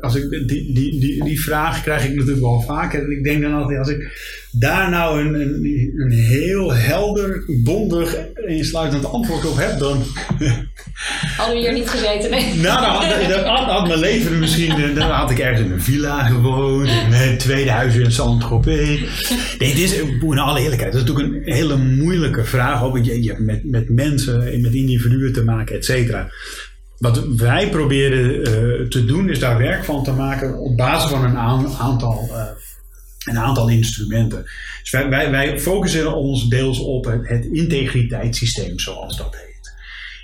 als 0.00 0.14
ik 0.14 0.30
die, 0.30 0.74
die, 0.74 1.00
die, 1.00 1.24
die 1.24 1.40
vraag 1.40 1.82
krijg 1.82 2.04
ik 2.04 2.14
natuurlijk 2.14 2.40
wel 2.40 2.60
vaker. 2.60 3.02
En 3.02 3.10
ik 3.10 3.24
denk 3.24 3.42
dan 3.42 3.54
altijd, 3.54 3.78
als 3.78 3.88
ik 3.88 4.12
daar 4.50 4.90
nou 4.90 5.20
een, 5.20 5.34
een, 5.34 5.92
een 5.96 6.10
heel 6.10 6.74
helder, 6.74 7.44
bondig, 7.64 8.16
insluitend 8.46 9.04
antwoord 9.04 9.46
op 9.46 9.56
heb, 9.56 9.78
dan. 9.78 10.02
Hadden 11.36 11.56
we 11.56 11.60
hier 11.60 11.72
niet 11.72 11.88
gezeten, 11.88 12.30
nee. 12.30 12.54
Nou, 12.62 13.08
dan 13.28 13.44
had, 13.44 13.66
dan 13.66 13.74
had, 13.74 13.86
mijn 13.86 13.98
leven 13.98 14.38
misschien. 14.38 14.94
Dan 14.94 15.10
had 15.10 15.30
ik 15.30 15.38
ergens 15.38 15.60
in 15.60 15.72
een 15.72 15.82
villa 15.82 16.26
gewoond, 16.26 16.90
met 17.10 17.38
tweede 17.38 17.70
huis 17.70 17.96
in 17.96 18.12
Saint-Tropez. 18.12 19.00
Nee, 19.58 19.74
dit 19.74 19.78
is, 19.78 19.98
in 19.98 20.38
alle 20.38 20.60
eerlijkheid, 20.60 20.92
dat 20.92 21.02
is 21.02 21.08
natuurlijk 21.08 21.46
een 21.46 21.52
hele 21.52 21.76
moeilijke 21.76 22.44
vraag. 22.44 22.82
Ook, 22.82 23.04
je, 23.04 23.22
je 23.22 23.28
hebt 23.28 23.40
met, 23.40 23.64
met 23.64 23.88
mensen, 23.88 24.60
met 24.62 24.74
individuen 24.74 25.32
te 25.32 25.44
maken, 25.44 25.76
et 25.76 25.84
cetera. 25.84 26.30
Wat 27.04 27.26
wij 27.26 27.68
proberen 27.70 28.34
uh, 28.34 28.88
te 28.88 29.04
doen 29.04 29.30
is 29.30 29.38
daar 29.38 29.58
werk 29.58 29.84
van 29.84 30.04
te 30.04 30.12
maken 30.12 30.58
op 30.58 30.76
basis 30.76 31.10
van 31.10 31.24
een 31.24 31.36
aantal, 31.78 32.28
uh, 32.30 32.44
een 33.24 33.38
aantal 33.38 33.68
instrumenten. 33.68 34.42
Dus 34.80 34.90
wij, 34.90 35.08
wij, 35.08 35.30
wij, 35.30 35.60
focussen 35.60 36.14
ons 36.14 36.48
deels 36.48 36.78
op 36.78 37.04
het, 37.04 37.28
het, 37.28 37.44
integriteitssysteem, 37.44 38.78
zoals 38.78 39.16
dat 39.16 39.34
heet. 39.34 39.72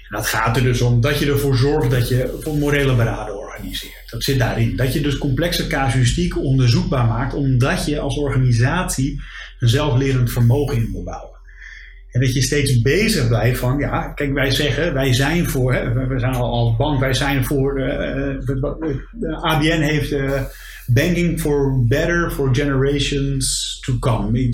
En 0.09 0.17
dat 0.17 0.27
gaat 0.27 0.57
er 0.57 0.63
dus 0.63 0.81
om 0.81 1.01
dat 1.01 1.19
je 1.19 1.27
ervoor 1.27 1.57
zorgt 1.57 1.91
dat 1.91 2.09
je 2.09 2.39
voor 2.41 2.57
morele 2.57 2.95
beraden 2.95 3.39
organiseert. 3.39 4.11
Dat 4.11 4.25
zit 4.25 4.39
daarin. 4.39 4.77
Dat 4.77 4.93
je 4.93 5.01
dus 5.01 5.19
complexe 5.19 5.67
casuïstiek 5.67 6.39
onderzoekbaar 6.39 7.07
maakt, 7.07 7.35
omdat 7.35 7.87
je 7.87 8.01
als 8.01 8.17
organisatie 8.17 9.21
een 9.59 9.69
zelflerend 9.69 10.33
vermogen 10.33 10.77
in 10.77 10.91
wil 10.93 11.03
bouwen. 11.03 11.30
En 12.11 12.21
dat 12.21 12.35
je 12.35 12.43
steeds 12.43 12.83
bezig 12.83 13.29
blijft 13.29 13.59
van, 13.59 13.79
ja, 13.79 14.09
kijk, 14.09 14.33
wij 14.33 14.51
zeggen, 14.51 14.95
wij 14.95 15.13
zijn 15.13 15.49
voor, 15.49 15.73
we 16.09 16.19
zijn 16.19 16.35
al 16.35 16.51
als 16.51 16.77
bank, 16.77 17.01
wij 17.01 17.15
zijn 17.15 17.45
voor, 17.45 17.81
uh, 17.81 19.43
ABN 19.43 19.81
heeft 19.81 20.13
uh, 20.13 20.41
banking 20.87 21.41
for 21.41 21.85
better 21.89 22.31
for 22.31 22.55
generations 22.55 23.79
to 23.81 23.99
come. 23.99 24.51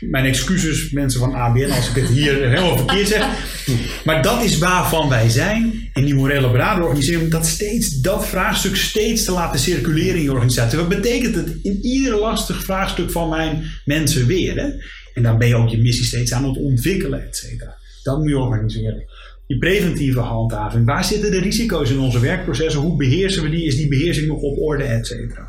mijn 0.00 0.24
excuses 0.24 0.90
mensen 0.90 1.20
van 1.20 1.34
ABN 1.34 1.70
als 1.70 1.88
ik 1.88 1.94
het 1.94 2.08
hier 2.08 2.34
helemaal 2.48 2.76
verkeerd 2.76 3.08
zeg. 3.08 3.26
Maar 4.04 4.22
dat 4.22 4.42
is 4.42 4.58
waarvan 4.58 5.08
wij 5.08 5.28
zijn. 5.28 5.90
in 5.94 6.04
die 6.04 6.14
morele 6.14 6.50
beraden 6.50 6.84
organiseren, 6.84 7.30
dat 7.30 7.46
steeds, 7.46 8.00
dat 8.00 8.26
vraagstuk 8.26 8.76
steeds 8.76 9.24
te 9.24 9.32
laten 9.32 9.60
circuleren 9.60 10.16
in 10.16 10.22
je 10.22 10.32
organisatie. 10.32 10.78
Wat 10.78 10.88
betekent 10.88 11.34
het 11.34 11.56
in 11.62 11.78
ieder 11.82 12.18
lastig 12.18 12.64
vraagstuk 12.64 13.10
van 13.10 13.28
mijn 13.28 13.62
mensen 13.84 14.26
weer? 14.26 14.56
Hè? 14.56 14.68
En 15.18 15.24
dan 15.24 15.38
ben 15.38 15.48
je 15.48 15.56
ook 15.56 15.68
je 15.68 15.78
missie 15.78 16.04
steeds 16.04 16.32
aan 16.32 16.44
het 16.44 16.56
ontwikkelen, 16.56 17.26
et 17.26 17.36
cetera. 17.36 17.76
Dat 18.02 18.18
moet 18.18 18.28
je 18.28 18.38
organiseren. 18.38 19.04
Die 19.46 19.58
preventieve 19.58 20.20
handhaving. 20.20 20.86
Waar 20.86 21.04
zitten 21.04 21.30
de 21.30 21.38
risico's 21.38 21.90
in 21.90 21.98
onze 21.98 22.20
werkprocessen? 22.20 22.80
Hoe 22.80 22.96
beheersen 22.96 23.42
we 23.42 23.50
die? 23.50 23.64
Is 23.64 23.76
die 23.76 23.88
beheersing 23.88 24.26
nog 24.26 24.40
op 24.40 24.58
orde, 24.58 24.84
et 24.84 25.06
cetera? 25.06 25.48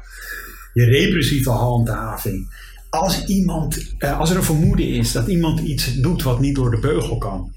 Je 0.73 0.83
repressieve 0.83 1.49
handhaving. 1.49 2.67
Als, 2.89 3.25
iemand, 3.25 3.95
eh, 3.97 4.19
als 4.19 4.29
er 4.29 4.37
een 4.37 4.43
vermoeden 4.43 4.87
is 4.87 5.11
dat 5.11 5.27
iemand 5.27 5.59
iets 5.59 5.93
doet 6.01 6.23
wat 6.23 6.39
niet 6.39 6.55
door 6.55 6.71
de 6.71 6.79
beugel 6.79 7.17
kan. 7.17 7.53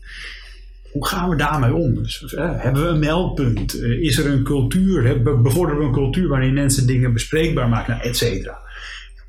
Hoe 0.93 1.07
gaan 1.07 1.29
we 1.29 1.37
daarmee 1.37 1.75
om? 1.75 1.95
Dus, 1.95 2.35
eh, 2.35 2.51
hebben 2.57 2.83
we 2.83 2.89
een 2.89 2.99
meldpunt? 2.99 3.81
Eh, 3.81 3.91
is 3.91 4.19
er 4.19 4.27
een 4.27 4.45
cultuur? 4.45 5.23
Bevorderen 5.23 5.81
we 5.81 5.87
een 5.87 5.93
cultuur 5.93 6.29
waarin 6.29 6.55
mensen 6.55 6.87
dingen 6.87 7.13
bespreekbaar 7.13 7.69
maken, 7.69 7.93
nou, 7.93 8.09
et 8.09 8.17
cetera? 8.17 8.59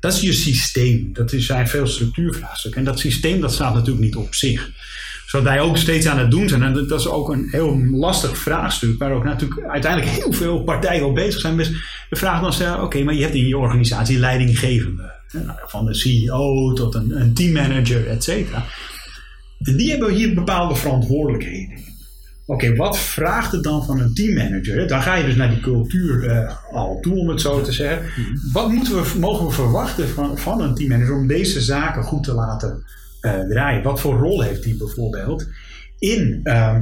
Dat 0.04 0.12
is 0.12 0.20
je 0.20 0.32
systeem. 0.32 1.10
Dat 1.12 1.34
zijn 1.36 1.68
veel 1.68 1.86
structuurvraagstukken. 1.86 2.80
En 2.80 2.86
dat 2.86 2.98
systeem 2.98 3.40
dat 3.40 3.52
staat 3.52 3.74
natuurlijk 3.74 4.04
niet 4.04 4.16
op 4.16 4.34
zich. 4.34 4.70
Dus 5.22 5.32
wat 5.32 5.42
wij 5.42 5.60
ook 5.60 5.76
steeds 5.76 6.06
aan 6.06 6.18
het 6.18 6.30
doen 6.30 6.48
zijn, 6.48 6.62
en 6.62 6.86
dat 6.88 7.00
is 7.00 7.08
ook 7.08 7.28
een 7.28 7.48
heel 7.50 7.78
lastig 7.90 8.36
vraagstuk, 8.36 8.98
waar 8.98 9.12
ook 9.12 9.24
natuurlijk 9.24 9.60
uiteindelijk 9.66 10.12
heel 10.12 10.32
veel 10.32 10.62
partijen 10.62 11.06
op 11.06 11.14
bezig 11.14 11.40
zijn. 11.40 11.56
Dus 11.56 11.68
de 12.10 12.16
vraag 12.16 12.40
dan 12.40 12.52
stellen, 12.52 12.82
oké, 12.82 13.02
maar 13.02 13.14
je 13.14 13.22
hebt 13.22 13.34
in 13.34 13.46
je 13.46 13.58
organisatie 13.58 14.18
leidinggevende. 14.18 15.12
Nou, 15.32 15.58
van 15.66 15.86
de 15.86 15.94
CEO 15.94 16.72
tot 16.72 16.94
een, 16.94 17.20
een 17.20 17.34
teammanager, 17.34 18.08
et 18.08 18.24
cetera. 18.24 18.64
En 19.58 19.76
die 19.76 19.90
hebben 19.90 20.14
hier 20.14 20.34
bepaalde 20.34 20.74
verantwoordelijkheden. 20.74 21.78
Oké, 22.46 22.76
wat 22.76 22.98
vraagt 22.98 23.52
het 23.52 23.62
dan 23.62 23.84
van 23.84 24.00
een 24.00 24.14
teammanager? 24.14 24.88
Dan 24.88 25.02
ga 25.02 25.14
je 25.14 25.24
dus 25.24 25.36
naar 25.36 25.50
die 25.50 25.60
cultuur 25.60 26.24
uh, 26.24 26.52
al 26.72 27.00
toe, 27.00 27.18
om 27.18 27.28
het 27.28 27.40
zo 27.40 27.60
te 27.60 27.72
zeggen. 27.72 28.06
Mhm. 28.06 28.52
Wat 28.52 28.68
moeten 28.70 28.94
we, 28.94 29.18
mogen 29.18 29.46
we 29.46 29.52
verwachten 29.52 30.08
van, 30.08 30.38
van 30.38 30.60
een 30.60 30.74
teammanager 30.74 31.14
om 31.14 31.26
deze 31.26 31.60
zaken 31.60 32.02
goed 32.02 32.24
te 32.24 32.32
laten 32.32 32.84
uh, 33.20 33.40
draaien? 33.40 33.82
Wat 33.82 34.00
voor 34.00 34.18
rol 34.18 34.40
heeft 34.40 34.64
hij 34.64 34.74
bijvoorbeeld 34.78 35.46
in, 35.98 36.40
uh, 36.44 36.76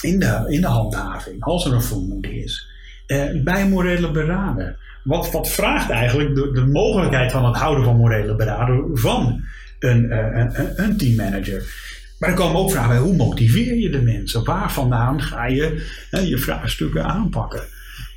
in, 0.00 0.18
de, 0.18 0.44
in 0.48 0.60
de 0.60 0.66
handhaving, 0.66 1.42
als 1.44 1.64
er 1.64 1.72
een 1.72 1.82
vermoeden 1.82 2.32
is? 2.32 2.70
Uh, 3.06 3.42
bij 3.42 3.68
morele 3.68 4.10
beraden. 4.10 4.76
Wat, 5.04 5.30
wat 5.30 5.50
vraagt 5.50 5.90
eigenlijk 5.90 6.34
de, 6.34 6.50
de 6.52 6.66
mogelijkheid 6.66 7.32
van 7.32 7.44
het 7.44 7.56
houden 7.56 7.84
van 7.84 7.96
morele 7.96 8.36
beraden 8.36 8.90
van 8.92 9.44
een, 9.78 10.12
een, 10.38 10.82
een 10.82 10.96
teammanager? 10.96 11.90
Maar 12.22 12.30
er 12.30 12.36
komen 12.36 12.60
ook 12.60 12.70
vragen 12.70 12.88
bij, 12.88 12.98
hoe 12.98 13.16
motiveer 13.16 13.78
je 13.78 13.90
de 13.90 14.02
mensen? 14.02 14.44
Waar 14.44 14.72
vandaan 14.72 15.22
ga 15.22 15.46
je 15.46 15.86
hè, 16.10 16.20
je 16.20 16.38
vraagstukken 16.38 17.04
aanpakken? 17.04 17.62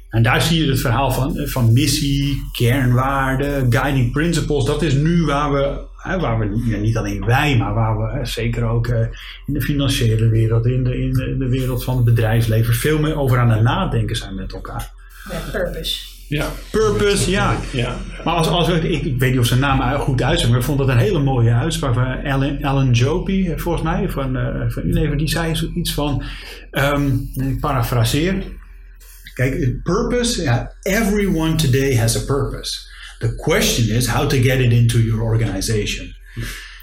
En 0.10 0.24
daar 0.24 0.42
zie 0.42 0.64
je 0.64 0.70
het 0.70 0.80
verhaal 0.80 1.12
van, 1.12 1.48
van 1.48 1.74
missie, 1.74 2.42
kernwaarden, 2.52 3.72
guiding 3.72 4.12
principles. 4.12 4.66
Dat 4.66 4.82
is 4.82 4.94
nu 4.94 5.26
waar 5.26 5.54
we, 5.54 5.80
hè, 5.98 6.20
waar 6.20 6.40
we 6.40 6.78
niet 6.82 6.98
alleen 6.98 7.26
wij, 7.26 7.58
maar 7.58 7.74
waar 7.74 7.98
we 7.98 8.26
zeker 8.26 8.64
ook 8.64 8.88
eh, 8.88 9.00
in 9.46 9.54
de 9.54 9.62
financiële 9.62 10.30
wereld, 10.30 10.66
in 10.66 10.84
de, 10.84 10.98
in 10.98 11.38
de 11.40 11.50
wereld 11.50 11.84
van 11.84 11.96
het 11.96 12.06
bedrijfsleven, 12.06 12.74
veel 12.74 13.00
meer 13.00 13.18
over 13.18 13.38
aan 13.38 13.52
het 13.52 13.62
nadenken 13.62 14.16
zijn 14.16 14.36
met 14.36 14.54
elkaar. 14.54 14.92
Met 15.28 15.52
purpose. 15.52 16.15
Ja. 16.28 16.52
Purpose, 16.72 17.30
ja. 17.30 17.60
ja. 17.72 17.98
Maar 18.24 18.34
als, 18.34 18.48
als 18.48 18.70
ik, 18.70 18.84
ik 18.84 19.20
weet 19.20 19.32
niet 19.32 19.40
of 19.40 19.46
zijn 19.46 19.60
naam 19.60 20.00
goed 20.00 20.22
uitspreekt, 20.22 20.50
maar 20.50 20.60
ik 20.60 20.66
vond 20.66 20.78
dat 20.78 20.90
een 20.90 20.98
hele 20.98 21.20
mooie 21.20 21.54
uitspraak 21.54 21.94
van 21.94 22.24
Alan, 22.24 22.64
Alan 22.64 22.92
Jopi, 22.92 23.54
volgens 23.56 23.84
mij, 23.84 24.10
van, 24.10 24.38
uh, 24.38 24.70
van 24.70 24.84
Unilever. 24.84 25.18
Die 25.18 25.30
zei 25.30 25.56
zoiets 25.56 25.94
van, 25.94 26.24
um, 26.72 27.30
ik 27.36 27.60
parafraseer. 27.60 28.44
Kijk, 29.34 29.84
purpose, 29.84 30.42
yeah, 30.42 30.68
everyone 30.82 31.56
today 31.56 31.98
has 31.98 32.16
a 32.16 32.26
purpose. 32.26 32.88
The 33.20 33.36
question 33.36 33.96
is 33.96 34.08
how 34.08 34.30
to 34.30 34.38
get 34.38 34.60
it 34.60 34.72
into 34.72 35.00
your 35.00 35.22
organization. 35.22 36.16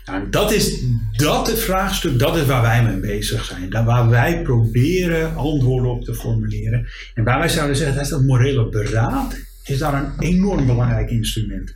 Nou, 0.05 0.30
dat 0.30 0.53
is 0.53 0.84
dat 1.16 1.46
het 1.46 1.59
vraagstuk, 1.59 2.18
dat 2.18 2.36
is 2.36 2.46
waar 2.46 2.62
wij 2.62 2.82
mee 2.84 3.00
bezig 3.00 3.44
zijn. 3.44 3.70
Daar 3.70 3.84
waar 3.84 4.09
wij 4.09 4.42
proberen 4.42 5.36
antwoorden 5.36 5.90
op 5.90 6.05
te 6.05 6.14
formuleren. 6.14 6.86
En 7.14 7.24
waar 7.24 7.38
wij 7.38 7.48
zouden 7.48 7.76
zeggen, 7.76 7.94
dat 7.94 8.05
is 8.05 8.11
dat 8.11 8.22
morele 8.22 8.68
beraad, 8.68 9.36
is 9.64 9.78
daar 9.78 9.94
een 9.94 10.18
enorm 10.18 10.66
belangrijk 10.66 11.11
instrument. 11.11 11.74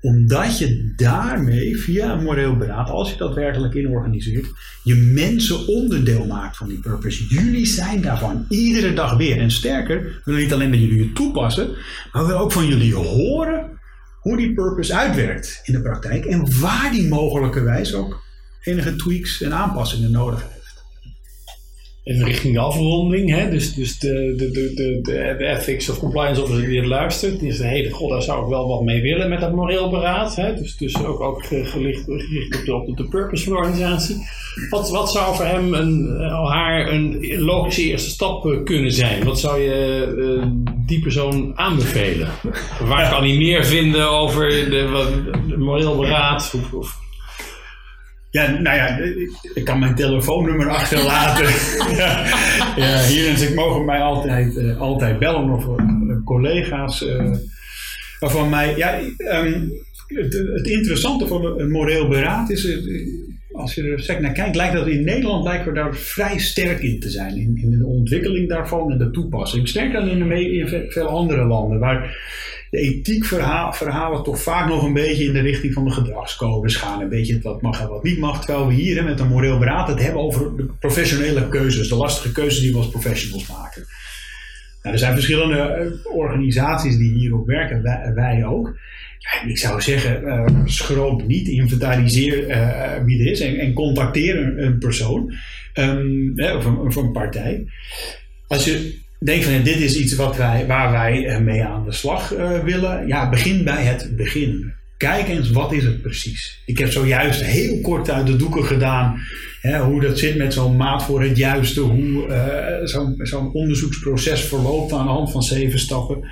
Omdat 0.00 0.58
je 0.58 0.92
daarmee, 0.96 1.76
via 1.76 2.12
een 2.12 2.22
moreel 2.22 2.56
beraad, 2.56 2.90
als 2.90 3.10
je 3.10 3.16
dat 3.16 3.34
werkelijk 3.34 3.74
inorganiseert, 3.74 4.46
je 4.82 4.94
mensen 4.94 5.66
onderdeel 5.66 6.26
maakt 6.26 6.56
van 6.56 6.68
die 6.68 6.80
purpose. 6.80 7.26
Jullie 7.28 7.66
zijn 7.66 8.00
daarvan, 8.00 8.46
iedere 8.48 8.92
dag 8.92 9.16
weer. 9.16 9.38
En 9.38 9.50
sterker, 9.50 10.02
we 10.02 10.20
willen 10.24 10.40
niet 10.40 10.52
alleen 10.52 10.70
dat 10.70 10.80
jullie 10.80 11.02
het 11.02 11.14
toepassen, 11.14 11.68
maar 12.12 12.22
we 12.22 12.28
willen 12.28 12.42
ook 12.42 12.52
van 12.52 12.66
jullie 12.66 12.94
horen 12.94 13.82
hoe 14.24 14.36
die 14.36 14.54
purpose 14.54 14.94
uitwerkt 14.94 15.60
in 15.64 15.72
de 15.72 15.80
praktijk 15.80 16.24
en 16.24 16.60
waar 16.60 16.90
die 16.90 17.08
mogelijkerwijs 17.08 17.94
ook 17.94 18.22
enige 18.62 18.96
tweaks 18.96 19.42
en 19.42 19.54
aanpassingen 19.54 20.10
nodig 20.10 20.42
heeft. 20.52 20.63
Even 22.04 22.24
richting 22.24 22.54
de 22.54 22.60
afronding. 22.60 23.30
Hè? 23.30 23.50
Dus, 23.50 23.74
dus 23.74 23.98
de, 23.98 24.34
de, 24.36 24.50
de, 24.50 24.72
de, 24.74 25.00
de 25.02 25.46
ethics 25.46 25.88
of 25.88 25.98
compliance 25.98 26.42
officer 26.42 26.68
die 26.68 26.78
het 26.78 26.88
luistert, 26.88 27.40
die 27.40 27.52
zegt, 27.52 27.70
hey, 27.70 27.90
god, 27.90 28.10
daar 28.10 28.22
zou 28.22 28.42
ik 28.42 28.48
wel 28.48 28.68
wat 28.68 28.82
mee 28.82 29.02
willen 29.02 29.28
met 29.28 29.40
dat 29.40 29.54
moreel 29.54 29.90
beraad. 29.90 30.36
Hè? 30.36 30.54
Dus, 30.54 30.76
dus 30.76 31.04
ook, 31.04 31.20
ook 31.20 31.44
gericht, 31.44 31.70
gericht 31.70 32.08
op, 32.08 32.64
de, 32.64 32.74
op 32.74 32.96
de 32.96 33.08
purpose 33.08 33.44
van 33.44 33.52
de 33.52 33.58
organisatie. 33.58 34.16
Wat, 34.70 34.90
wat 34.90 35.12
zou 35.12 35.36
voor 35.36 35.44
hem 35.44 35.74
een, 35.74 36.20
haar 36.46 36.92
een 36.92 37.38
logische 37.38 37.82
eerste 37.82 38.10
stap 38.10 38.60
kunnen 38.64 38.92
zijn? 38.92 39.24
Wat 39.24 39.40
zou 39.40 39.60
je 39.60 40.14
uh, 40.18 40.46
die 40.86 41.00
persoon 41.00 41.52
aanbevelen? 41.54 42.28
Waar 42.84 43.10
kan 43.10 43.22
hij 43.22 43.36
meer 43.36 43.64
vinden 43.64 44.10
over 44.10 44.48
de, 44.48 45.12
de 45.48 45.56
moreel 45.56 45.96
beraad? 45.96 46.54
Of, 46.56 46.72
of 46.72 47.03
ja, 48.34 48.50
nou 48.50 48.76
ja, 48.76 48.98
ik 49.54 49.64
kan 49.64 49.78
mijn 49.78 49.94
telefoonnummer 49.94 50.68
achterlaten. 50.68 51.46
ja, 52.00 52.24
ja, 52.76 53.02
hier 53.02 53.28
en 53.28 53.42
ik 53.42 53.54
mogen 53.54 53.84
mij 53.84 54.00
altijd, 54.00 54.56
uh, 54.56 54.80
altijd 54.80 55.18
bellen 55.18 55.50
of 55.50 55.66
uh, 55.66 56.24
collega's 56.24 57.02
uh, 57.02 57.34
van 58.20 58.48
mij. 58.48 58.76
Ja, 58.76 58.98
um, 59.00 59.72
het, 60.06 60.32
het, 60.32 60.66
interessante 60.66 61.26
van 61.26 61.60
een 61.60 61.70
moreel 61.70 62.08
beraad 62.08 62.50
is, 62.50 62.78
als 63.52 63.74
je 63.74 63.82
er 63.82 64.00
zeg 64.00 64.20
naar 64.20 64.32
kijkt, 64.32 64.56
lijkt 64.56 64.74
dat 64.74 64.86
in 64.86 65.04
Nederland 65.04 65.44
lijken 65.44 65.66
we 65.66 65.78
daar 65.78 65.96
vrij 65.96 66.38
sterk 66.38 66.82
in 66.82 67.00
te 67.00 67.10
zijn. 67.10 67.36
In, 67.36 67.58
in 67.62 67.78
de 67.78 67.86
ontwikkeling 67.86 68.48
daarvan 68.48 68.90
en 68.90 68.98
de 68.98 69.10
toepassing. 69.10 69.68
Sterker 69.68 70.00
dan 70.00 70.08
in, 70.08 70.28
de, 70.28 70.52
in 70.52 70.90
veel 70.90 71.08
andere 71.08 71.44
landen. 71.44 71.78
Waar 71.78 72.16
de 72.74 72.80
ethiek 72.80 73.24
verhalen 73.24 74.22
toch 74.22 74.42
vaak 74.42 74.68
nog 74.68 74.82
een 74.82 74.92
beetje 74.92 75.24
in 75.24 75.32
de 75.32 75.40
richting 75.40 75.72
van 75.72 75.84
de 75.84 75.90
gedragscodes 75.90 76.76
gaan. 76.76 77.00
Een 77.00 77.08
beetje 77.08 77.40
wat 77.42 77.62
mag 77.62 77.80
en 77.80 77.88
wat 77.88 78.02
niet 78.02 78.18
mag. 78.18 78.44
Terwijl 78.44 78.66
we 78.66 78.74
hier 78.74 79.04
met 79.04 79.20
een 79.20 79.28
moreel 79.28 79.58
beraad 79.58 79.88
het 79.88 80.02
hebben 80.02 80.22
over 80.22 80.56
de 80.56 80.66
professionele 80.80 81.48
keuzes. 81.48 81.88
De 81.88 81.94
lastige 81.94 82.32
keuzes 82.32 82.60
die 82.60 82.72
we 82.72 82.78
als 82.78 82.88
professionals 82.88 83.46
maken. 83.46 83.86
Nou, 84.82 84.94
er 84.94 84.98
zijn 84.98 85.12
verschillende 85.12 85.58
eh, 85.58 86.16
organisaties 86.16 86.96
die 86.96 87.12
hierop 87.12 87.46
werken, 87.46 87.82
wij, 88.14 88.44
ook. 88.46 88.76
Ja, 89.18 89.48
ik 89.48 89.58
zou 89.58 89.80
zeggen, 89.80 90.22
uh, 90.24 90.46
schroom 90.64 91.26
niet, 91.26 91.48
inventariseer 91.48 92.46
wie 93.04 93.20
er 93.20 93.30
is 93.30 93.40
en, 93.40 93.58
en 93.58 93.72
contacteer 93.72 94.58
een, 94.58 94.78
persoon 94.78 95.34
um, 95.74 96.34
of, 96.86 96.96
een, 96.96 97.12
partij. 97.12 97.66
Als 98.46 98.64
je 98.64 99.02
denk 99.24 99.42
van 99.42 99.62
dit 99.62 99.80
is 99.80 99.96
iets 99.96 100.14
wat 100.14 100.36
wij, 100.36 100.66
waar 100.66 100.90
wij 100.90 101.26
eh, 101.26 101.38
mee 101.38 101.64
aan 101.64 101.84
de 101.84 101.92
slag 101.92 102.32
uh, 102.32 102.58
willen. 102.58 103.06
Ja, 103.06 103.28
begin 103.28 103.64
bij 103.64 103.84
het 103.84 104.16
begin. 104.16 104.72
Kijk 104.96 105.28
eens, 105.28 105.50
wat 105.50 105.72
is 105.72 105.84
het 105.84 106.02
precies? 106.02 106.62
Ik 106.66 106.78
heb 106.78 106.90
zojuist 106.90 107.42
heel 107.42 107.80
kort 107.80 108.10
uit 108.10 108.26
de 108.26 108.36
doeken 108.36 108.64
gedaan 108.64 109.20
hè, 109.60 109.78
hoe 109.78 110.00
dat 110.00 110.18
zit 110.18 110.36
met 110.36 110.52
zo'n 110.52 110.76
maat 110.76 111.04
voor 111.04 111.22
het 111.22 111.36
juiste, 111.36 111.80
hoe 111.80 112.26
uh, 112.28 112.86
zo'n 112.86 113.20
zo 113.22 113.50
onderzoeksproces 113.52 114.44
verloopt 114.44 114.92
aan 114.92 115.06
de 115.06 115.12
hand 115.12 115.30
van 115.30 115.42
zeven 115.42 115.78
stappen. 115.78 116.28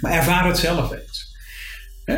Maar 0.00 0.12
ervaar 0.12 0.46
het 0.46 0.58
zelf 0.58 0.92
eens. 0.92 1.36
Hè, 2.04 2.16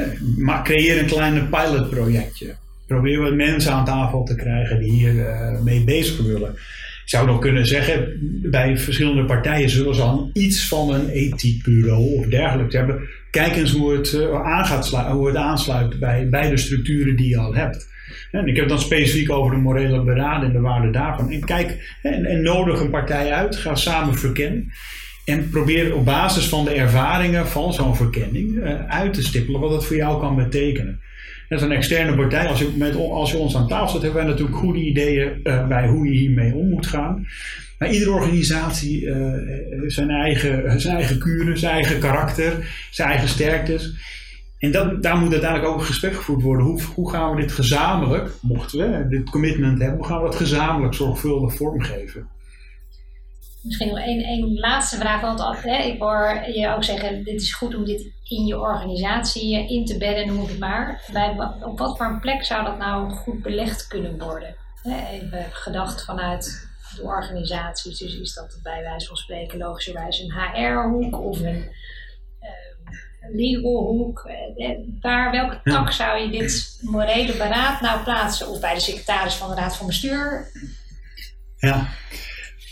creëer 0.63 0.99
een 0.99 1.07
kleine 1.07 1.45
pilotprojectje. 1.45 2.55
Probeer 2.87 3.21
wat 3.21 3.35
mensen 3.35 3.73
aan 3.73 3.85
tafel 3.85 4.25
te 4.25 4.35
krijgen 4.35 4.79
die 4.79 4.91
hier 4.91 5.15
mee 5.63 5.85
bezig 5.85 6.19
willen. 6.19 6.57
Zou 7.05 7.27
nog 7.27 7.39
kunnen 7.39 7.67
zeggen, 7.67 8.19
bij 8.51 8.79
verschillende 8.79 9.25
partijen 9.25 9.71
zullen 9.71 9.95
ze 9.95 10.03
al 10.03 10.31
iets 10.33 10.69
van 10.69 10.95
een 10.95 11.09
ethiekbureau 11.09 12.19
of 12.19 12.27
dergelijks 12.27 12.75
hebben. 12.75 13.09
Kijk 13.31 13.57
eens 13.57 13.73
hoe 13.73 13.93
het, 13.93 14.13
uh, 14.13 15.11
hoe 15.11 15.27
het 15.27 15.37
aansluit 15.37 15.99
bij, 15.99 16.29
bij 16.29 16.51
de 16.51 16.57
structuren 16.57 17.17
die 17.17 17.29
je 17.29 17.39
al 17.39 17.55
hebt. 17.55 17.91
En 18.31 18.47
ik 18.47 18.57
heb 18.57 18.69
dan 18.69 18.79
specifiek 18.79 19.31
over 19.31 19.51
de 19.51 19.61
morele 19.61 20.05
beraden 20.05 20.49
en 20.49 20.53
de 20.53 20.61
waarde 20.61 20.91
daarvan. 20.91 21.31
En 21.31 21.45
kijk, 21.45 21.99
en, 22.03 22.25
en 22.25 22.43
nodig 22.43 22.81
een 22.81 22.91
partij 22.91 23.33
uit, 23.33 23.57
ga 23.57 23.75
samen 23.75 24.15
verkennen. 24.15 24.73
En 25.25 25.49
probeer 25.51 25.95
op 25.95 26.05
basis 26.05 26.49
van 26.49 26.65
de 26.65 26.71
ervaringen 26.71 27.47
van 27.47 27.73
zo'n 27.73 27.97
verkenning 27.97 28.57
uh, 28.57 28.87
uit 28.89 29.15
te 29.15 29.23
stippelen 29.23 29.61
wat 29.61 29.73
het 29.73 29.85
voor 29.85 29.97
jou 29.97 30.21
kan 30.21 30.37
betekenen. 30.37 31.01
Is 31.53 31.63
een 31.63 31.73
externe 31.73 32.17
partij. 32.17 32.47
Als 32.47 32.59
je, 32.59 32.73
met, 32.77 32.97
als 32.97 33.31
je 33.31 33.37
ons 33.37 33.57
aan 33.57 33.69
tafel 33.69 33.89
zet, 33.89 34.03
hebben 34.03 34.21
wij 34.21 34.31
natuurlijk 34.31 34.59
goede 34.59 34.79
ideeën 34.79 35.41
uh, 35.45 35.69
bij 35.69 35.89
hoe 35.89 36.07
je 36.07 36.19
hiermee 36.19 36.55
om 36.55 36.69
moet 36.69 36.87
gaan. 36.87 37.27
Maar 37.79 37.91
iedere 37.91 38.11
organisatie 38.11 39.03
uh, 39.03 39.35
zijn, 39.87 40.11
eigen, 40.11 40.81
zijn 40.81 40.97
eigen 40.97 41.19
kuren, 41.19 41.59
zijn 41.59 41.73
eigen 41.73 42.01
karakter, 42.01 42.87
zijn 42.91 43.09
eigen 43.09 43.29
sterktes. 43.29 43.95
En 44.59 44.71
dat, 44.71 45.03
daar 45.03 45.17
moet 45.17 45.33
uiteindelijk 45.33 45.71
ook 45.71 45.79
een 45.79 45.87
gesprek 45.87 46.15
gevoerd 46.15 46.43
worden. 46.43 46.67
Hoe, 46.67 46.83
hoe 46.95 47.11
gaan 47.11 47.35
we 47.35 47.41
dit 47.41 47.53
gezamenlijk, 47.53 48.31
mochten 48.43 48.79
we 48.79 49.09
dit 49.09 49.31
commitment 49.31 49.79
hebben, 49.79 49.99
hoe 49.99 50.07
gaan 50.07 50.19
we 50.19 50.25
dat 50.25 50.37
gezamenlijk 50.37 50.95
zorgvuldig 50.95 51.55
vormgeven? 51.55 52.27
Misschien 53.63 53.89
nog 53.89 53.99
één, 53.99 54.23
één 54.23 54.59
laatste 54.59 54.97
vraag. 54.97 55.21
Want 55.21 55.63
hè, 55.63 55.77
ik 55.77 56.01
hoor 56.01 56.45
je 56.53 56.69
ook 56.69 56.85
zeggen, 56.85 57.25
dit 57.25 57.41
is 57.41 57.55
goed 57.55 57.75
om 57.75 57.85
dit 57.85 58.13
in 58.29 58.47
je 58.47 58.61
organisatie 58.61 59.57
eh, 59.57 59.71
in 59.71 59.85
te 59.85 59.99
bedden, 59.99 60.27
noem 60.27 60.43
ik 60.43 60.49
het 60.49 60.59
maar. 60.59 61.03
Bij, 61.13 61.37
op 61.61 61.79
wat 61.79 61.97
voor 61.97 62.07
een 62.07 62.21
plek 62.21 62.45
zou 62.45 62.65
dat 62.65 62.79
nou 62.79 63.11
goed 63.11 63.43
belegd 63.43 63.87
kunnen 63.87 64.19
worden? 64.19 64.55
Even 65.11 65.47
gedacht 65.53 66.05
vanuit 66.05 66.71
de 66.97 67.03
organisaties. 67.03 67.99
Dus 67.99 68.19
is 68.19 68.35
dat 68.35 68.59
bij 68.63 68.83
wijze 68.83 69.07
van 69.07 69.17
spreken 69.17 69.59
logischerwijs 69.59 70.21
een 70.21 70.33
HR-hoek 70.33 71.21
of 71.21 71.41
een 71.41 71.71
uh, 72.41 73.35
legal 73.35 73.87
hoek? 73.87 74.31
Eh, 74.57 74.71
waar, 75.01 75.31
welke 75.31 75.61
tak 75.63 75.93
zou 75.93 76.19
je 76.19 76.31
dit 76.31 76.79
morele 76.81 77.33
beraad 77.33 77.81
nou 77.81 78.03
plaatsen? 78.03 78.49
Of 78.49 78.61
bij 78.61 78.75
de 78.75 78.81
secretaris 78.81 79.35
van 79.35 79.49
de 79.49 79.55
Raad 79.55 79.77
van 79.77 79.87
Bestuur? 79.87 80.51
Ja, 81.57 81.89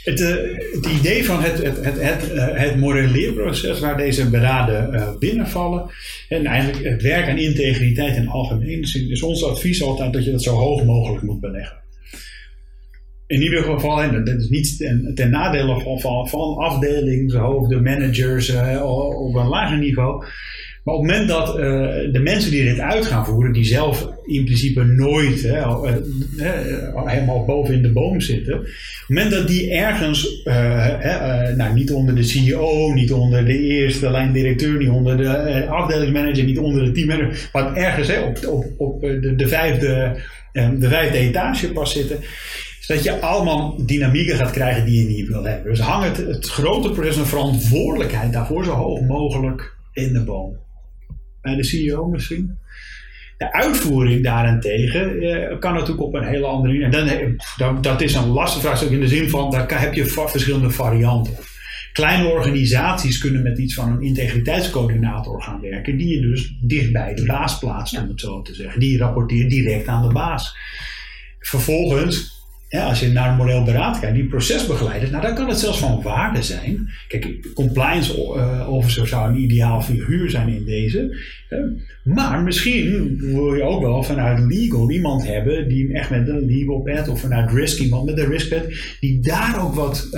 het, 0.04 0.20
uh, 0.20 0.28
het, 0.72 0.86
idee 0.98 1.24
van 1.24 1.42
het, 1.42 1.62
het, 1.62 1.84
het, 1.84 2.00
het, 2.00 2.30
het 2.58 2.76
modelleerproces 2.76 3.80
waar 3.80 3.96
deze 3.96 4.30
beraden 4.30 4.94
uh, 4.94 5.16
binnenvallen 5.18 5.90
en 6.28 6.46
eigenlijk 6.46 6.84
het 6.84 7.02
werk 7.02 7.28
aan 7.28 7.38
integriteit 7.38 8.16
in 8.16 8.28
algemeen 8.28 8.80
is 8.80 9.22
ons 9.22 9.44
advies 9.44 9.82
altijd 9.82 10.12
dat 10.12 10.24
je 10.24 10.30
dat 10.30 10.42
zo 10.42 10.54
hoog 10.54 10.84
mogelijk 10.84 11.22
moet 11.22 11.40
beleggen. 11.40 11.78
In 13.26 13.42
ieder 13.42 13.62
geval, 13.62 14.02
en 14.02 14.24
dat 14.24 14.40
is 14.40 14.48
niet 14.48 14.76
ten, 15.14 15.30
nadele 15.30 15.80
van, 15.80 16.00
van, 16.00 16.28
van 16.28 16.56
afdelingshoofden, 16.56 17.82
managers 17.82 18.50
op 19.12 19.34
een 19.34 19.48
lager 19.48 19.78
niveau. 19.78 20.24
Maar 20.84 20.94
op 20.94 21.02
het 21.02 21.10
moment 21.10 21.28
dat 21.28 21.48
uh, 21.48 21.62
de 22.12 22.20
mensen 22.22 22.50
die 22.50 22.64
dit 22.64 22.78
uit 22.78 23.06
gaan 23.06 23.26
voeren, 23.26 23.52
die 23.52 23.64
zelf 23.64 24.08
in 24.26 24.44
principe 24.44 24.84
nooit 24.84 25.42
hè, 25.42 25.58
uh, 25.58 27.06
helemaal 27.06 27.44
boven 27.44 27.74
in 27.74 27.82
de 27.82 27.92
boom 27.92 28.20
zitten, 28.20 28.54
op 28.54 28.62
het 28.62 29.08
moment 29.08 29.30
dat 29.30 29.48
die 29.48 29.70
ergens, 29.70 30.42
nou, 31.56 31.74
niet 31.74 31.92
onder 31.92 32.14
de 32.14 32.22
CEO, 32.22 32.92
niet 32.92 33.12
onder 33.12 33.44
de 33.44 33.58
eerste 33.58 34.10
lijn 34.10 34.32
directeur, 34.32 34.78
niet 34.78 34.88
onder 34.88 35.16
de 35.16 35.66
afdelingsmanager, 35.66 36.44
niet 36.44 36.58
onder 36.58 36.84
de 36.84 36.92
teammanager, 36.92 37.48
maar 37.52 37.74
ergens 37.74 38.08
hè, 38.08 38.20
op, 38.20 38.46
op, 38.46 38.64
op 38.76 39.00
de, 39.00 39.34
de, 39.36 39.48
vijfde, 39.48 40.16
de 40.52 40.88
vijfde 40.88 41.18
etage 41.18 41.72
pas 41.72 41.92
zitten, 41.92 42.18
dat 42.86 43.02
je 43.02 43.20
allemaal 43.20 43.86
dynamieken 43.86 44.36
gaat 44.36 44.50
krijgen 44.50 44.84
die 44.84 45.02
je 45.02 45.16
niet 45.16 45.28
wil 45.28 45.44
hebben. 45.44 45.70
Dus 45.70 45.80
hang 45.80 46.04
het, 46.04 46.16
het 46.16 46.46
grote 46.46 46.90
proces 46.90 47.16
en 47.16 47.26
verantwoordelijkheid 47.26 48.32
daarvoor 48.32 48.64
zo 48.64 48.72
hoog 48.72 49.00
mogelijk 49.00 49.76
in 49.92 50.12
de 50.12 50.24
boom 50.24 50.68
bij 51.42 51.54
de 51.56 51.64
CEO 51.64 52.08
misschien. 52.08 52.58
De 53.36 53.52
uitvoering 53.52 54.24
daarentegen 54.24 55.20
eh, 55.20 55.58
kan 55.58 55.72
natuurlijk 55.72 56.02
op 56.02 56.14
een 56.14 56.26
hele 56.26 56.46
andere 56.46 56.72
manier. 56.72 56.84
En 56.84 56.90
dan, 56.90 57.36
dat, 57.56 57.82
dat 57.82 58.00
is 58.00 58.14
een 58.14 58.28
lastige 58.28 58.66
vraagstuk 58.66 58.90
in 58.90 59.00
de 59.00 59.08
zin 59.08 59.28
van, 59.28 59.50
daar 59.50 59.80
heb 59.80 59.94
je 59.94 60.06
verschillende 60.06 60.70
varianten. 60.70 61.34
Kleine 61.92 62.28
organisaties 62.28 63.18
kunnen 63.18 63.42
met 63.42 63.58
iets 63.58 63.74
van 63.74 63.92
een 63.92 64.02
integriteitscoördinator 64.02 65.42
gaan 65.42 65.60
werken, 65.60 65.96
die 65.96 66.08
je 66.14 66.20
dus 66.20 66.54
dicht 66.60 66.92
bij 66.92 67.14
de 67.14 67.24
baas 67.24 67.58
plaatst, 67.58 67.98
om 67.98 68.08
het 68.08 68.20
zo 68.20 68.42
te 68.42 68.54
zeggen. 68.54 68.80
Die 68.80 68.98
rapporteert 68.98 69.50
direct 69.50 69.86
aan 69.86 70.08
de 70.08 70.14
baas. 70.14 70.56
Vervolgens 71.38 72.39
ja, 72.70 72.84
als 72.84 73.00
je 73.00 73.08
naar 73.08 73.28
een 73.30 73.36
model 73.36 73.64
beraad 73.64 74.00
kijkt, 74.00 74.14
die 74.14 74.28
procesbegeleiders, 74.28 75.10
nou 75.10 75.22
dan 75.22 75.34
kan 75.34 75.48
het 75.48 75.58
zelfs 75.58 75.78
van 75.78 76.02
waarde 76.02 76.42
zijn. 76.42 76.88
Kijk, 77.08 77.52
compliance 77.54 78.16
uh, 78.16 78.68
officer 78.68 79.06
zou 79.06 79.30
een 79.30 79.42
ideaal 79.42 79.82
figuur 79.82 80.30
zijn 80.30 80.48
in 80.48 80.64
deze. 80.64 81.16
maar 82.04 82.42
misschien 82.42 83.16
wil 83.18 83.54
je 83.54 83.62
ook 83.62 83.82
wel 83.82 84.02
vanuit 84.02 84.38
legal 84.52 84.90
iemand 84.90 85.26
hebben 85.26 85.68
die 85.68 85.92
echt 85.92 86.10
met 86.10 86.28
een 86.28 86.46
legal 86.46 86.80
pad 86.80 87.08
of 87.08 87.20
vanuit 87.20 87.50
risk 87.50 87.78
iemand 87.78 88.06
met 88.06 88.18
een 88.18 88.28
risk 88.28 88.48
pad, 88.48 88.64
die 89.00 89.20
daar 89.20 89.62
ook 89.62 89.74
wat 89.74 90.08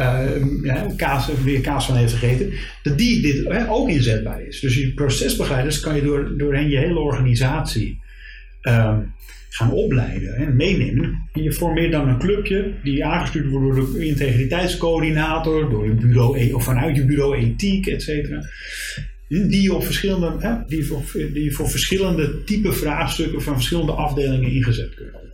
ja, 0.62 0.86
kaas, 0.96 1.28
weer 1.44 1.60
kaas 1.60 1.86
van 1.86 1.96
heeft 1.96 2.12
gegeten, 2.12 2.52
dat 2.82 2.98
die 2.98 3.22
dit 3.22 3.68
ook 3.68 3.88
inzetbaar 3.88 4.42
is. 4.46 4.60
Dus 4.60 4.74
die 4.74 4.94
procesbegeleiders 4.94 5.80
kan 5.80 5.94
je 5.94 6.02
door, 6.02 6.36
doorheen 6.36 6.68
je 6.68 6.78
hele 6.78 6.98
organisatie 6.98 8.00
um, 8.62 9.14
gaan 9.52 9.72
opleiden 9.72 10.34
en 10.34 10.56
meenemen. 10.56 11.28
En 11.32 11.42
je 11.42 11.52
formeert 11.52 11.92
dan 11.92 12.08
een 12.08 12.18
clubje 12.18 12.72
die 12.82 13.04
aangestuurd 13.04 13.48
wordt 13.48 13.76
door 13.76 13.92
de 13.92 14.06
integriteitscoördinator, 14.06 15.70
door 15.70 15.86
je 15.86 15.94
bureau, 15.94 16.38
e- 16.38 16.52
of 16.52 16.64
vanuit 16.64 16.96
je 16.96 17.04
bureau 17.04 17.36
ethiek, 17.36 17.86
et 17.86 18.02
cetera. 18.02 18.44
Die, 19.28 19.74
op 19.74 19.84
verschillende, 19.84 20.34
hè, 20.38 20.54
die, 20.66 20.84
voor, 20.86 21.02
die 21.32 21.54
voor 21.54 21.70
verschillende 21.70 22.44
type 22.44 22.72
vraagstukken 22.72 23.42
van 23.42 23.54
verschillende 23.54 23.92
afdelingen 23.92 24.52
ingezet 24.52 24.94
kunnen 24.94 25.12
worden. 25.12 25.30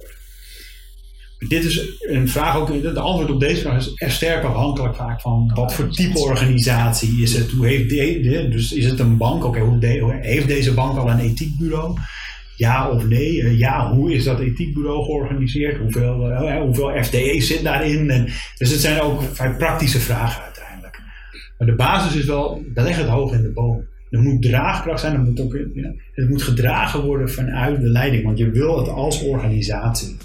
Dit 1.49 1.64
is 1.64 1.99
een 2.01 2.29
vraag 2.29 2.57
ook, 2.57 2.83
de 2.83 3.01
antwoord 3.01 3.31
op 3.31 3.41
deze 3.41 3.61
vraag 3.61 3.77
is 3.77 3.93
er 3.95 4.11
sterk 4.11 4.45
afhankelijk 4.45 4.95
vaak 4.95 5.21
van 5.21 5.51
wat 5.55 5.75
voor 5.75 5.89
type 5.89 6.19
organisatie 6.19 7.23
is 7.23 7.35
het. 7.35 7.51
Hoe 7.51 7.66
heeft 7.66 7.89
de, 7.89 8.49
dus 8.51 8.73
is 8.73 8.85
het 8.85 8.99
een 8.99 9.16
bank? 9.16 9.45
Oké, 9.45 9.61
hoe 9.61 10.19
heeft 10.21 10.49
deze 10.49 10.75
bank 10.75 10.99
al 10.99 11.11
een 11.11 11.19
ethiekbureau? 11.19 11.99
Ja 12.59 12.91
of 12.91 13.07
nee? 13.07 13.43
Eh, 13.43 13.59
ja, 13.59 13.93
hoe 13.93 14.13
is 14.13 14.25
dat 14.25 14.41
ethiekbureau 14.41 15.05
georganiseerd? 15.05 15.79
Hoeveel, 15.79 16.31
uh, 16.31 16.61
hoeveel 16.61 17.03
FTE 17.03 17.41
zit 17.41 17.63
daarin? 17.63 18.11
En, 18.11 18.25
dus 18.59 18.71
het 18.71 18.81
zijn 18.81 19.01
ook 19.01 19.23
vrij 19.23 19.57
praktische 19.57 20.01
vragen 20.01 20.43
uiteindelijk. 20.43 21.01
Maar 21.59 21.69
de 21.69 21.75
basis 21.75 22.17
is 22.17 22.25
wel, 22.25 22.63
dat 22.75 22.87
ligt 22.87 22.99
het 22.99 23.09
hoog 23.09 23.33
in 23.33 23.43
de 23.43 23.53
boom. 23.53 23.87
Er 24.11 24.21
moet 24.21 24.43
draagkracht 24.43 25.01
zijn, 25.01 25.15
er 25.15 25.21
moet 25.21 25.41
ook, 25.41 25.59
ja, 25.75 25.93
het 26.13 26.29
moet 26.29 26.43
gedragen 26.43 27.03
worden 27.03 27.31
vanuit 27.31 27.81
de 27.81 27.89
leiding, 27.89 28.25
want 28.25 28.39
je 28.39 28.51
wil 28.51 28.79
het 28.79 28.89
als 28.89 29.23
organisatie. 29.23 30.17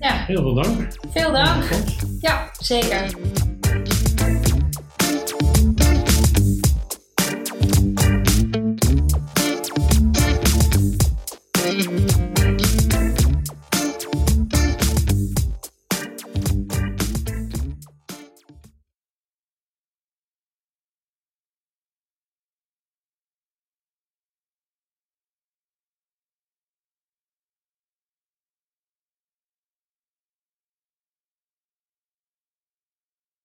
Ja. 0.00 0.24
Heel 0.26 0.42
veel 0.42 0.54
dank. 0.54 0.88
Veel 1.12 1.32
dank. 1.32 1.64
Ja, 2.20 2.50
zeker. 2.58 3.14